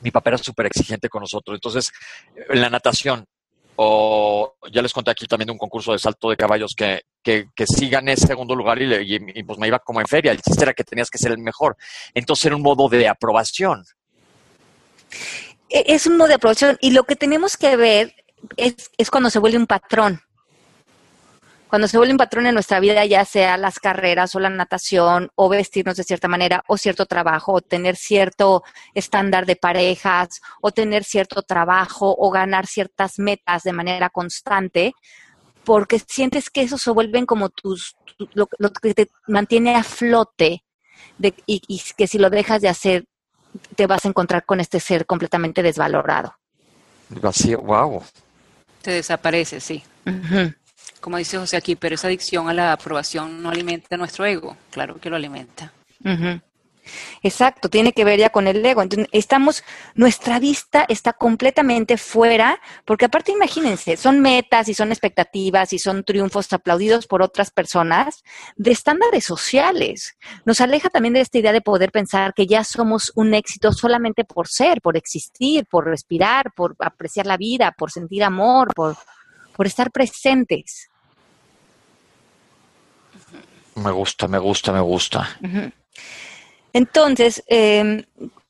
mi 0.00 0.10
papá 0.10 0.30
era 0.30 0.38
súper 0.38 0.66
exigente 0.66 1.08
con 1.08 1.20
nosotros, 1.20 1.56
entonces 1.56 1.92
en 2.48 2.60
la 2.60 2.70
natación, 2.70 3.24
o 3.76 4.56
ya 4.72 4.82
les 4.82 4.92
conté 4.92 5.10
aquí 5.10 5.26
también 5.26 5.46
de 5.46 5.52
un 5.52 5.58
concurso 5.58 5.92
de 5.92 5.98
salto 5.98 6.30
de 6.30 6.36
caballos 6.36 6.74
que, 6.74 7.02
que, 7.22 7.46
que 7.54 7.66
sí 7.66 7.88
gané 7.90 8.16
segundo 8.16 8.54
lugar 8.54 8.80
y, 8.80 9.16
y, 9.34 9.42
pues 9.42 9.58
me 9.58 9.66
iba 9.68 9.78
como 9.78 10.00
en 10.00 10.06
feria, 10.06 10.32
el 10.32 10.40
chiste 10.40 10.62
era 10.62 10.74
que 10.74 10.84
tenías 10.84 11.10
que 11.10 11.18
ser 11.18 11.32
el 11.32 11.38
mejor, 11.38 11.76
entonces 12.14 12.46
era 12.46 12.56
un 12.56 12.62
modo 12.62 12.88
de 12.88 13.08
aprobación. 13.08 13.84
E, 15.68 15.84
es 15.86 16.06
un 16.06 16.16
modo 16.16 16.28
de 16.28 16.34
aprobación 16.34 16.78
y 16.80 16.90
lo 16.90 17.04
que 17.04 17.16
tenemos 17.16 17.56
que 17.56 17.76
ver 17.76 18.14
es, 18.56 18.90
es 18.96 19.10
cuando 19.10 19.30
se 19.30 19.38
vuelve 19.38 19.58
un 19.58 19.66
patrón 19.66 20.22
cuando 21.76 21.88
se 21.88 21.98
vuelve 21.98 22.14
un 22.14 22.16
patrón 22.16 22.46
en 22.46 22.54
nuestra 22.54 22.80
vida, 22.80 23.04
ya 23.04 23.22
sea 23.26 23.58
las 23.58 23.78
carreras 23.78 24.34
o 24.34 24.40
la 24.40 24.48
natación, 24.48 25.28
o 25.34 25.50
vestirnos 25.50 25.98
de 25.98 26.04
cierta 26.04 26.26
manera, 26.26 26.64
o 26.68 26.78
cierto 26.78 27.04
trabajo, 27.04 27.52
o 27.52 27.60
tener 27.60 27.96
cierto 27.96 28.64
estándar 28.94 29.44
de 29.44 29.56
parejas, 29.56 30.40
o 30.62 30.70
tener 30.70 31.04
cierto 31.04 31.42
trabajo, 31.42 32.16
o 32.18 32.30
ganar 32.30 32.66
ciertas 32.66 33.18
metas 33.18 33.62
de 33.62 33.74
manera 33.74 34.08
constante, 34.08 34.94
porque 35.64 35.98
sientes 35.98 36.48
que 36.48 36.62
eso 36.62 36.78
se 36.78 36.90
vuelven 36.92 37.26
como 37.26 37.50
tus, 37.50 37.94
lo, 38.32 38.46
que 38.46 38.94
te 38.94 39.10
mantiene 39.26 39.74
a 39.74 39.82
flote, 39.82 40.64
de, 41.18 41.34
y, 41.44 41.60
que 41.94 42.06
si 42.06 42.16
lo 42.16 42.30
dejas 42.30 42.62
de 42.62 42.70
hacer, 42.70 43.04
te 43.74 43.86
vas 43.86 44.02
a 44.06 44.08
encontrar 44.08 44.46
con 44.46 44.60
este 44.60 44.80
ser 44.80 45.04
completamente 45.04 45.62
desvalorado. 45.62 46.36
Así, 47.22 47.54
wow. 47.54 48.02
Te 48.80 48.92
desaparece, 48.92 49.60
sí 49.60 49.84
como 51.06 51.18
dice 51.18 51.38
José 51.38 51.56
aquí, 51.56 51.76
pero 51.76 51.94
esa 51.94 52.08
adicción 52.08 52.48
a 52.48 52.52
la 52.52 52.72
aprobación 52.72 53.40
no 53.40 53.50
alimenta 53.50 53.96
nuestro 53.96 54.26
ego. 54.26 54.56
Claro 54.72 54.96
que 55.00 55.08
lo 55.08 55.14
alimenta. 55.14 55.72
Exacto, 57.22 57.68
tiene 57.68 57.92
que 57.92 58.04
ver 58.04 58.18
ya 58.18 58.30
con 58.30 58.48
el 58.48 58.66
ego. 58.66 58.82
Entonces, 58.82 59.06
estamos, 59.12 59.62
nuestra 59.94 60.40
vista 60.40 60.84
está 60.88 61.12
completamente 61.12 61.96
fuera, 61.96 62.60
porque 62.84 63.04
aparte 63.04 63.30
imagínense, 63.30 63.96
son 63.96 64.18
metas 64.18 64.68
y 64.68 64.74
son 64.74 64.90
expectativas 64.90 65.72
y 65.72 65.78
son 65.78 66.02
triunfos 66.02 66.52
aplaudidos 66.52 67.06
por 67.06 67.22
otras 67.22 67.52
personas 67.52 68.24
de 68.56 68.72
estándares 68.72 69.24
sociales. 69.24 70.16
Nos 70.44 70.60
aleja 70.60 70.90
también 70.90 71.14
de 71.14 71.20
esta 71.20 71.38
idea 71.38 71.52
de 71.52 71.60
poder 71.60 71.92
pensar 71.92 72.34
que 72.34 72.48
ya 72.48 72.64
somos 72.64 73.12
un 73.14 73.32
éxito 73.32 73.70
solamente 73.70 74.24
por 74.24 74.48
ser, 74.48 74.80
por 74.80 74.96
existir, 74.96 75.66
por 75.70 75.84
respirar, 75.84 76.52
por 76.52 76.74
apreciar 76.80 77.26
la 77.26 77.36
vida, 77.36 77.72
por 77.78 77.92
sentir 77.92 78.24
amor, 78.24 78.74
por, 78.74 78.96
por 79.54 79.68
estar 79.68 79.92
presentes. 79.92 80.90
Me 83.76 83.90
gusta, 83.90 84.26
me 84.26 84.38
gusta, 84.38 84.72
me 84.72 84.80
gusta. 84.80 85.38
Entonces, 86.72 87.44
em, 87.46 88.02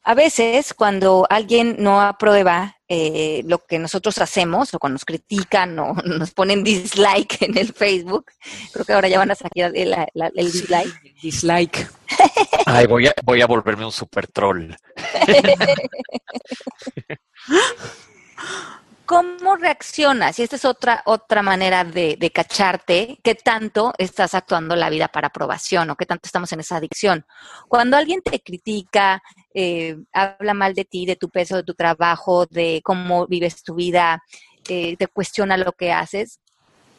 a 0.02 0.14
veces 0.14 0.72
cuando 0.72 1.26
alguien 1.28 1.76
no 1.80 2.00
aprueba 2.00 2.76
eh, 2.88 3.42
lo 3.44 3.58
que 3.58 3.80
nosotros 3.80 4.18
hacemos 4.18 4.72
o 4.72 4.78
cuando 4.78 4.94
nos 4.94 5.04
critican 5.04 5.76
o 5.80 5.94
nos 6.04 6.30
ponen 6.30 6.62
dislike 6.62 7.42
en 7.42 7.58
el 7.58 7.72
Facebook, 7.72 8.26
creo 8.72 8.84
que 8.84 8.92
ahora 8.92 9.08
ya 9.08 9.18
van 9.18 9.32
a 9.32 9.34
sacar 9.34 9.72
el, 9.74 9.96
dislike. 10.36 11.16
Dislike. 11.20 11.88
Ay, 12.66 12.86
voy 12.86 13.08
a, 13.08 13.14
voy 13.24 13.42
a 13.42 13.46
volverme 13.46 13.84
un 13.84 13.92
super 13.92 14.28
troll. 14.28 14.70
¿Cómo 19.06 19.54
reaccionas? 19.54 20.36
Y 20.38 20.42
esta 20.42 20.56
es 20.56 20.64
otra, 20.64 21.02
otra 21.06 21.40
manera 21.40 21.84
de, 21.84 22.30
cacharte, 22.34 23.18
qué 23.22 23.36
tanto 23.36 23.94
estás 23.98 24.34
actuando 24.34 24.74
la 24.74 24.90
vida 24.90 25.06
para 25.06 25.28
aprobación 25.28 25.88
o 25.90 25.96
qué 25.96 26.06
tanto 26.06 26.26
estamos 26.26 26.50
en 26.52 26.58
esa 26.58 26.76
adicción. 26.76 27.24
Cuando 27.68 27.96
alguien 27.96 28.20
te 28.20 28.40
critica, 28.40 29.22
eh, 29.54 29.96
habla 30.12 30.54
mal 30.54 30.74
de 30.74 30.84
ti, 30.84 31.06
de 31.06 31.14
tu 31.14 31.30
peso, 31.30 31.54
de 31.54 31.62
tu 31.62 31.74
trabajo, 31.74 32.46
de 32.46 32.80
cómo 32.84 33.28
vives 33.28 33.62
tu 33.62 33.76
vida, 33.76 34.24
eh, 34.68 34.96
te 34.96 35.06
cuestiona 35.06 35.56
lo 35.56 35.70
que 35.72 35.92
haces, 35.92 36.40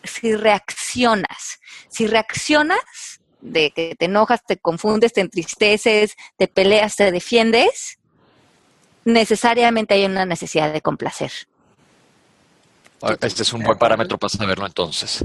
si 0.06 0.34
reaccionas, 0.34 1.60
si 1.90 2.08
reaccionas 2.08 3.20
de 3.42 3.72
que 3.72 3.96
te 3.96 4.06
enojas, 4.06 4.46
te 4.48 4.56
confundes, 4.56 5.12
te 5.12 5.20
entristeces, 5.22 6.16
te 6.38 6.48
peleas, 6.48 6.96
te 6.96 7.12
defiendes, 7.12 8.00
necesariamente 9.04 9.96
hay 9.96 10.06
una 10.06 10.26
necesidad 10.26 10.72
de 10.72 10.82
complacer. 10.82 11.32
Este 13.22 13.44
es 13.44 13.54
un 13.54 13.64
buen 13.64 13.78
parámetro 13.78 14.18
para 14.18 14.30
saberlo 14.30 14.66
entonces. 14.66 15.24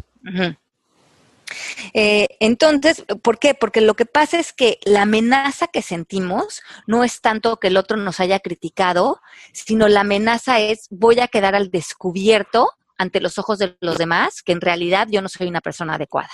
Eh, 1.94 2.28
entonces, 2.40 3.04
¿por 3.22 3.38
qué? 3.38 3.54
Porque 3.54 3.80
lo 3.80 3.94
que 3.94 4.06
pasa 4.06 4.38
es 4.38 4.52
que 4.52 4.78
la 4.85 5.02
amenaza 5.02 5.68
que 5.68 5.82
sentimos 5.82 6.62
no 6.87 7.04
es 7.04 7.20
tanto 7.20 7.58
que 7.58 7.68
el 7.68 7.76
otro 7.76 7.96
nos 7.96 8.20
haya 8.20 8.40
criticado, 8.40 9.20
sino 9.52 9.88
la 9.88 10.00
amenaza 10.00 10.61
es 10.61 10.87
voy 10.90 11.20
a 11.20 11.28
quedar 11.28 11.54
al 11.54 11.70
descubierto 11.70 12.70
ante 12.96 13.20
los 13.20 13.38
ojos 13.38 13.58
de 13.58 13.76
los 13.80 13.98
demás 13.98 14.42
que 14.42 14.52
en 14.52 14.61
realidad 14.61 15.08
yo 15.11 15.22
no 15.22 15.28
soy 15.28 15.48
una 15.48 15.61
persona 15.61 15.94
adecuada. 15.94 16.30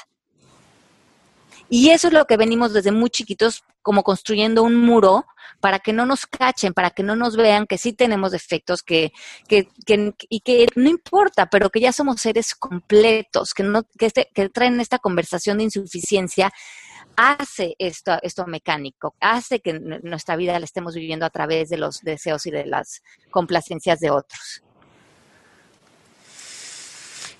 Y 1.70 1.90
eso 1.90 2.08
es 2.08 2.14
lo 2.14 2.24
que 2.26 2.36
venimos 2.36 2.72
desde 2.72 2.92
muy 2.92 3.10
chiquitos, 3.10 3.64
como 3.82 4.02
construyendo 4.02 4.62
un 4.62 4.74
muro 4.74 5.26
para 5.60 5.78
que 5.78 5.92
no 5.92 6.06
nos 6.06 6.26
cachen, 6.26 6.72
para 6.72 6.90
que 6.90 7.02
no 7.02 7.16
nos 7.16 7.36
vean 7.36 7.66
que 7.66 7.78
sí 7.78 7.92
tenemos 7.92 8.32
defectos, 8.32 8.82
que, 8.82 9.12
que, 9.48 9.68
que 9.86 10.14
y 10.28 10.40
que 10.40 10.66
no 10.76 10.88
importa, 10.88 11.46
pero 11.46 11.70
que 11.70 11.80
ya 11.80 11.92
somos 11.92 12.20
seres 12.20 12.54
completos, 12.54 13.54
que, 13.54 13.62
no, 13.62 13.84
que, 13.98 14.06
este, 14.06 14.30
que 14.34 14.48
traen 14.48 14.80
esta 14.80 14.98
conversación 14.98 15.58
de 15.58 15.64
insuficiencia 15.64 16.52
hace 17.16 17.74
esto, 17.78 18.18
esto 18.22 18.46
mecánico, 18.46 19.16
hace 19.20 19.60
que 19.60 19.72
nuestra 19.72 20.36
vida 20.36 20.58
la 20.58 20.64
estemos 20.64 20.94
viviendo 20.94 21.26
a 21.26 21.30
través 21.30 21.68
de 21.68 21.76
los 21.76 22.00
deseos 22.02 22.46
y 22.46 22.52
de 22.52 22.64
las 22.64 23.02
complacencias 23.30 23.98
de 23.98 24.10
otros. 24.10 24.62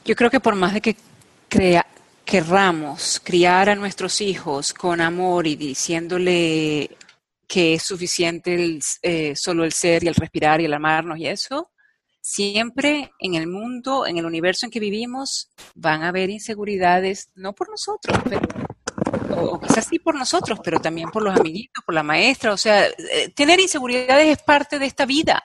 Yo 0.05 0.17
creo 0.17 0.31
que 0.31 0.41
por 0.41 0.57
más 0.57 0.75
de 0.75 0.81
que 0.81 0.97
crea, 1.49 1.87
querramos 2.29 3.23
criar 3.25 3.71
a 3.71 3.75
nuestros 3.75 4.21
hijos 4.21 4.75
con 4.75 5.01
amor 5.01 5.47
y 5.47 5.57
diciéndole 5.57 6.95
que 7.47 7.73
es 7.73 7.83
suficiente 7.83 8.55
el, 8.55 8.83
eh, 9.01 9.35
solo 9.35 9.65
el 9.65 9.73
ser 9.73 10.05
y 10.05 10.09
el 10.09 10.15
respirar 10.15 10.61
y 10.61 10.67
el 10.67 10.75
amarnos 10.75 11.19
y 11.19 11.27
eso, 11.27 11.71
siempre 12.21 13.13
en 13.19 13.33
el 13.33 13.47
mundo, 13.47 14.07
en 14.07 14.19
el 14.19 14.27
universo 14.27 14.67
en 14.67 14.71
que 14.71 14.79
vivimos, 14.79 15.49
van 15.75 16.03
a 16.03 16.09
haber 16.09 16.29
inseguridades, 16.29 17.31
no 17.35 17.55
por 17.55 17.71
nosotros, 17.71 18.19
pero, 18.29 18.47
o, 19.35 19.59
quizás 19.59 19.87
sí 19.87 19.99
por 19.99 20.15
nosotros, 20.15 20.61
pero 20.63 20.81
también 20.81 21.09
por 21.09 21.23
los 21.23 21.35
amiguitos, 21.35 21.83
por 21.83 21.95
la 21.95 22.03
maestra. 22.03 22.53
O 22.53 22.59
sea, 22.59 22.89
eh, 22.89 23.33
tener 23.35 23.59
inseguridades 23.59 24.29
es 24.29 24.43
parte 24.43 24.79
de 24.79 24.85
esta 24.85 25.07
vida. 25.07 25.43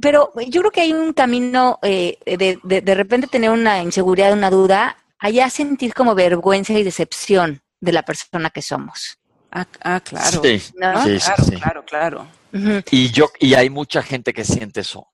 Pero 0.00 0.32
yo 0.48 0.60
creo 0.60 0.70
que 0.70 0.80
hay 0.82 0.92
un 0.92 1.12
camino 1.12 1.78
eh, 1.82 2.18
de, 2.24 2.58
de, 2.62 2.80
de 2.80 2.94
repente 2.94 3.26
tener 3.26 3.50
una 3.50 3.82
inseguridad, 3.82 4.32
una 4.32 4.50
duda, 4.50 4.96
allá 5.18 5.50
sentir 5.50 5.94
como 5.94 6.14
vergüenza 6.14 6.72
y 6.74 6.82
decepción 6.82 7.62
de 7.80 7.92
la 7.92 8.02
persona 8.02 8.50
que 8.50 8.62
somos. 8.62 9.18
Ah, 9.50 9.66
ah 9.82 10.00
claro. 10.00 10.42
Sí, 10.42 10.62
claro, 11.56 11.84
claro, 11.84 12.28
Y 12.90 13.10
yo, 13.10 13.30
y 13.38 13.54
hay 13.54 13.70
mucha 13.70 14.02
gente 14.02 14.32
que 14.32 14.44
siente 14.44 14.80
eso. 14.80 15.08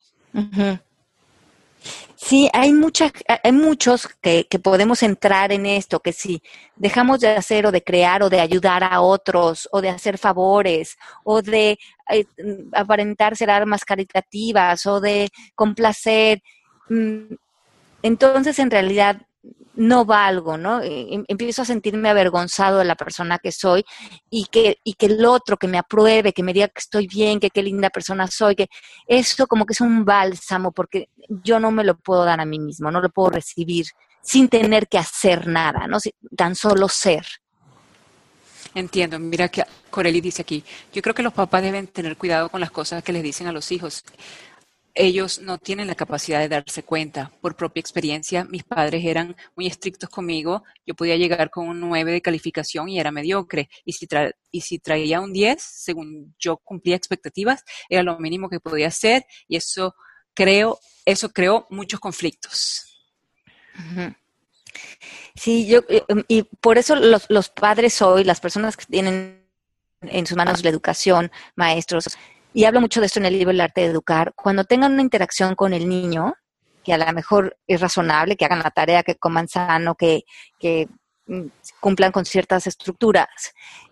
Sí, 2.16 2.48
hay 2.52 2.72
mucha, 2.72 3.10
hay 3.42 3.52
muchos 3.52 4.08
que, 4.22 4.46
que, 4.48 4.58
podemos 4.58 5.02
entrar 5.02 5.50
en 5.52 5.66
esto, 5.66 6.00
que 6.00 6.12
si 6.12 6.42
dejamos 6.76 7.20
de 7.20 7.28
hacer 7.28 7.66
o 7.66 7.72
de 7.72 7.82
crear 7.82 8.22
o 8.22 8.30
de 8.30 8.40
ayudar 8.40 8.84
a 8.84 9.00
otros 9.00 9.68
o 9.72 9.80
de 9.80 9.88
hacer 9.88 10.16
favores 10.16 10.96
o 11.24 11.42
de 11.42 11.78
eh, 12.10 12.24
aparentar 12.72 13.36
ser 13.36 13.50
armas 13.50 13.84
caritativas 13.84 14.86
o 14.86 15.00
de 15.00 15.28
complacer, 15.54 16.40
mm, 16.88 17.34
entonces 18.02 18.58
en 18.58 18.70
realidad 18.70 19.20
no 19.76 20.04
valgo, 20.04 20.56
¿no? 20.56 20.80
Em, 20.82 21.24
empiezo 21.28 21.62
a 21.62 21.64
sentirme 21.64 22.08
avergonzado 22.08 22.78
de 22.78 22.84
la 22.84 22.94
persona 22.94 23.38
que 23.38 23.52
soy 23.52 23.84
y 24.30 24.46
que, 24.46 24.78
y 24.84 24.94
que 24.94 25.06
el 25.06 25.24
otro 25.24 25.56
que 25.56 25.68
me 25.68 25.78
apruebe, 25.78 26.32
que 26.32 26.42
me 26.42 26.52
diga 26.52 26.68
que 26.68 26.80
estoy 26.80 27.06
bien, 27.06 27.40
que 27.40 27.50
qué 27.50 27.62
linda 27.62 27.90
persona 27.90 28.26
soy, 28.26 28.54
que 28.54 28.68
eso 29.06 29.46
como 29.46 29.66
que 29.66 29.72
es 29.72 29.80
un 29.80 30.04
bálsamo 30.04 30.72
porque 30.72 31.08
yo 31.28 31.58
no 31.58 31.70
me 31.70 31.84
lo 31.84 31.96
puedo 31.96 32.24
dar 32.24 32.40
a 32.40 32.44
mí 32.44 32.58
mismo, 32.58 32.90
no 32.90 33.00
lo 33.00 33.10
puedo 33.10 33.30
recibir 33.30 33.86
sin 34.22 34.48
tener 34.48 34.88
que 34.88 34.98
hacer 34.98 35.46
nada, 35.46 35.86
¿no? 35.86 35.98
Tan 36.36 36.54
solo 36.54 36.88
ser. 36.88 37.26
Entiendo, 38.74 39.18
mira 39.18 39.48
que 39.48 39.64
Coreli 39.90 40.20
dice 40.20 40.42
aquí, 40.42 40.64
yo 40.92 41.00
creo 41.00 41.14
que 41.14 41.22
los 41.22 41.32
papás 41.32 41.62
deben 41.62 41.86
tener 41.86 42.16
cuidado 42.16 42.48
con 42.48 42.60
las 42.60 42.72
cosas 42.72 43.04
que 43.04 43.12
les 43.12 43.22
dicen 43.22 43.46
a 43.46 43.52
los 43.52 43.70
hijos 43.70 44.02
ellos 44.94 45.40
no 45.40 45.58
tienen 45.58 45.88
la 45.88 45.96
capacidad 45.96 46.38
de 46.38 46.48
darse 46.48 46.84
cuenta. 46.84 47.32
Por 47.40 47.56
propia 47.56 47.80
experiencia, 47.80 48.44
mis 48.44 48.62
padres 48.62 49.04
eran 49.04 49.36
muy 49.56 49.66
estrictos 49.66 50.08
conmigo. 50.08 50.62
Yo 50.86 50.94
podía 50.94 51.16
llegar 51.16 51.50
con 51.50 51.68
un 51.68 51.80
9 51.80 52.12
de 52.12 52.22
calificación 52.22 52.88
y 52.88 53.00
era 53.00 53.10
mediocre. 53.10 53.68
Y 53.84 53.92
si, 53.92 54.06
y 54.52 54.60
si 54.60 54.78
traía 54.78 55.20
un 55.20 55.32
10, 55.32 55.60
según 55.60 56.34
yo 56.38 56.58
cumplía 56.58 56.96
expectativas, 56.96 57.64
era 57.88 58.02
lo 58.02 58.18
mínimo 58.18 58.48
que 58.48 58.60
podía 58.60 58.88
hacer. 58.88 59.24
Y 59.48 59.56
eso 59.56 59.94
creo, 60.32 60.78
eso 61.04 61.30
creó 61.30 61.66
muchos 61.70 61.98
conflictos. 61.98 62.84
Sí, 65.34 65.66
yo, 65.66 65.80
eh, 65.88 66.04
y 66.28 66.44
por 66.60 66.78
eso 66.78 66.94
los, 66.94 67.26
los 67.28 67.48
padres 67.48 68.00
hoy, 68.00 68.22
las 68.22 68.40
personas 68.40 68.76
que 68.76 68.86
tienen 68.86 69.44
en 70.02 70.26
sus 70.26 70.36
manos 70.36 70.62
la 70.62 70.70
educación, 70.70 71.30
maestros, 71.56 72.08
y 72.54 72.64
hablo 72.64 72.80
mucho 72.80 73.00
de 73.00 73.06
esto 73.06 73.18
en 73.18 73.26
el 73.26 73.34
libro 73.34 73.50
El 73.50 73.60
arte 73.60 73.80
de 73.80 73.88
educar, 73.88 74.32
cuando 74.36 74.64
tengan 74.64 74.92
una 74.92 75.02
interacción 75.02 75.56
con 75.56 75.74
el 75.74 75.88
niño, 75.88 76.34
que 76.84 76.92
a 76.92 76.98
lo 76.98 77.12
mejor 77.12 77.58
es 77.66 77.80
razonable, 77.80 78.36
que 78.36 78.44
hagan 78.44 78.60
la 78.60 78.70
tarea, 78.70 79.02
que 79.02 79.16
coman 79.16 79.48
sano, 79.48 79.96
que, 79.96 80.22
mm, 81.26 81.46
cumplan 81.80 82.12
con 82.12 82.24
ciertas 82.24 82.68
estructuras. 82.68 83.26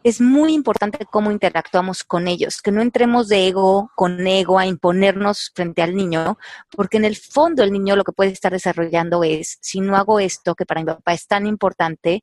Es 0.05 0.21
muy 0.21 0.53
importante 0.53 1.07
cómo 1.11 1.33
interactuamos 1.33 2.05
con 2.05 2.29
ellos, 2.29 2.63
que 2.63 2.71
no 2.71 2.83
entremos 2.83 3.27
de 3.29 3.49
ego 3.49 3.91
con 3.97 4.25
ego 4.27 4.61
a 4.61 4.67
imponernos 4.67 5.51
frente 5.55 5.83
al 5.83 5.97
niño, 5.97 6.39
porque 6.71 6.99
en 6.99 7.05
el 7.05 7.17
fondo 7.17 7.65
el 7.65 7.73
niño 7.73 7.97
lo 7.97 8.05
que 8.05 8.13
puede 8.13 8.31
estar 8.31 8.53
desarrollando 8.53 9.25
es, 9.25 9.59
si 9.61 9.81
no 9.81 9.97
hago 9.97 10.21
esto, 10.21 10.55
que 10.55 10.67
para 10.67 10.83
mi 10.83 10.87
papá 10.87 11.15
es 11.15 11.27
tan 11.27 11.49
importante, 11.49 12.23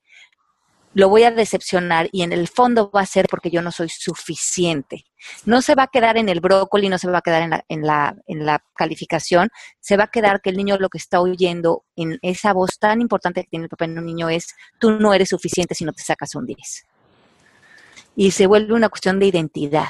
lo 0.93 1.09
voy 1.09 1.23
a 1.23 1.31
decepcionar 1.31 2.09
y 2.11 2.23
en 2.23 2.33
el 2.33 2.47
fondo 2.47 2.89
va 2.89 3.01
a 3.01 3.05
ser 3.05 3.27
porque 3.29 3.51
yo 3.51 3.61
no 3.61 3.71
soy 3.71 3.89
suficiente. 3.89 5.05
No 5.45 5.61
se 5.61 5.75
va 5.75 5.83
a 5.83 5.87
quedar 5.87 6.17
en 6.17 6.29
el 6.29 6.39
brócoli, 6.39 6.89
no 6.89 6.97
se 6.97 7.09
va 7.09 7.19
a 7.19 7.21
quedar 7.21 7.43
en 7.43 7.49
la, 7.51 7.65
en 7.67 7.81
la, 7.83 8.15
en 8.27 8.45
la 8.45 8.63
calificación, 8.75 9.49
se 9.79 9.97
va 9.97 10.05
a 10.05 10.11
quedar 10.11 10.41
que 10.41 10.49
el 10.49 10.57
niño 10.57 10.77
lo 10.77 10.89
que 10.89 10.97
está 10.97 11.21
oyendo 11.21 11.85
en 11.95 12.17
esa 12.21 12.53
voz 12.53 12.79
tan 12.79 13.01
importante 13.01 13.43
que 13.43 13.49
tiene 13.49 13.65
el 13.65 13.69
papá 13.69 13.85
en 13.85 13.99
un 13.99 14.05
niño 14.05 14.29
es, 14.29 14.55
tú 14.79 14.91
no 14.91 15.13
eres 15.13 15.29
suficiente 15.29 15.75
si 15.75 15.85
no 15.85 15.93
te 15.93 16.01
sacas 16.01 16.33
un 16.35 16.45
10. 16.45 16.85
Y 18.15 18.31
se 18.31 18.47
vuelve 18.47 18.73
una 18.73 18.89
cuestión 18.89 19.19
de 19.19 19.27
identidad. 19.27 19.89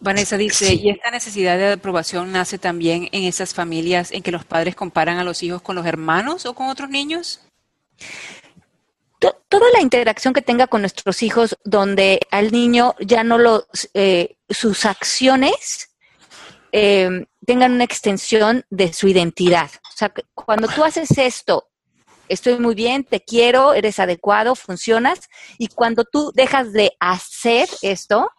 Vanessa 0.00 0.38
dice, 0.38 0.74
¿y 0.74 0.88
esta 0.88 1.10
necesidad 1.10 1.58
de 1.58 1.72
aprobación 1.72 2.32
nace 2.32 2.58
también 2.58 3.08
en 3.12 3.24
esas 3.24 3.52
familias 3.52 4.12
en 4.12 4.22
que 4.22 4.32
los 4.32 4.44
padres 4.44 4.74
comparan 4.74 5.18
a 5.18 5.24
los 5.24 5.42
hijos 5.42 5.60
con 5.60 5.76
los 5.76 5.84
hermanos 5.84 6.46
o 6.46 6.54
con 6.54 6.68
otros 6.68 6.88
niños? 6.88 7.40
Toda 9.20 9.70
la 9.72 9.82
interacción 9.82 10.32
que 10.32 10.42
tenga 10.42 10.66
con 10.66 10.80
nuestros 10.80 11.22
hijos, 11.22 11.56
donde 11.64 12.20
al 12.30 12.52
niño 12.52 12.94
ya 13.00 13.22
no 13.22 13.36
lo, 13.36 13.66
eh, 13.94 14.36
sus 14.48 14.86
acciones 14.86 15.90
eh, 16.72 17.26
tengan 17.44 17.72
una 17.72 17.84
extensión 17.84 18.64
de 18.70 18.92
su 18.92 19.08
identidad. 19.08 19.70
O 19.88 19.96
sea, 19.96 20.12
cuando 20.34 20.68
tú 20.68 20.84
haces 20.84 21.10
esto, 21.18 21.68
estoy 22.28 22.58
muy 22.58 22.74
bien, 22.74 23.04
te 23.04 23.20
quiero, 23.20 23.74
eres 23.74 23.98
adecuado, 23.98 24.54
funcionas, 24.54 25.28
y 25.58 25.68
cuando 25.68 26.04
tú 26.04 26.32
dejas 26.34 26.72
de 26.72 26.92
hacer 27.00 27.68
esto, 27.82 28.30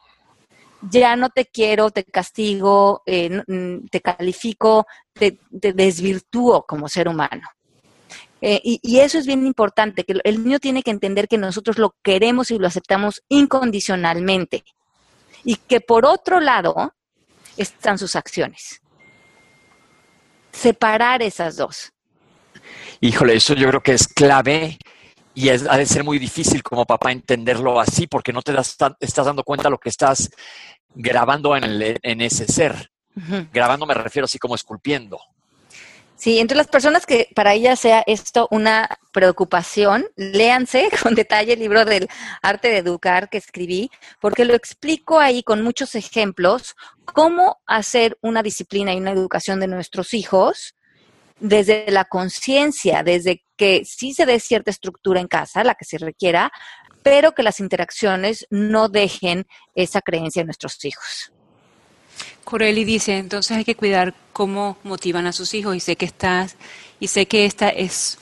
ya 0.81 1.15
no 1.15 1.29
te 1.29 1.45
quiero, 1.45 1.91
te 1.91 2.03
castigo, 2.03 3.03
eh, 3.05 3.43
te 3.91 4.01
califico, 4.01 4.87
te, 5.13 5.39
desvirtúo 5.49 6.65
como 6.65 6.87
ser 6.87 7.07
humano. 7.07 7.47
Eh, 8.41 8.60
y, 8.63 8.80
y, 8.82 8.99
eso 8.99 9.19
es 9.19 9.27
bien 9.27 9.45
importante, 9.45 10.04
que 10.04 10.15
el 10.23 10.43
niño 10.43 10.60
tiene 10.60 10.82
que 10.82 10.91
entender 10.91 11.27
que 11.27 11.38
nosotros 11.38 11.77
lo 11.77 11.95
queremos 12.04 12.49
y 12.49 12.58
lo 12.58 12.67
aceptamos 12.67 13.23
incondicionalmente. 13.30 14.63
Y 15.43 15.56
que 15.56 15.80
por 15.80 16.06
otro 16.06 16.39
lado 16.39 16.93
están 17.58 17.97
sus 17.97 18.15
acciones. 18.15 18.82
Separar 20.51 21.21
esas 21.21 21.56
dos. 21.56 21.91
Híjole, 22.99 23.36
eso 23.36 23.54
yo 23.54 23.67
creo 23.67 23.82
que 23.82 23.93
es 23.93 24.08
clave 24.08 24.77
y 25.34 25.49
es, 25.49 25.65
ha 25.67 25.77
de 25.77 25.86
ser 25.86 26.04
muy 26.04 26.19
difícil 26.19 26.62
como 26.62 26.86
papá 26.86 27.12
entenderlo 27.12 27.80
así 27.80 28.08
porque 28.08 28.34
no 28.34 28.41
te 28.41 28.54
das, 28.54 28.75
estás 28.99 29.25
dando 29.25 29.43
cuenta 29.43 29.63
de 29.63 29.71
lo 29.71 29.80
que 29.80 29.89
estás 29.89 30.30
grabando 30.93 31.56
en, 31.56 31.63
el, 31.63 31.99
en 32.01 32.21
ese 32.21 32.45
ser. 32.47 32.91
Grabando 33.51 33.86
me 33.86 33.93
refiero 33.93 34.25
así 34.25 34.39
como 34.39 34.56
esculpiendo. 34.56 35.19
Sí, 36.21 36.38
entre 36.38 36.55
las 36.55 36.67
personas 36.67 37.07
que 37.07 37.29
para 37.34 37.55
ellas 37.55 37.79
sea 37.79 38.03
esto 38.05 38.47
una 38.51 38.88
preocupación, 39.12 40.05
léanse 40.15 40.88
con 41.01 41.15
detalle 41.15 41.53
el 41.53 41.60
libro 41.60 41.84
del 41.84 42.07
arte 42.43 42.67
de 42.67 42.77
educar 42.77 43.27
que 43.27 43.39
escribí, 43.39 43.89
porque 44.19 44.45
lo 44.45 44.53
explico 44.53 45.17
ahí 45.17 45.41
con 45.41 45.63
muchos 45.63 45.95
ejemplos, 45.95 46.75
cómo 47.05 47.60
hacer 47.65 48.19
una 48.21 48.43
disciplina 48.43 48.93
y 48.93 48.97
una 48.97 49.13
educación 49.13 49.60
de 49.60 49.67
nuestros 49.67 50.13
hijos 50.13 50.75
desde 51.39 51.89
la 51.89 52.05
conciencia, 52.05 53.01
desde 53.01 53.43
que 53.57 53.81
sí 53.84 54.13
se 54.13 54.27
dé 54.27 54.39
cierta 54.39 54.69
estructura 54.69 55.21
en 55.21 55.27
casa, 55.27 55.63
la 55.63 55.73
que 55.73 55.86
se 55.86 55.97
requiera, 55.97 56.51
pero 57.01 57.31
que 57.31 57.41
las 57.41 57.60
interacciones 57.60 58.45
no 58.51 58.89
dejen 58.89 59.47
esa 59.73 60.01
creencia 60.01 60.41
en 60.41 60.45
nuestros 60.45 60.86
hijos. 60.86 61.34
Corelli 62.43 62.84
dice, 62.84 63.17
entonces 63.17 63.58
hay 63.58 63.63
que 63.63 63.75
cuidar 63.75 64.13
cómo 64.34 64.77
motivan 64.84 65.27
a 65.27 65.34
sus 65.34 65.54
hijos 65.54 65.75
y 65.75 65.80
sé 65.80 65.95
que 65.95 66.06
estás 66.06 66.58
y 66.99 67.08
sé 67.08 67.27
que 67.27 67.45
esta 67.45 67.69
es 67.69 68.17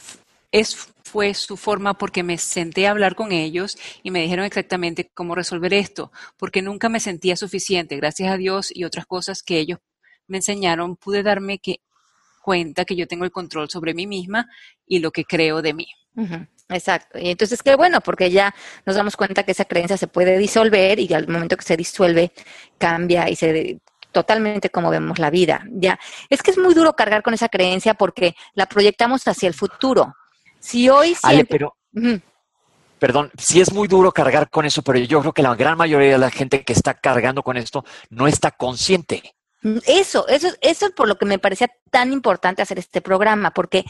es 0.51 0.75
fue 1.03 1.34
su 1.34 1.58
forma 1.58 1.95
porque 1.95 2.21
me 2.21 2.38
senté 2.38 2.88
a 2.88 2.91
hablar 2.91 3.15
con 3.15 3.32
ellos 3.32 3.77
y 4.03 4.12
me 4.12 4.21
dijeron 4.21 4.45
exactamente 4.45 5.10
cómo 5.13 5.34
resolver 5.34 5.73
esto, 5.73 6.12
porque 6.38 6.62
nunca 6.62 6.88
me 6.88 6.99
sentía 6.99 7.36
suficiente, 7.36 7.95
gracias 7.97 8.32
a 8.32 8.38
Dios 8.38 8.69
y 8.73 8.84
otras 8.84 9.08
cosas 9.08 9.41
que 9.41 9.58
ellos 9.58 9.79
me 10.27 10.38
enseñaron, 10.38 10.95
pude 10.95 11.23
darme 11.23 11.58
que, 11.58 11.77
cuenta 12.43 12.86
que 12.86 12.95
yo 12.95 13.08
tengo 13.08 13.25
el 13.25 13.32
control 13.32 13.69
sobre 13.69 13.93
mí 13.95 14.05
misma 14.05 14.47
y 14.86 14.99
lo 14.99 15.12
que 15.12 15.25
creo 15.25 15.62
de 15.62 15.73
mí. 15.73 15.88
Exacto. 16.69 17.17
Y 17.17 17.29
entonces, 17.29 17.63
qué 17.63 17.75
bueno, 17.75 18.01
porque 18.01 18.29
ya 18.29 18.53
nos 18.86 18.95
damos 18.95 19.15
cuenta 19.15 19.43
que 19.43 19.53
esa 19.53 19.65
creencia 19.65 19.97
se 19.97 20.08
puede 20.08 20.38
disolver 20.38 20.99
y 20.99 21.12
al 21.13 21.27
momento 21.27 21.58
que 21.58 21.63
se 21.63 21.75
disuelve, 21.75 22.32
cambia 22.77 23.29
y 23.29 23.36
se 23.36 23.79
totalmente 24.11 24.69
como 24.69 24.89
vemos 24.89 25.19
la 25.19 25.29
vida. 25.29 25.63
Ya, 25.71 25.99
es 26.29 26.41
que 26.41 26.51
es 26.51 26.57
muy 26.57 26.73
duro 26.73 26.93
cargar 26.93 27.23
con 27.23 27.33
esa 27.33 27.49
creencia 27.49 27.93
porque 27.93 28.35
la 28.53 28.65
proyectamos 28.65 29.27
hacia 29.27 29.47
el 29.47 29.53
futuro. 29.53 30.15
Si 30.59 30.89
hoy 30.89 31.15
pero 31.47 31.75
perdón, 32.99 33.31
sí 33.37 33.61
es 33.61 33.71
muy 33.71 33.87
duro 33.87 34.11
cargar 34.11 34.49
con 34.49 34.65
eso, 34.65 34.81
pero 34.81 34.99
yo 34.99 35.21
creo 35.21 35.33
que 35.33 35.41
la 35.41 35.55
gran 35.55 35.77
mayoría 35.77 36.11
de 36.11 36.17
la 36.17 36.29
gente 36.29 36.63
que 36.63 36.73
está 36.73 36.93
cargando 36.93 37.43
con 37.43 37.57
esto 37.57 37.85
no 38.09 38.27
está 38.27 38.51
consciente. 38.51 39.35
Eso, 39.85 40.27
eso, 40.27 40.49
eso 40.61 40.85
es 40.85 40.91
por 40.91 41.07
lo 41.07 41.17
que 41.17 41.25
me 41.25 41.39
parecía 41.39 41.69
tan 41.89 42.13
importante 42.13 42.61
hacer 42.61 42.77
este 42.79 43.01
programa, 43.01 43.51
porque 43.51 43.85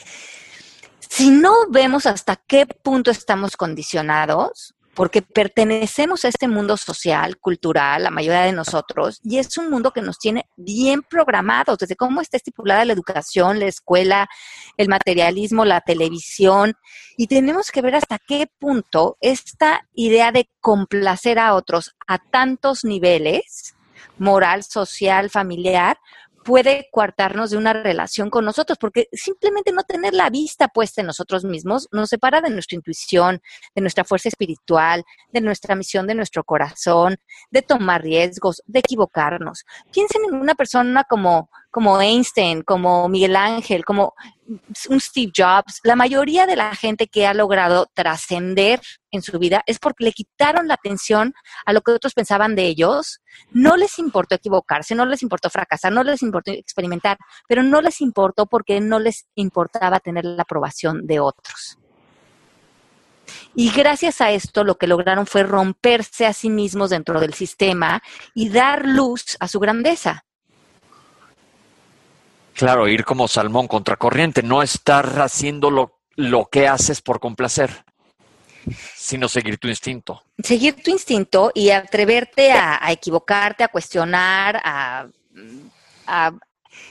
si 0.99 1.31
no 1.31 1.53
vemos 1.69 2.05
hasta 2.05 2.35
qué 2.35 2.65
punto 2.65 3.11
estamos 3.11 3.57
condicionados, 3.57 4.75
porque 4.93 5.21
pertenecemos 5.21 6.25
a 6.25 6.27
este 6.27 6.47
mundo 6.47 6.75
social, 6.77 7.37
cultural, 7.37 8.03
la 8.03 8.11
mayoría 8.11 8.41
de 8.41 8.51
nosotros, 8.51 9.19
y 9.23 9.37
es 9.37 9.57
un 9.57 9.69
mundo 9.69 9.91
que 9.91 10.01
nos 10.01 10.17
tiene 10.19 10.45
bien 10.57 11.01
programados, 11.03 11.77
desde 11.77 11.95
cómo 11.95 12.21
está 12.21 12.37
estipulada 12.37 12.85
la 12.85 12.93
educación, 12.93 13.59
la 13.59 13.67
escuela, 13.67 14.27
el 14.77 14.89
materialismo, 14.89 15.65
la 15.65 15.81
televisión, 15.81 16.73
y 17.17 17.27
tenemos 17.27 17.71
que 17.71 17.81
ver 17.81 17.95
hasta 17.95 18.19
qué 18.19 18.47
punto 18.59 19.17
esta 19.21 19.87
idea 19.93 20.31
de 20.31 20.49
complacer 20.59 21.39
a 21.39 21.53
otros 21.55 21.95
a 22.07 22.17
tantos 22.17 22.83
niveles, 22.83 23.75
moral, 24.17 24.63
social, 24.63 25.29
familiar, 25.29 25.97
puede 26.43 26.87
coartarnos 26.91 27.51
de 27.51 27.57
una 27.57 27.73
relación 27.73 28.29
con 28.29 28.45
nosotros, 28.45 28.77
porque 28.79 29.07
simplemente 29.11 29.71
no 29.71 29.83
tener 29.83 30.13
la 30.13 30.29
vista 30.29 30.67
puesta 30.67 31.01
en 31.01 31.07
nosotros 31.07 31.43
mismos 31.43 31.87
nos 31.91 32.09
separa 32.09 32.41
de 32.41 32.49
nuestra 32.49 32.75
intuición, 32.75 33.41
de 33.75 33.81
nuestra 33.81 34.03
fuerza 34.03 34.29
espiritual, 34.29 35.03
de 35.31 35.41
nuestra 35.41 35.75
misión, 35.75 36.07
de 36.07 36.15
nuestro 36.15 36.43
corazón, 36.43 37.17
de 37.51 37.61
tomar 37.61 38.01
riesgos, 38.01 38.61
de 38.65 38.79
equivocarnos. 38.79 39.65
Piensen 39.91 40.21
en 40.29 40.35
una 40.35 40.55
persona 40.55 41.03
como 41.03 41.49
como 41.71 42.01
Einstein, 42.01 42.63
como 42.63 43.07
Miguel 43.09 43.35
Ángel, 43.35 43.85
como 43.85 44.13
un 44.89 44.99
Steve 44.99 45.31
Jobs, 45.35 45.79
la 45.83 45.95
mayoría 45.95 46.47
de 46.47 46.55
la 46.55 46.75
gente 46.75 47.07
que 47.07 47.27
ha 47.27 47.33
logrado 47.33 47.87
trascender 47.93 48.81
en 49.11 49.21
su 49.21 49.37
vida 49.37 49.63
es 49.67 49.77
porque 49.79 50.03
le 50.03 50.11
quitaron 50.11 50.67
la 50.67 50.73
atención 50.73 51.33
a 51.65 51.73
lo 51.73 51.81
que 51.81 51.91
otros 51.91 52.13
pensaban 52.13 52.55
de 52.55 52.63
ellos. 52.63 53.21
No 53.51 53.77
les 53.77 53.99
importó 53.99 54.35
equivocarse, 54.35 54.95
no 54.95 55.05
les 55.05 55.21
importó 55.21 55.49
fracasar, 55.49 55.91
no 55.91 56.03
les 56.03 56.23
importó 56.23 56.51
experimentar, 56.51 57.17
pero 57.47 57.61
no 57.61 57.81
les 57.81 58.01
importó 58.01 58.47
porque 58.47 58.81
no 58.81 58.99
les 58.99 59.27
importaba 59.35 59.99
tener 59.99 60.25
la 60.25 60.43
aprobación 60.43 61.05
de 61.05 61.19
otros. 61.19 61.77
Y 63.53 63.71
gracias 63.71 64.21
a 64.21 64.31
esto 64.31 64.63
lo 64.63 64.77
que 64.77 64.87
lograron 64.87 65.27
fue 65.27 65.43
romperse 65.43 66.25
a 66.25 66.33
sí 66.33 66.49
mismos 66.49 66.89
dentro 66.89 67.19
del 67.19 67.33
sistema 67.33 68.01
y 68.33 68.49
dar 68.49 68.87
luz 68.87 69.37
a 69.39 69.47
su 69.47 69.59
grandeza. 69.59 70.25
Claro, 72.59 72.89
ir 72.89 73.05
como 73.05 73.29
salmón 73.29 73.69
contracorriente, 73.69 74.43
no 74.43 74.61
estar 74.61 75.21
haciendo 75.21 75.71
lo, 75.71 76.01
lo 76.17 76.47
que 76.47 76.67
haces 76.67 77.01
por 77.01 77.21
complacer, 77.21 77.85
sino 78.97 79.29
seguir 79.29 79.57
tu 79.57 79.69
instinto. 79.69 80.23
Seguir 80.43 80.83
tu 80.83 80.91
instinto 80.91 81.53
y 81.55 81.69
atreverte 81.69 82.51
a, 82.51 82.91
equivocarte, 82.91 83.63
a 83.63 83.69
cuestionar, 83.69 84.61
a, 84.61 85.07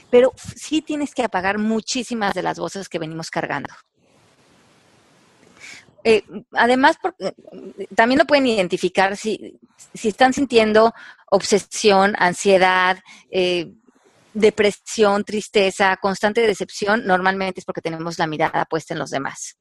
pero 0.09 0.33
sí 0.55 0.81
tienes 0.81 1.13
que 1.13 1.21
apagar 1.21 1.59
muchísimas 1.59 2.33
de 2.33 2.41
las 2.41 2.57
voces 2.57 2.89
que 2.89 2.97
venimos 2.97 3.29
cargando. 3.29 3.71
Eh, 6.03 6.23
además, 6.53 6.97
también 7.95 8.17
lo 8.17 8.25
pueden 8.25 8.47
identificar 8.47 9.15
si, 9.15 9.59
si 9.93 10.07
están 10.07 10.33
sintiendo 10.33 10.95
obsesión, 11.29 12.15
ansiedad, 12.17 12.97
eh, 13.29 13.71
depresión, 14.33 15.23
tristeza, 15.23 15.97
constante 15.97 16.41
decepción, 16.41 17.05
normalmente 17.05 17.59
es 17.59 17.65
porque 17.65 17.81
tenemos 17.81 18.19
la 18.19 18.27
mirada 18.27 18.65
puesta 18.65 18.93
en 18.93 18.99
los 18.99 19.09
demás. 19.09 19.57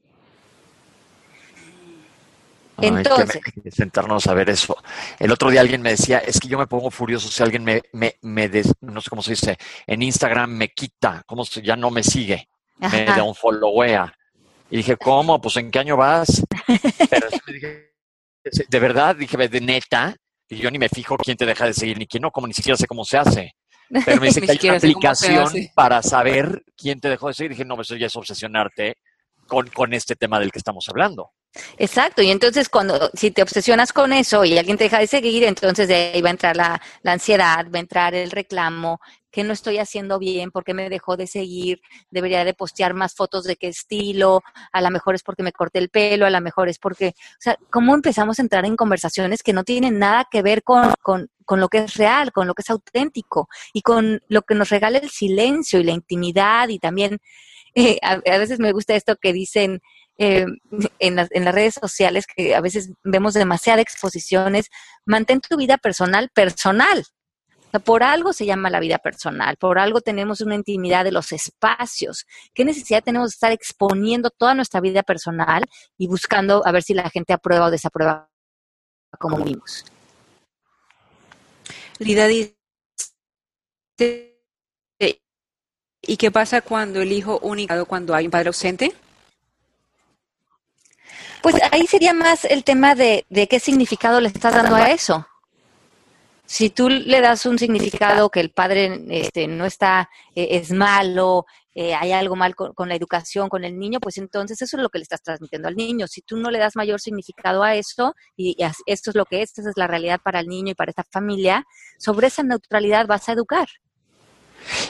Entonces. 2.81 3.41
Que, 3.63 3.71
sentarnos 3.71 4.27
a 4.27 4.35
ver 4.35 4.51
eso. 4.51 4.77
El 5.19 5.33
otro 5.33 5.51
día 5.51 5.61
alguien 5.61 5.83
me 5.83 5.91
decía, 5.91 6.19
es 6.19 6.39
que 6.39 6.49
yo 6.49 6.59
me 6.59 6.67
pongo 6.67 6.91
furioso 6.91 7.29
si 7.29 7.43
alguien 7.43 7.65
me, 7.65 7.83
me, 7.93 8.17
me 8.23 8.49
no 8.81 9.01
sé 9.01 9.11
cómo 9.11 9.23
se 9.23 9.33
dice, 9.33 9.59
en 9.87 10.03
Instagram 10.03 10.51
me 10.51 10.69
quita, 10.69 11.23
como 11.27 11.45
si 11.45 11.63
ya 11.63 11.77
no 11.77 11.91
me 11.91 12.03
sigue, 12.03 12.49
me 12.79 13.05
da 13.05 13.23
un 13.23 13.35
followea. 13.35 14.13
Y 14.71 14.79
dije, 14.79 14.97
¿cómo? 14.97 15.41
Pues 15.41 15.57
¿en 15.57 15.71
qué 15.71 15.79
año 15.79 15.97
vas? 15.97 16.43
Pero 17.11 17.29
me 17.47 17.53
dije, 17.53 17.93
de 18.69 18.81
verdad, 18.81 19.17
dije, 19.17 19.49
de 19.49 19.61
neta, 19.61 20.15
y 20.49 20.57
yo 20.57 20.71
ni 20.71 20.79
me 20.79 20.89
fijo 20.89 21.17
quién 21.17 21.37
te 21.37 21.47
deja 21.47 21.67
de 21.67 21.75
seguir 21.75 21.99
ni 21.99 22.07
quién 22.07 22.23
no, 22.23 22.31
como 22.31 22.47
ni 22.47 22.55
siquiera 22.55 22.77
sé 22.77 22.87
cómo 22.87 23.05
se 23.05 23.19
hace. 23.19 23.55
Pero 24.05 24.21
me 24.21 24.27
dice 24.29 24.41
que 24.41 24.53
hay 24.53 24.59
una 24.65 24.77
aplicación 24.77 25.53
para 25.75 26.03
saber 26.03 26.63
quién 26.77 27.01
te 27.01 27.09
dejó 27.09 27.29
de 27.29 27.35
seguir. 27.35 27.51
Dije, 27.53 27.65
no, 27.65 27.81
eso 27.81 27.97
ya 27.97 28.07
es 28.07 28.17
obsesionarte 28.17 28.99
con, 29.47 29.69
con 29.69 29.95
este 29.95 30.15
tema 30.17 30.39
del 30.39 30.53
que 30.53 30.59
estamos 30.59 30.89
hablando. 30.89 31.33
Exacto, 31.79 32.23
y 32.23 32.31
entonces 32.31 32.69
cuando, 32.69 33.11
si 33.15 33.31
te 33.31 33.43
obsesionas 33.43 33.93
con 33.93 34.13
eso 34.13 34.45
y 34.45 34.59
alguien 34.59 34.77
te 34.77 34.85
deja 34.85 34.99
de 34.99 35.07
seguir, 35.07 35.45
entonces 35.45 35.89
de 35.89 36.13
ahí 36.13 36.21
va 36.21 36.29
a 36.29 36.33
entrar 36.33 36.57
la, 36.57 36.81
la 37.03 37.13
ansiedad, 37.13 37.67
va 37.73 37.79
a 37.79 37.81
entrar 37.81 38.15
el 38.15 38.31
reclamo, 38.31 39.01
que 39.31 39.45
no 39.45 39.53
estoy 39.53 39.79
haciendo 39.79 40.19
bien, 40.19 40.51
por 40.51 40.65
qué 40.65 40.75
me 40.75 40.89
dejó 40.89 41.17
de 41.17 41.27
seguir, 41.27 41.81
debería 42.11 42.45
de 42.45 42.55
postear 42.55 42.95
más 42.95 43.15
fotos 43.15 43.45
de 43.45 43.57
qué 43.57 43.69
estilo, 43.69 44.43
a 44.73 44.81
lo 44.81 44.91
mejor 44.91 45.15
es 45.15 45.23
porque 45.23 45.43
me 45.43 45.53
corté 45.53 45.79
el 45.79 45.91
pelo, 45.91 46.27
a 46.27 46.31
lo 46.31 46.41
mejor 46.41 46.69
es 46.69 46.79
porque, 46.79 47.09
o 47.09 47.41
sea, 47.41 47.59
¿cómo 47.71 47.95
empezamos 47.95 48.39
a 48.39 48.43
entrar 48.43 48.65
en 48.65 48.77
conversaciones 48.77 49.43
que 49.43 49.53
no 49.53 49.65
tienen 49.65 49.99
nada 49.99 50.27
que 50.31 50.43
ver 50.43 50.63
con, 50.63 50.95
con, 51.03 51.31
con 51.45 51.61
lo 51.61 51.69
que 51.69 51.79
es 51.79 51.95
real, 51.95 52.33
con 52.33 52.47
lo 52.47 52.55
que 52.55 52.63
es 52.63 52.71
auténtico 52.71 53.49
y 53.73 53.83
con 53.83 54.23
lo 54.29 54.43
que 54.43 54.55
nos 54.55 54.71
regala 54.71 54.99
el 54.99 55.11
silencio 55.11 55.81
y 55.81 55.85
la 55.85 55.93
intimidad 55.93 56.69
y 56.69 56.79
también, 56.79 57.19
eh, 57.75 57.99
a, 58.03 58.17
veces 58.39 58.59
me 58.59 58.73
gusta 58.73 58.95
esto 58.95 59.17
que 59.17 59.33
dicen, 59.33 59.81
eh, 60.21 60.47
en, 60.99 61.15
las, 61.17 61.29
en 61.31 61.45
las 61.45 61.55
redes 61.55 61.75
sociales, 61.81 62.27
que 62.27 62.55
a 62.55 62.61
veces 62.61 62.91
vemos 63.05 63.35
demasiadas 63.35 63.83
exposiciones, 63.83 64.69
mantén 65.07 65.41
tu 65.41 65.57
vida 65.57 65.79
personal 65.79 66.29
personal. 66.35 67.05
Sea, 67.71 67.81
por 67.81 68.03
algo 68.03 68.33
se 68.33 68.47
llama 68.47 68.71
la 68.71 68.81
vida 68.81 68.99
personal, 68.99 69.57
por 69.57 69.79
algo 69.79 70.01
tenemos 70.01 70.41
una 70.41 70.55
intimidad 70.55 71.05
de 71.05 71.13
los 71.13 71.33
espacios. 71.33 72.27
¿Qué 72.55 72.65
necesidad 72.65 73.03
tenemos 73.03 73.31
de 73.31 73.35
estar 73.35 73.53
exponiendo 73.53 74.31
toda 74.31 74.55
nuestra 74.55 74.81
vida 74.81 75.03
personal 75.03 75.65
y 75.99 76.07
buscando 76.07 76.67
a 76.67 76.73
ver 76.73 76.83
si 76.83 76.95
la 76.95 77.11
gente 77.11 77.33
aprueba 77.33 77.67
o 77.67 77.71
desaprueba 77.71 78.31
como 79.19 79.45
vimos? 79.45 79.85
Lida 81.99 82.27
dice, 82.27 82.57
¿y 86.01 86.17
qué 86.17 86.31
pasa 86.31 86.63
cuando 86.63 87.03
el 87.03 87.13
hijo 87.13 87.39
único, 87.43 87.85
cuando 87.87 88.15
hay 88.15 88.27
un 88.27 88.31
padre 88.31 88.49
ausente? 88.49 88.95
Pues 91.43 91.57
ahí 91.71 91.87
sería 91.87 92.15
más 92.15 92.45
el 92.45 92.65
tema 92.65 92.95
de, 92.95 93.27
de 93.29 93.47
qué 93.47 93.61
significado 93.61 94.21
le 94.21 94.29
estás 94.29 94.55
dando 94.55 94.75
a 94.75 94.91
eso. 94.91 95.27
Si 96.51 96.71
tú 96.71 96.89
le 96.89 97.21
das 97.21 97.45
un 97.45 97.59
significado 97.59 98.31
que 98.31 98.41
el 98.41 98.51
padre 98.51 99.05
este, 99.11 99.47
no 99.47 99.67
está, 99.67 100.09
eh, 100.35 100.49
es 100.53 100.73
malo, 100.73 101.45
eh, 101.75 101.95
hay 101.95 102.13
algo 102.13 102.37
mal 102.37 102.55
con, 102.57 102.89
la 102.89 102.95
educación, 102.95 103.51
con 103.51 103.65
el 103.65 103.79
niño, 103.79 104.01
pues 104.01 104.17
entonces 104.17 104.63
eso 104.63 104.79
es 104.79 104.83
lo 104.83 104.89
que 104.89 104.97
le 104.97 105.03
estás 105.03 105.23
transmitiendo 105.23 105.69
al 105.69 105.77
niño. 105.77 106.07
Si 106.07 106.23
tú 106.23 106.39
no 106.39 106.51
le 106.51 106.59
das 106.59 106.75
mayor 106.75 107.03
significado 107.03 107.63
a 107.63 107.75
eso, 107.75 108.15
y, 108.35 108.57
y 108.59 108.67
esto 108.87 109.11
es 109.11 109.17
lo 109.17 109.27
que 109.27 109.43
es, 109.43 109.59
esa 109.59 109.69
es 109.69 109.77
la 109.77 109.89
realidad 109.89 110.21
para 110.25 110.41
el 110.41 110.49
niño 110.49 110.71
y 110.71 110.75
para 110.75 110.91
esta 110.91 111.05
familia, 111.13 111.67
sobre 111.99 112.29
esa 112.29 112.43
neutralidad 112.43 113.07
vas 113.07 113.29
a 113.29 113.33
educar. 113.33 113.69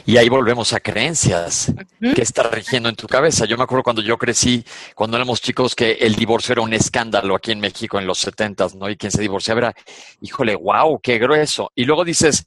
Y 0.06 0.16
ahí 0.16 0.28
volvemos 0.28 0.72
a 0.72 0.80
creencias 0.80 1.72
que 2.00 2.22
está 2.22 2.44
rigiendo 2.44 2.88
en 2.88 2.96
tu 2.96 3.06
cabeza. 3.06 3.44
Yo 3.44 3.56
me 3.56 3.64
acuerdo 3.64 3.82
cuando 3.82 4.02
yo 4.02 4.18
crecí, 4.18 4.64
cuando 4.94 5.16
éramos 5.16 5.40
chicos, 5.40 5.74
que 5.74 5.92
el 5.92 6.14
divorcio 6.14 6.52
era 6.52 6.62
un 6.62 6.72
escándalo 6.72 7.34
aquí 7.34 7.52
en 7.52 7.60
México 7.60 7.98
en 7.98 8.06
los 8.06 8.18
setentas, 8.18 8.74
¿no? 8.74 8.88
Y 8.88 8.96
quien 8.96 9.12
se 9.12 9.20
divorciaba 9.20 9.58
era, 9.60 9.74
híjole, 10.20 10.56
wow, 10.56 10.98
qué 11.00 11.18
grueso. 11.18 11.70
Y 11.74 11.84
luego 11.84 12.04
dices, 12.04 12.44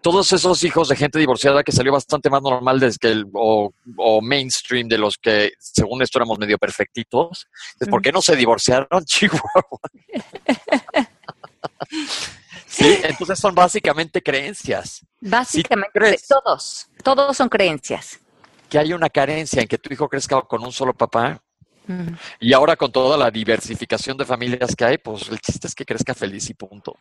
todos 0.00 0.32
esos 0.32 0.62
hijos 0.64 0.88
de 0.88 0.96
gente 0.96 1.18
divorciada 1.18 1.64
que 1.64 1.72
salió 1.72 1.92
bastante 1.92 2.30
más 2.30 2.42
normal 2.42 2.78
desde 2.78 2.98
que 2.98 3.08
el, 3.08 3.26
o, 3.32 3.72
o, 3.96 4.20
mainstream 4.20 4.88
de 4.88 4.98
los 4.98 5.16
que, 5.16 5.52
según 5.58 6.02
esto, 6.02 6.18
éramos 6.18 6.38
medio 6.38 6.58
perfectitos, 6.58 7.46
¿por 7.90 8.02
qué 8.02 8.12
no 8.12 8.22
se 8.22 8.36
divorciaron, 8.36 9.04
Chihuahua? 9.04 9.80
Sí, 12.76 12.98
entonces 13.04 13.38
son 13.38 13.54
básicamente 13.54 14.22
creencias. 14.22 15.00
Básicamente, 15.18 16.18
si 16.18 16.26
todos, 16.28 16.88
todos 17.02 17.34
son 17.34 17.48
creencias. 17.48 18.20
Que 18.68 18.78
hay 18.78 18.92
una 18.92 19.08
carencia 19.08 19.62
en 19.62 19.68
que 19.68 19.78
tu 19.78 19.94
hijo 19.94 20.06
crezca 20.10 20.42
con 20.42 20.62
un 20.62 20.72
solo 20.72 20.92
papá. 20.92 21.42
Mm. 21.86 22.08
Y 22.40 22.52
ahora 22.52 22.76
con 22.76 22.92
toda 22.92 23.16
la 23.16 23.30
diversificación 23.30 24.18
de 24.18 24.26
familias 24.26 24.76
que 24.76 24.84
hay, 24.84 24.98
pues 24.98 25.26
el 25.30 25.40
chiste 25.40 25.68
es 25.68 25.74
que 25.74 25.86
crezca 25.86 26.12
feliz 26.12 26.50
y 26.50 26.54
punto. 26.54 26.98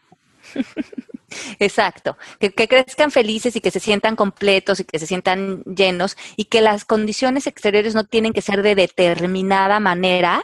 Exacto, 1.60 2.18
que, 2.40 2.54
que, 2.54 2.70
crezcan 2.70 3.12
felices 3.12 3.54
y 3.58 3.60
que 3.60 3.72
se 3.72 3.82
sientan 3.82 4.16
completos 4.16 4.80
y 4.80 4.86
que 4.86 5.00
se 5.00 5.08
sientan 5.08 5.62
llenos 5.64 6.16
y 6.38 6.46
que 6.46 6.62
las 6.62 6.86
condiciones 6.86 7.48
exteriores 7.48 7.96
no 7.96 8.06
tienen 8.06 8.32
que 8.32 8.42
ser 8.42 8.62
de 8.62 8.76
determinada 8.76 9.82
manera 9.82 10.44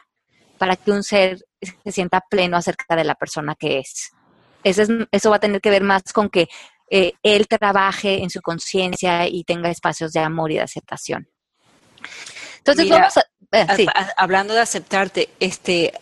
para 0.57 0.75
que 0.75 0.91
un 0.91 1.03
ser 1.03 1.45
se 1.61 1.91
sienta 1.91 2.19
pleno 2.29 2.57
acerca 2.57 2.97
de 2.97 3.05
la 3.05 3.15
persona 3.15 3.55
que 3.55 3.79
es. 3.79 4.11
Eso, 4.63 4.83
es, 4.83 4.89
eso 5.11 5.29
va 5.29 5.37
a 5.37 5.39
tener 5.39 5.61
que 5.61 5.69
ver 5.69 5.83
más 5.83 6.03
con 6.13 6.29
que 6.29 6.47
eh, 6.89 7.13
él 7.23 7.47
trabaje 7.47 8.21
en 8.21 8.29
su 8.29 8.41
conciencia 8.41 9.27
y 9.27 9.43
tenga 9.43 9.69
espacios 9.69 10.13
de 10.13 10.19
amor 10.19 10.51
y 10.51 10.55
de 10.55 10.61
aceptación. 10.61 11.27
Entonces, 12.57 12.85
Mira, 12.85 12.97
vamos 12.97 13.17
a, 13.17 13.25
eh, 13.51 13.67
sí. 13.75 13.87
Hablando 14.17 14.53
de 14.53 14.61
aceptarte, 14.61 15.29
este, 15.39 15.93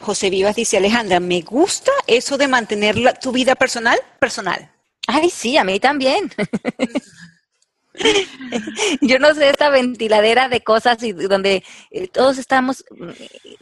José 0.00 0.30
Vivas 0.30 0.56
dice, 0.56 0.76
Alejandra, 0.76 1.20
me 1.20 1.42
gusta 1.42 1.92
eso 2.06 2.38
de 2.38 2.48
mantener 2.48 2.96
la, 2.96 3.14
tu 3.14 3.32
vida 3.32 3.54
personal, 3.54 3.98
personal. 4.18 4.70
Ay, 5.06 5.30
sí, 5.30 5.56
a 5.56 5.64
mí 5.64 5.80
también. 5.80 6.30
Yo 9.00 9.18
no 9.18 9.34
sé 9.34 9.48
esta 9.48 9.70
ventiladera 9.70 10.48
de 10.48 10.62
cosas 10.62 11.02
y 11.02 11.12
donde 11.12 11.64
eh, 11.90 12.08
todos 12.08 12.38
estamos 12.38 12.84
mm, 12.90 13.10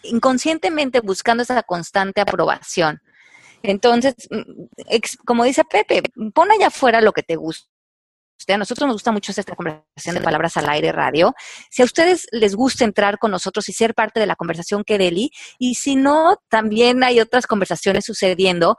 inconscientemente 0.04 1.00
buscando 1.00 1.42
esa 1.42 1.62
constante 1.62 2.20
aprobación. 2.20 3.00
Entonces, 3.64 4.14
mm, 4.30 4.66
como 5.24 5.44
dice 5.44 5.64
Pepe, 5.64 6.02
pon 6.34 6.50
allá 6.52 6.66
afuera 6.68 7.00
lo 7.00 7.12
que 7.12 7.22
te 7.22 7.36
gusta. 7.36 7.68
A 8.46 8.58
nosotros 8.58 8.86
nos 8.86 8.96
gusta 8.96 9.10
mucho 9.10 9.32
esta 9.32 9.56
conversación 9.56 10.16
de 10.16 10.20
palabras 10.20 10.58
al 10.58 10.68
aire 10.68 10.92
radio. 10.92 11.32
Si 11.70 11.80
a 11.80 11.86
ustedes 11.86 12.26
les 12.30 12.54
gusta 12.54 12.84
entrar 12.84 13.18
con 13.18 13.30
nosotros 13.30 13.66
y 13.70 13.72
ser 13.72 13.94
parte 13.94 14.20
de 14.20 14.26
la 14.26 14.36
conversación 14.36 14.84
que 14.84 14.98
Deli, 14.98 15.30
y 15.58 15.76
si 15.76 15.96
no, 15.96 16.36
también 16.50 17.02
hay 17.02 17.20
otras 17.20 17.46
conversaciones 17.46 18.04
sucediendo, 18.04 18.76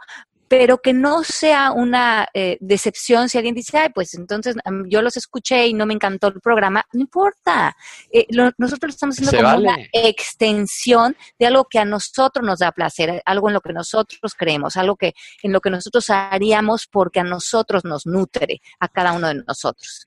pero 0.48 0.80
que 0.80 0.94
no 0.94 1.24
sea 1.24 1.72
una 1.72 2.28
eh, 2.34 2.58
decepción 2.60 3.30
si 3.30 3.38
alguien 3.38 3.56
dice, 3.56 3.78
ay, 3.78 3.90
pues 3.94 4.14
entonces 4.14 4.56
yo 4.88 5.02
los 5.02 5.18
escuché 5.18 5.68
y 5.68 5.74
no 5.74 5.86
me 5.86 5.94
encantó 5.94 6.28
el 6.28 6.42
programa, 6.42 6.86
no 6.94 7.02
importa. 7.02 7.76
Eh, 8.12 8.26
lo, 8.30 8.52
nosotros 8.58 8.90
lo 8.90 8.94
estamos 8.94 9.16
haciendo 9.16 9.32
Se 9.32 9.38
como 9.38 9.50
vale. 9.50 9.68
una 9.68 9.78
extensión 9.92 11.16
de 11.40 11.48
algo 11.48 11.66
que 11.66 11.80
a 11.80 11.86
nosotros 11.86 12.46
nos 12.46 12.60
da 12.60 12.72
placer, 12.72 13.22
algo 13.26 13.50
en 13.50 13.54
lo 13.54 13.62
que 13.62 13.74
nosotros 13.74 14.34
creemos, 14.38 14.78
algo 14.78 14.96
que 14.96 15.14
en 15.42 15.52
lo 15.52 15.62
que 15.62 15.70
nosotros 15.70 16.10
haríamos 16.10 16.88
porque 16.88 17.20
a 17.20 17.24
nosotros 17.24 17.84
nos 17.84 18.06
nutre, 18.06 18.62
a 18.80 18.88
cada 18.88 19.14
uno 19.14 19.28
de 19.30 19.44
nosotros. 19.48 20.06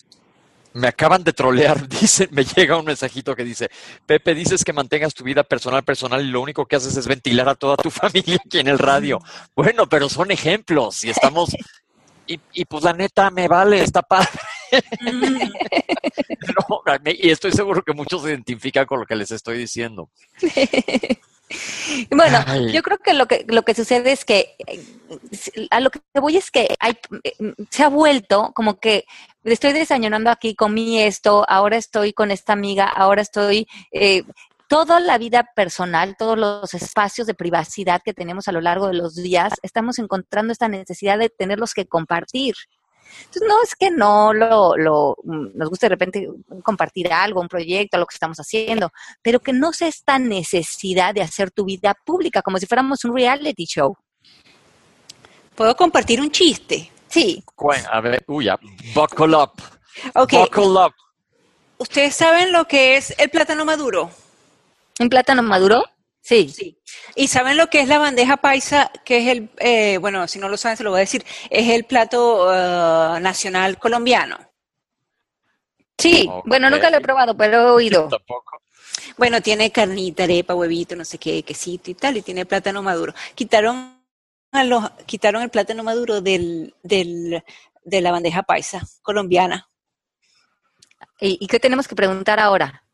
Me 0.75 0.89
acaban 0.89 1.25
de 1.25 1.33
trolear, 1.33 1.89
dice, 2.01 2.29
me 2.31 2.45
llega 2.45 2.77
un 2.77 2.85
mensajito 2.85 3.35
que 3.35 3.45
dice, 3.45 3.71
Pepe, 4.07 4.35
dices 4.35 4.65
que 4.65 4.73
mantengas 4.73 5.15
tu 5.15 5.25
vida 5.25 5.43
personal, 5.43 5.83
personal, 5.83 6.25
y 6.25 6.31
lo 6.31 6.41
único 6.41 6.67
que 6.67 6.77
haces 6.77 6.97
es 6.97 7.07
ventilar 7.07 7.49
a 7.49 7.55
toda 7.55 7.77
tu 7.77 7.91
familia 7.93 8.39
aquí 8.45 8.59
en 8.59 8.69
el 8.69 8.79
radio. 8.79 9.19
Bueno, 9.57 9.89
pero 9.89 10.09
son 10.09 10.31
ejemplos, 10.31 11.05
y 11.05 11.11
estamos, 11.11 11.55
y, 12.27 12.39
y 12.53 12.65
pues 12.65 12.85
la 12.85 12.93
neta 12.93 13.31
me 13.31 13.49
vale, 13.49 13.83
está 13.83 14.03
padre. 14.03 14.29
no, 16.71 16.83
y 17.07 17.31
estoy 17.31 17.53
seguro 17.53 17.83
que 17.83 17.95
muchos 17.95 18.23
se 18.23 18.29
identifican 18.29 18.87
con 18.87 19.01
lo 19.01 19.07
que 19.07 19.17
les 19.17 19.31
estoy 19.31 19.59
diciendo. 19.59 20.11
Bueno, 22.11 22.39
Ay. 22.47 22.73
yo 22.73 22.83
creo 22.83 22.99
que 22.99 23.15
lo 23.15 23.27
que 23.27 23.45
lo 23.49 23.63
que 23.63 23.75
sucede 23.75 24.13
es 24.13 24.25
que 24.25 24.55
a 25.71 25.81
lo 25.81 25.91
que 25.91 26.01
voy 26.21 26.37
es 26.37 26.51
que 26.51 26.77
hay, 26.79 26.99
se 27.71 27.83
ha 27.83 27.89
vuelto 27.89 28.53
como 28.55 28.79
que 28.79 29.07
estoy 29.45 29.73
desayunando 29.73 30.31
aquí, 30.31 30.55
comí 30.55 31.01
esto, 31.01 31.45
ahora 31.49 31.77
estoy 31.77 32.13
con 32.13 32.31
esta 32.31 32.53
amiga, 32.53 32.87
ahora 32.87 33.23
estoy 33.23 33.67
eh, 33.93 34.23
toda 34.69 35.01
la 35.01 35.19
vida 35.19 35.49
personal, 35.57 36.17
todos 36.17 36.39
los 36.39 36.75
espacios 36.75 37.27
de 37.27 37.35
privacidad 37.35 38.03
que 38.05 38.15
tenemos 38.15 38.49
a 38.49 38.53
lo 38.53 38.61
largo 38.61 38.89
de 38.89 38.95
los 38.95 39.15
días, 39.15 39.55
estamos 39.63 39.99
encontrando 39.99 40.53
esta 40.53 40.69
necesidad 40.69 41.19
de 41.19 41.31
tenerlos 41.31 41.73
que 41.75 41.87
compartir. 41.87 42.55
Entonces, 43.21 43.43
no 43.49 43.63
es 43.63 43.75
que 43.75 43.91
no 43.91 44.35
lo, 44.35 44.77
lo, 44.77 45.17
nos 45.25 45.69
guste 45.71 45.87
de 45.87 45.91
repente 45.91 46.29
compartir 46.63 47.11
algo, 47.11 47.41
un 47.41 47.49
proyecto, 47.49 47.97
lo 47.97 48.05
que 48.05 48.15
estamos 48.15 48.39
haciendo, 48.39 48.91
pero 49.23 49.41
que 49.41 49.55
no 49.55 49.73
sea 49.73 49.89
esta 49.89 50.19
necesidad 50.19 51.15
de 51.15 51.23
hacer 51.23 51.51
tu 51.51 51.65
vida 51.65 51.97
pública, 52.05 52.43
como 52.43 52.59
si 52.59 52.67
fuéramos 52.67 53.05
un 53.07 53.17
reality 53.17 53.65
show. 53.65 53.97
¿Puedo 55.55 55.75
compartir 55.75 56.21
un 56.21 56.31
chiste? 56.31 56.91
Sí. 57.09 57.43
A 57.91 58.01
ver, 58.01 58.25
uy, 58.27 58.47
ya. 58.47 58.59
Buckle 58.95 59.37
up. 59.37 59.53
Okay. 60.15 60.41
Buckle 60.41 60.85
up. 60.85 60.95
¿Ustedes 61.79 62.15
saben 62.15 62.53
lo 62.53 62.67
que 62.67 62.97
es 62.97 63.15
el 63.19 63.31
plátano 63.31 63.65
maduro? 63.65 64.11
¿Un 64.99 65.09
plátano 65.09 65.43
maduro? 65.43 65.85
Sí. 66.21 66.49
sí. 66.49 66.79
¿Y 67.15 67.29
saben 67.29 67.57
lo 67.57 67.69
que 67.69 67.81
es 67.81 67.89
la 67.89 67.99
bandeja 67.99 68.37
paisa? 68.37 68.91
Que 69.05 69.19
es 69.19 69.29
el, 69.29 69.51
eh, 69.59 69.99
bueno, 69.99 70.27
si 70.29 70.39
no 70.39 70.49
lo 70.49 70.57
saben, 70.57 70.77
se 70.77 70.85
lo 70.85 70.91
voy 70.91 70.99
a 70.99 71.01
decir, 71.01 71.25
es 71.51 71.69
el 71.71 71.85
plato 71.85 72.47
uh, 72.47 73.19
nacional 73.21 73.79
colombiano. 73.79 74.39
Sí, 75.97 76.29
okay. 76.29 76.43
bueno, 76.45 76.69
nunca 76.71 76.91
lo 76.91 76.99
he 76.99 77.01
probado, 77.01 77.37
pero 77.37 77.57
he 77.57 77.71
oído. 77.71 78.05
Yo 78.05 78.09
tampoco. 78.19 78.61
Bueno, 79.17 79.41
tiene 79.41 79.73
carnita, 79.73 80.25
arepa, 80.25 80.55
huevito, 80.55 80.95
no 80.95 81.05
sé 81.05 81.19
qué, 81.19 81.43
quesito 81.43 81.91
y 81.91 81.95
tal, 81.95 82.17
y 82.17 82.23
tiene 82.23 82.47
plátano 82.47 82.83
maduro. 82.83 83.15
Quitaron 83.35 83.98
a 84.53 84.65
los, 84.65 84.91
quitaron 85.07 85.43
el 85.43 85.51
plátano 85.51 85.83
maduro 85.83 86.21
del, 86.21 86.75
del, 86.83 87.43
de 87.85 88.01
la 88.01 88.13
bandeja 88.13 88.43
paisa 88.43 88.83
colombiana. 89.03 89.69
¿Y, 91.21 91.39
¿Y 91.41 91.47
qué 91.47 91.61
tenemos 91.61 91.89
que 91.89 91.95
preguntar 91.95 92.41
ahora? 92.41 92.85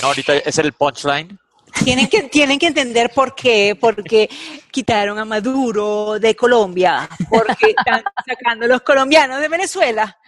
No, 0.00 0.08
ahorita 0.08 0.36
es 0.36 0.58
el 0.58 0.72
punchline. 0.72 1.38
Tienen 1.84 2.08
que, 2.08 2.24
tienen 2.24 2.58
que 2.58 2.66
entender 2.66 3.10
por 3.10 3.34
qué, 3.34 3.76
porque 3.80 4.28
quitaron 4.70 5.18
a 5.18 5.24
Maduro 5.24 6.18
de 6.18 6.34
Colombia, 6.34 7.08
porque 7.28 7.74
están 7.76 8.02
sacando 8.26 8.64
a 8.64 8.68
los 8.68 8.82
colombianos 8.82 9.40
de 9.40 9.48
Venezuela. 9.48 10.18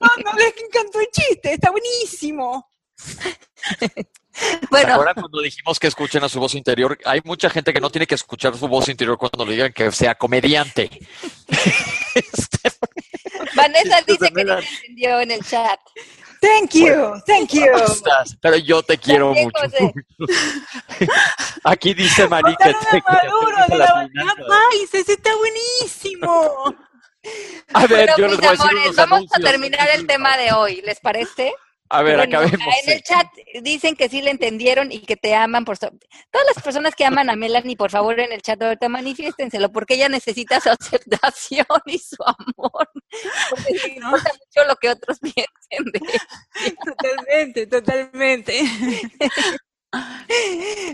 No, 0.00 0.08
no 0.24 0.32
les 0.38 0.54
encantó 0.56 1.00
el 1.00 1.08
chiste, 1.12 1.54
está 1.54 1.70
buenísimo. 1.70 2.68
Bueno. 4.70 4.94
Ahora 4.94 5.14
cuando 5.14 5.40
dijimos 5.40 5.78
que 5.78 5.86
escuchen 5.88 6.22
a 6.24 6.28
su 6.28 6.38
voz 6.40 6.54
interior? 6.54 6.98
Hay 7.04 7.20
mucha 7.24 7.50
gente 7.50 7.72
que 7.72 7.80
no 7.80 7.90
tiene 7.90 8.06
que 8.06 8.14
escuchar 8.14 8.56
su 8.56 8.68
voz 8.68 8.88
interior 8.88 9.18
cuando 9.18 9.44
le 9.44 9.52
digan 9.52 9.72
que 9.72 9.90
sea 9.92 10.14
comediante. 10.14 10.90
Vanessa 13.54 14.00
dice 14.06 14.30
que 14.32 14.44
no 14.44 14.58
entendió 14.58 15.20
en 15.20 15.32
el 15.32 15.44
chat. 15.44 15.80
Thank 16.40 16.72
you, 16.72 17.20
thank 17.26 17.52
you. 17.52 17.66
Pero 18.40 18.56
yo 18.56 18.82
te 18.82 18.96
quiero 18.96 19.34
mucho. 19.34 19.60
Aquí 21.64 21.92
dice 21.92 22.26
Mari 22.28 22.56
que 22.56 22.72
te 22.90 23.02
Maduro, 23.06 23.56
de 23.68 23.76
la 23.76 24.08
ese 24.82 25.12
está 25.12 25.30
buenísimo. 25.36 26.74
A 27.74 27.86
ver, 27.86 28.10
yo 28.16 28.28
les 28.28 28.38
voy 28.38 28.46
a 28.46 28.50
decir 28.52 28.74
unos 28.74 28.96
Vamos 28.96 29.24
a 29.32 29.40
terminar 29.40 29.88
el 29.90 30.06
tema 30.06 30.38
de 30.38 30.52
hoy, 30.52 30.80
¿les 30.82 30.98
parece? 31.00 31.52
A 31.92 32.02
ver, 32.02 32.20
acabemos. 32.20 32.60
En 32.84 32.92
el 32.92 33.02
chat 33.02 33.26
dicen 33.62 33.96
que 33.96 34.08
sí 34.08 34.22
le 34.22 34.30
entendieron 34.30 34.92
y 34.92 35.00
que 35.00 35.16
te 35.16 35.34
aman 35.34 35.64
por 35.64 35.76
Todas 35.76 36.46
las 36.54 36.62
personas 36.62 36.94
que 36.94 37.04
aman 37.04 37.28
a 37.30 37.34
Melanie, 37.34 37.76
por 37.76 37.90
favor, 37.90 38.20
en 38.20 38.30
el 38.30 38.42
chat 38.42 38.62
ahorita 38.62 38.88
manifiéstenselo, 38.88 39.72
porque 39.72 39.94
ella 39.94 40.08
necesita 40.08 40.60
su 40.60 40.70
aceptación 40.80 41.66
y 41.86 41.98
su 41.98 42.16
amor. 42.22 42.88
Porque 43.50 43.72
le 43.72 43.94
importa 43.96 44.30
mucho 44.32 44.68
lo 44.68 44.76
que 44.76 44.88
otros 44.90 45.18
piensen 45.20 45.92
de 45.92 46.76
Totalmente, 46.84 47.66
totalmente. 47.66 48.62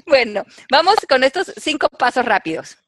bueno, 0.07 0.45
vamos 0.71 0.97
con 1.07 1.25
estos 1.25 1.53
cinco 1.59 1.91
pasos 1.91 2.25
rápidos. 2.25 2.79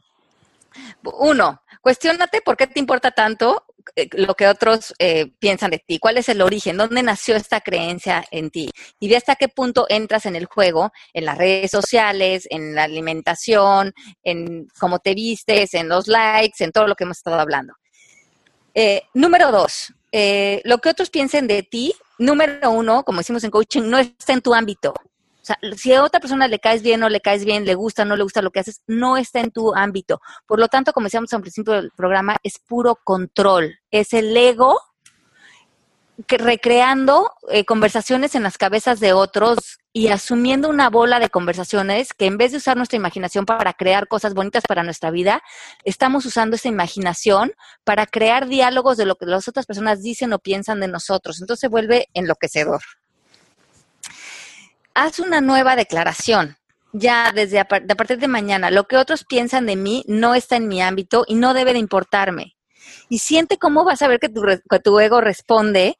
Uno, 1.02 1.62
cuestionate 1.82 2.40
por 2.40 2.56
qué 2.56 2.66
te 2.66 2.80
importa 2.80 3.11
tanto 3.11 3.66
lo 4.12 4.34
que 4.34 4.49
otros 4.49 4.95
eh, 4.99 5.32
piensan 5.39 5.70
de 5.70 5.78
ti, 5.78 5.99
cuál 5.99 6.18
es 6.18 6.28
el 6.28 6.43
origen, 6.43 6.76
dónde 6.76 7.03
nació 7.03 7.36
esta 7.36 7.61
creencia 7.61 8.24
en 8.30 8.51
ti 8.51 8.70
y 9.01 9.09
de 9.09 9.16
hasta 9.16 9.36
qué 9.36 9.49
punto 9.49 9.86
entras 9.89 10.26
en 10.26 10.36
el 10.36 10.47
juego, 10.47 10.93
en 11.12 11.24
las 11.24 11.39
redes 11.39 11.70
sociales, 11.70 12.47
en 12.51 12.74
la 12.74 12.84
alimentación, 12.84 13.93
en 14.22 14.68
cómo 14.78 14.99
te 14.99 15.14
vistes, 15.14 15.74
en 15.74 15.89
los 15.89 16.07
likes, 16.09 16.62
en 16.64 16.72
todo 16.72 16.86
lo 16.86 16.95
que 16.95 17.05
hemos 17.05 17.18
estado 17.18 17.39
hablando. 17.39 17.74
Eh, 18.74 19.03
número 19.14 19.51
dos, 19.51 19.93
lo 20.12 20.78
que 20.78 20.89
otros 20.89 21.11
piensen 21.11 21.47
de 21.47 21.62
ti, 21.62 21.95
número 22.18 22.70
uno, 22.70 23.05
como 23.05 23.18
decimos 23.18 23.45
en 23.45 23.51
coaching, 23.51 23.82
no 23.82 23.99
está 23.99 24.32
en 24.32 24.43
tu 24.43 24.55
ámbito 24.55 24.95
sea, 25.49 25.59
si 25.76 25.92
a 25.92 26.03
otra 26.03 26.20
persona 26.20 26.49
le 26.49 26.59
caes 26.59 26.82
bien, 26.82 27.01
no 27.01 27.09
le 27.09 27.20
caes 27.20 27.44
bien, 27.44 27.64
le 27.64 27.74
gusta, 27.74 28.05
no 28.05 28.16
le 28.16 28.22
gusta 28.22 28.42
lo 28.42 28.51
que 28.51 28.61
haces, 28.61 28.82
no 28.86 29.16
está 29.16 29.40
en 29.40 29.51
tu 29.51 29.74
ámbito. 29.74 30.20
Por 30.46 30.59
lo 30.59 30.68
tanto, 30.68 30.92
como 30.92 31.05
decíamos 31.05 31.32
al 31.32 31.40
principio 31.40 31.74
del 31.74 31.90
programa, 31.90 32.36
es 32.42 32.59
puro 32.59 32.99
control. 33.03 33.78
Es 33.90 34.12
el 34.12 34.36
ego 34.36 34.80
recreando 36.26 37.30
eh, 37.49 37.64
conversaciones 37.64 38.34
en 38.34 38.42
las 38.42 38.59
cabezas 38.59 38.99
de 38.99 39.12
otros 39.12 39.78
y 39.92 40.09
asumiendo 40.09 40.68
una 40.68 40.90
bola 40.90 41.20
de 41.20 41.30
conversaciones 41.30 42.12
que 42.12 42.26
en 42.26 42.38
vez 42.38 42.51
de 42.51 42.59
usar 42.59 42.76
nuestra 42.76 42.96
imaginación 42.96 43.46
para 43.46 43.72
crear 43.72 44.09
cosas 44.09 44.34
bonitas 44.34 44.64
para 44.66 44.82
nuestra 44.82 45.11
vida, 45.11 45.42
estamos 45.84 46.26
usando 46.26 46.57
esa 46.57 46.68
imaginación 46.68 47.53
para 47.84 48.07
crear 48.07 48.49
diálogos 48.49 48.96
de 48.96 49.07
lo 49.07 49.14
que 49.14 49.26
las 49.26 49.49
otras 49.49 49.66
personas 49.66 50.03
dicen 50.03 50.32
o 50.32 50.38
piensan 50.40 50.80
de 50.80 50.88
nosotros. 50.88 51.40
Entonces 51.40 51.61
se 51.61 51.68
vuelve 51.68 52.09
enloquecedor 52.14 52.80
haz 54.99 55.20
una 55.20 55.40
nueva 55.40 55.76
declaración. 55.76 56.57
Ya 56.92 57.32
desde 57.32 57.61
a, 57.61 57.66
partir 57.66 58.18
de 58.18 58.28
mañana, 58.28 58.70
lo 58.70 58.84
que 58.84 58.96
otros 58.96 59.24
piensan 59.24 59.66
de 59.66 59.76
mí 59.76 60.05
no 60.09 60.34
está 60.34 60.57
en 60.57 60.68
mi 60.68 60.82
ámbito 60.82 61.24
y 61.28 61.34
no 61.34 61.55
debe 61.55 61.72
de 61.72 61.78
importarme. 61.78 62.57
Y 63.09 63.18
siente 63.18 63.59
cómo 63.59 63.84
vas 63.84 64.03
a 64.03 64.09
ver 64.09 64.18
que 64.18 64.28
tu, 64.28 64.99
ego 64.99 65.20
responde 65.20 65.99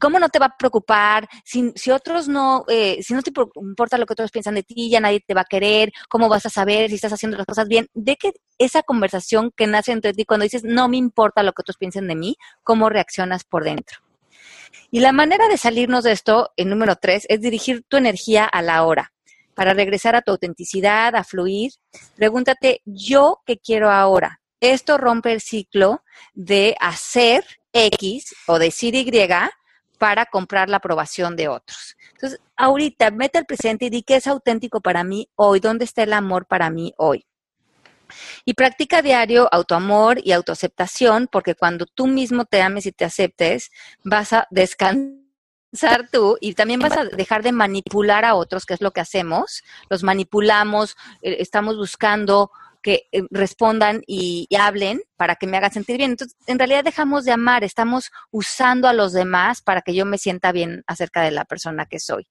¿cómo 0.00 0.18
no 0.18 0.28
te 0.28 0.40
va 0.40 0.46
a 0.46 0.56
preocupar? 0.58 1.28
Si, 1.44 1.72
si 1.76 1.92
otros 1.92 2.26
no, 2.26 2.64
eh, 2.66 2.98
si 3.02 3.14
no 3.14 3.22
te 3.22 3.30
importa 3.54 3.96
lo 3.96 4.04
que 4.04 4.14
otros 4.14 4.32
piensan 4.32 4.56
de 4.56 4.64
ti, 4.64 4.90
ya 4.90 4.98
nadie 4.98 5.20
te 5.24 5.32
va 5.32 5.42
a 5.42 5.48
querer, 5.48 5.92
¿cómo 6.08 6.28
vas 6.28 6.44
a 6.44 6.50
saber 6.50 6.88
si 6.88 6.96
estás 6.96 7.12
haciendo 7.12 7.36
las 7.36 7.46
cosas 7.46 7.68
bien? 7.68 7.86
De 7.94 8.16
que 8.16 8.32
esa 8.58 8.82
conversación 8.82 9.52
que 9.56 9.68
nace 9.68 9.92
entre 9.92 10.12
ti 10.12 10.24
cuando 10.24 10.42
dices, 10.42 10.64
no 10.64 10.88
me 10.88 10.96
importa 10.96 11.44
lo 11.44 11.52
que 11.52 11.62
otros 11.62 11.76
piensen 11.76 12.08
de 12.08 12.16
mí, 12.16 12.36
¿cómo 12.64 12.90
reaccionas 12.90 13.44
por 13.44 13.62
dentro? 13.62 14.05
Y 14.90 15.00
la 15.00 15.12
manera 15.12 15.48
de 15.48 15.56
salirnos 15.56 16.04
de 16.04 16.12
esto, 16.12 16.52
el 16.56 16.68
número 16.68 16.96
tres, 16.96 17.26
es 17.28 17.40
dirigir 17.40 17.84
tu 17.88 17.96
energía 17.96 18.44
a 18.44 18.62
la 18.62 18.84
hora. 18.84 19.12
Para 19.54 19.74
regresar 19.74 20.14
a 20.14 20.22
tu 20.22 20.32
autenticidad, 20.32 21.16
a 21.16 21.24
fluir, 21.24 21.72
pregúntate, 22.14 22.82
¿yo 22.84 23.42
qué 23.46 23.58
quiero 23.58 23.90
ahora? 23.90 24.40
Esto 24.60 24.98
rompe 24.98 25.32
el 25.32 25.40
ciclo 25.40 26.02
de 26.34 26.76
hacer 26.80 27.44
X 27.72 28.34
o 28.46 28.58
decir 28.58 28.94
Y 28.94 29.10
para 29.98 30.26
comprar 30.26 30.68
la 30.68 30.78
aprobación 30.78 31.36
de 31.36 31.48
otros. 31.48 31.96
Entonces, 32.12 32.40
ahorita 32.56 33.10
mete 33.10 33.38
el 33.38 33.46
presente 33.46 33.86
y 33.86 33.90
di 33.90 34.02
qué 34.02 34.16
es 34.16 34.26
auténtico 34.26 34.80
para 34.80 35.04
mí 35.04 35.28
hoy, 35.36 35.60
dónde 35.60 35.84
está 35.84 36.02
el 36.02 36.12
amor 36.12 36.46
para 36.46 36.70
mí 36.70 36.94
hoy. 36.96 37.26
Y 38.44 38.54
practica 38.54 39.02
diario 39.02 39.48
autoamor 39.52 40.20
y 40.22 40.32
autoaceptación, 40.32 41.28
porque 41.30 41.54
cuando 41.54 41.86
tú 41.86 42.06
mismo 42.06 42.44
te 42.44 42.62
ames 42.62 42.86
y 42.86 42.92
te 42.92 43.04
aceptes, 43.04 43.70
vas 44.04 44.32
a 44.32 44.46
descansar 44.50 46.08
tú 46.10 46.38
y 46.40 46.54
también 46.54 46.80
vas 46.80 46.96
a 46.96 47.04
dejar 47.04 47.42
de 47.42 47.52
manipular 47.52 48.24
a 48.24 48.34
otros, 48.34 48.66
que 48.66 48.74
es 48.74 48.80
lo 48.80 48.92
que 48.92 49.00
hacemos. 49.00 49.62
Los 49.90 50.02
manipulamos, 50.02 50.96
eh, 51.22 51.36
estamos 51.40 51.76
buscando 51.76 52.50
que 52.86 53.08
eh, 53.10 53.24
respondan 53.32 54.02
y, 54.06 54.46
hablen 54.56 55.02
para 55.16 55.34
que 55.34 55.48
me 55.48 55.56
hagan 55.56 55.72
sentir 55.72 55.96
bien. 55.98 56.12
Entonces, 56.12 56.36
en 56.46 56.58
realidad 56.58 56.84
dejamos 56.84 57.24
de 57.24 57.32
amar, 57.32 57.64
estamos 57.64 58.12
usando 58.30 58.86
a 58.86 58.92
los 58.92 59.12
demás 59.12 59.60
para 59.60 59.82
que 59.82 59.92
yo 59.92 60.06
me 60.06 60.18
sienta 60.18 60.52
bien 60.52 60.84
acerca 60.86 61.22
de 61.22 61.32
la 61.32 61.44
persona 61.44 61.86
que 61.86 61.98
soy. 61.98 62.28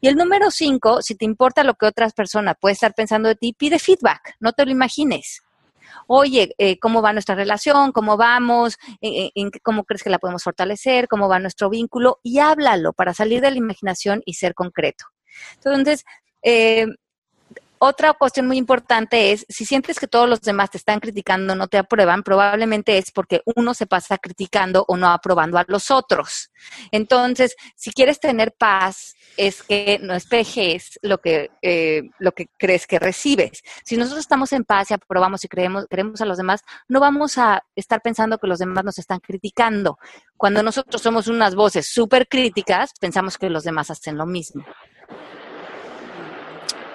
Y 0.00 0.08
el 0.08 0.16
número 0.16 0.50
cinco, 0.50 1.02
si 1.02 1.14
te 1.14 1.24
importa 1.24 1.64
lo 1.64 1.74
que 1.74 1.86
otras 1.86 2.12
personas 2.12 2.56
pueden 2.60 2.74
estar 2.74 2.94
pensando 2.94 3.28
de 3.28 3.34
ti, 3.34 3.52
pide 3.52 3.78
feedback, 3.78 4.36
no 4.40 4.52
te 4.52 4.64
lo 4.64 4.70
imagines. 4.70 5.42
Oye, 6.06 6.54
eh, 6.58 6.78
¿cómo 6.78 7.02
va 7.02 7.12
nuestra 7.12 7.34
relación? 7.34 7.92
¿Cómo 7.92 8.16
vamos? 8.16 8.78
¿En, 9.00 9.50
¿Cómo 9.62 9.84
crees 9.84 10.02
que 10.02 10.10
la 10.10 10.18
podemos 10.18 10.42
fortalecer? 10.42 11.08
¿Cómo 11.08 11.28
va 11.28 11.38
nuestro 11.38 11.68
vínculo? 11.68 12.20
Y 12.22 12.38
háblalo 12.38 12.92
para 12.92 13.14
salir 13.14 13.40
de 13.40 13.50
la 13.50 13.56
imaginación 13.56 14.22
y 14.24 14.34
ser 14.34 14.54
concreto. 14.54 15.06
Entonces, 15.56 16.04
eh, 16.42 16.86
otra 17.80 18.12
cuestión 18.14 18.46
muy 18.46 18.56
importante 18.56 19.32
es, 19.32 19.46
si 19.48 19.64
sientes 19.64 19.98
que 19.98 20.06
todos 20.06 20.28
los 20.28 20.40
demás 20.40 20.70
te 20.70 20.78
están 20.78 21.00
criticando, 21.00 21.54
no 21.54 21.68
te 21.68 21.78
aprueban, 21.78 22.22
probablemente 22.22 22.98
es 22.98 23.10
porque 23.10 23.42
uno 23.56 23.74
se 23.74 23.86
pasa 23.86 24.18
criticando 24.18 24.84
o 24.88 24.96
no 24.96 25.08
aprobando 25.08 25.58
a 25.58 25.64
los 25.68 25.90
otros. 25.90 26.50
Entonces, 26.90 27.56
si 27.76 27.90
quieres 27.92 28.20
tener 28.20 28.52
paz, 28.52 29.14
es 29.36 29.62
que 29.62 29.98
no 30.02 30.14
espejes 30.14 30.98
lo 31.02 31.18
que, 31.18 31.50
eh, 31.62 32.02
lo 32.18 32.32
que 32.32 32.48
crees 32.58 32.86
que 32.86 32.98
recibes. 32.98 33.62
Si 33.84 33.96
nosotros 33.96 34.20
estamos 34.20 34.52
en 34.52 34.64
paz 34.64 34.90
y 34.90 34.94
aprobamos 34.94 35.44
y 35.44 35.48
creemos, 35.48 35.86
queremos 35.88 36.20
a 36.20 36.24
los 36.24 36.38
demás, 36.38 36.62
no 36.88 37.00
vamos 37.00 37.38
a 37.38 37.62
estar 37.76 38.02
pensando 38.02 38.38
que 38.38 38.46
los 38.46 38.58
demás 38.58 38.84
nos 38.84 38.98
están 38.98 39.20
criticando. 39.20 39.98
Cuando 40.36 40.62
nosotros 40.62 41.00
somos 41.00 41.28
unas 41.28 41.54
voces 41.54 41.88
súper 41.88 42.28
críticas, 42.28 42.92
pensamos 43.00 43.38
que 43.38 43.50
los 43.50 43.64
demás 43.64 43.90
hacen 43.90 44.16
lo 44.16 44.26
mismo. 44.26 44.64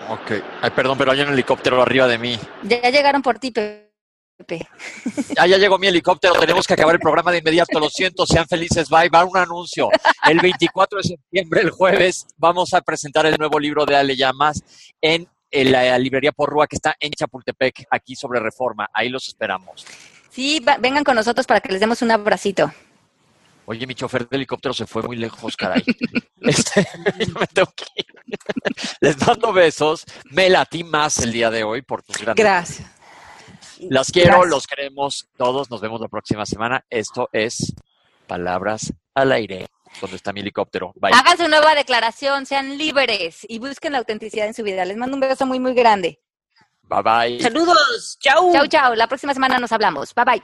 Ok. 0.10 0.32
Ay, 0.62 0.72
perdón, 0.72 0.98
pero 0.98 1.12
hay 1.12 1.22
un 1.22 1.30
helicóptero 1.30 1.82
arriba 1.82 2.08
de 2.08 2.18
mí. 2.18 2.40
Ya 2.64 2.90
llegaron 2.90 3.22
por 3.22 3.40
ti, 3.40 3.52
Pepe. 3.52 3.90
Ah, 5.38 5.48
ya 5.48 5.58
llegó 5.58 5.78
mi 5.78 5.88
helicóptero. 5.88 6.34
Tenemos 6.36 6.68
que 6.68 6.74
acabar 6.74 6.96
el 6.96 7.00
programa 7.00 7.32
de 7.32 7.38
inmediato. 7.40 7.80
Lo 7.80 7.90
siento, 7.90 8.26
sean 8.26 8.48
felices. 8.48 8.90
Bye. 8.90 9.10
Va 9.10 9.24
un 9.24 9.38
anuncio. 9.38 9.90
El 10.28 10.40
24 10.40 10.98
de 10.98 11.04
septiembre, 11.04 11.62
el 11.62 11.70
jueves, 11.70 12.28
vamos 12.38 12.74
a 12.74 12.82
presentar 12.82 13.26
el 13.26 13.38
nuevo 13.38 13.60
libro 13.60 13.86
de 13.86 13.96
Ale 13.96 14.16
Llamas 14.16 14.64
en, 15.02 15.28
la 15.52 15.98
librería 15.98 16.32
Porrúa 16.32 16.68
que 16.68 16.76
está 16.76 16.96
en 17.00 17.12
Chapultepec, 17.12 17.86
aquí 17.90 18.16
sobre 18.16 18.40
Reforma. 18.40 18.90
Ahí 18.94 19.10
los 19.10 19.28
esperamos. 19.28 19.86
Sí, 20.30 20.64
vengan 20.80 21.04
con 21.04 21.16
nosotros 21.16 21.46
para 21.46 21.60
que 21.62 21.72
les 21.72 21.80
demos 21.80 22.02
un 22.02 22.12
abracito. 22.12 22.72
Oye, 23.66 23.88
mi 23.88 23.96
chofer 23.96 24.28
de 24.28 24.36
helicóptero 24.36 24.74
se 24.74 24.86
fue 24.86 25.02
muy 25.04 25.18
lejos, 25.18 25.56
caray. 25.56 25.84
Este, 26.42 26.86
me 27.40 27.48
tengo 27.48 27.72
que 27.74 27.86
ir. 27.96 28.06
Les 29.00 29.18
mando 29.26 29.54
besos. 29.54 30.04
Me 30.32 30.50
latí 30.50 30.84
más 30.84 31.20
el 31.20 31.32
día 31.32 31.50
de 31.50 31.64
hoy 31.64 31.82
por 31.82 32.04
tus 32.04 32.18
grandes. 32.18 32.44
Gracias. 32.44 32.90
Las 33.90 34.12
quiero, 34.12 34.44
los 34.46 34.68
queremos 34.68 35.30
todos. 35.38 35.70
Nos 35.70 35.80
vemos 35.80 36.02
la 36.02 36.10
próxima 36.10 36.46
semana. 36.46 36.84
Esto 36.90 37.30
es 37.32 37.74
Palabras 38.28 38.92
al 39.14 39.32
Aire. 39.32 39.68
¿Dónde 40.02 40.18
está 40.18 40.34
mi 40.34 40.42
helicóptero? 40.42 40.92
Bye. 40.96 41.14
Hagan 41.14 41.38
su 41.38 41.48
nueva 41.48 41.76
declaración, 41.76 42.46
sean 42.46 42.78
libres 42.78 43.46
y 43.48 43.60
busquen 43.60 43.94
la 43.94 44.00
autenticidad 44.00 44.48
en 44.48 44.54
su 44.54 44.64
vida. 44.64 44.84
Les 44.84 44.98
mando 44.98 45.16
un 45.16 45.22
beso 45.22 45.46
muy, 45.46 45.60
muy 45.62 45.74
grande. 45.74 46.20
Bye 46.84 47.02
bye. 47.04 47.40
Saludos. 47.42 48.18
Chau. 48.20 48.52
Chau, 48.52 48.68
chau. 48.68 48.96
La 48.96 49.08
próxima 49.08 49.34
semana 49.34 49.60
nos 49.60 49.72
hablamos. 49.72 50.14
Bye 50.14 50.26
bye. 50.26 50.44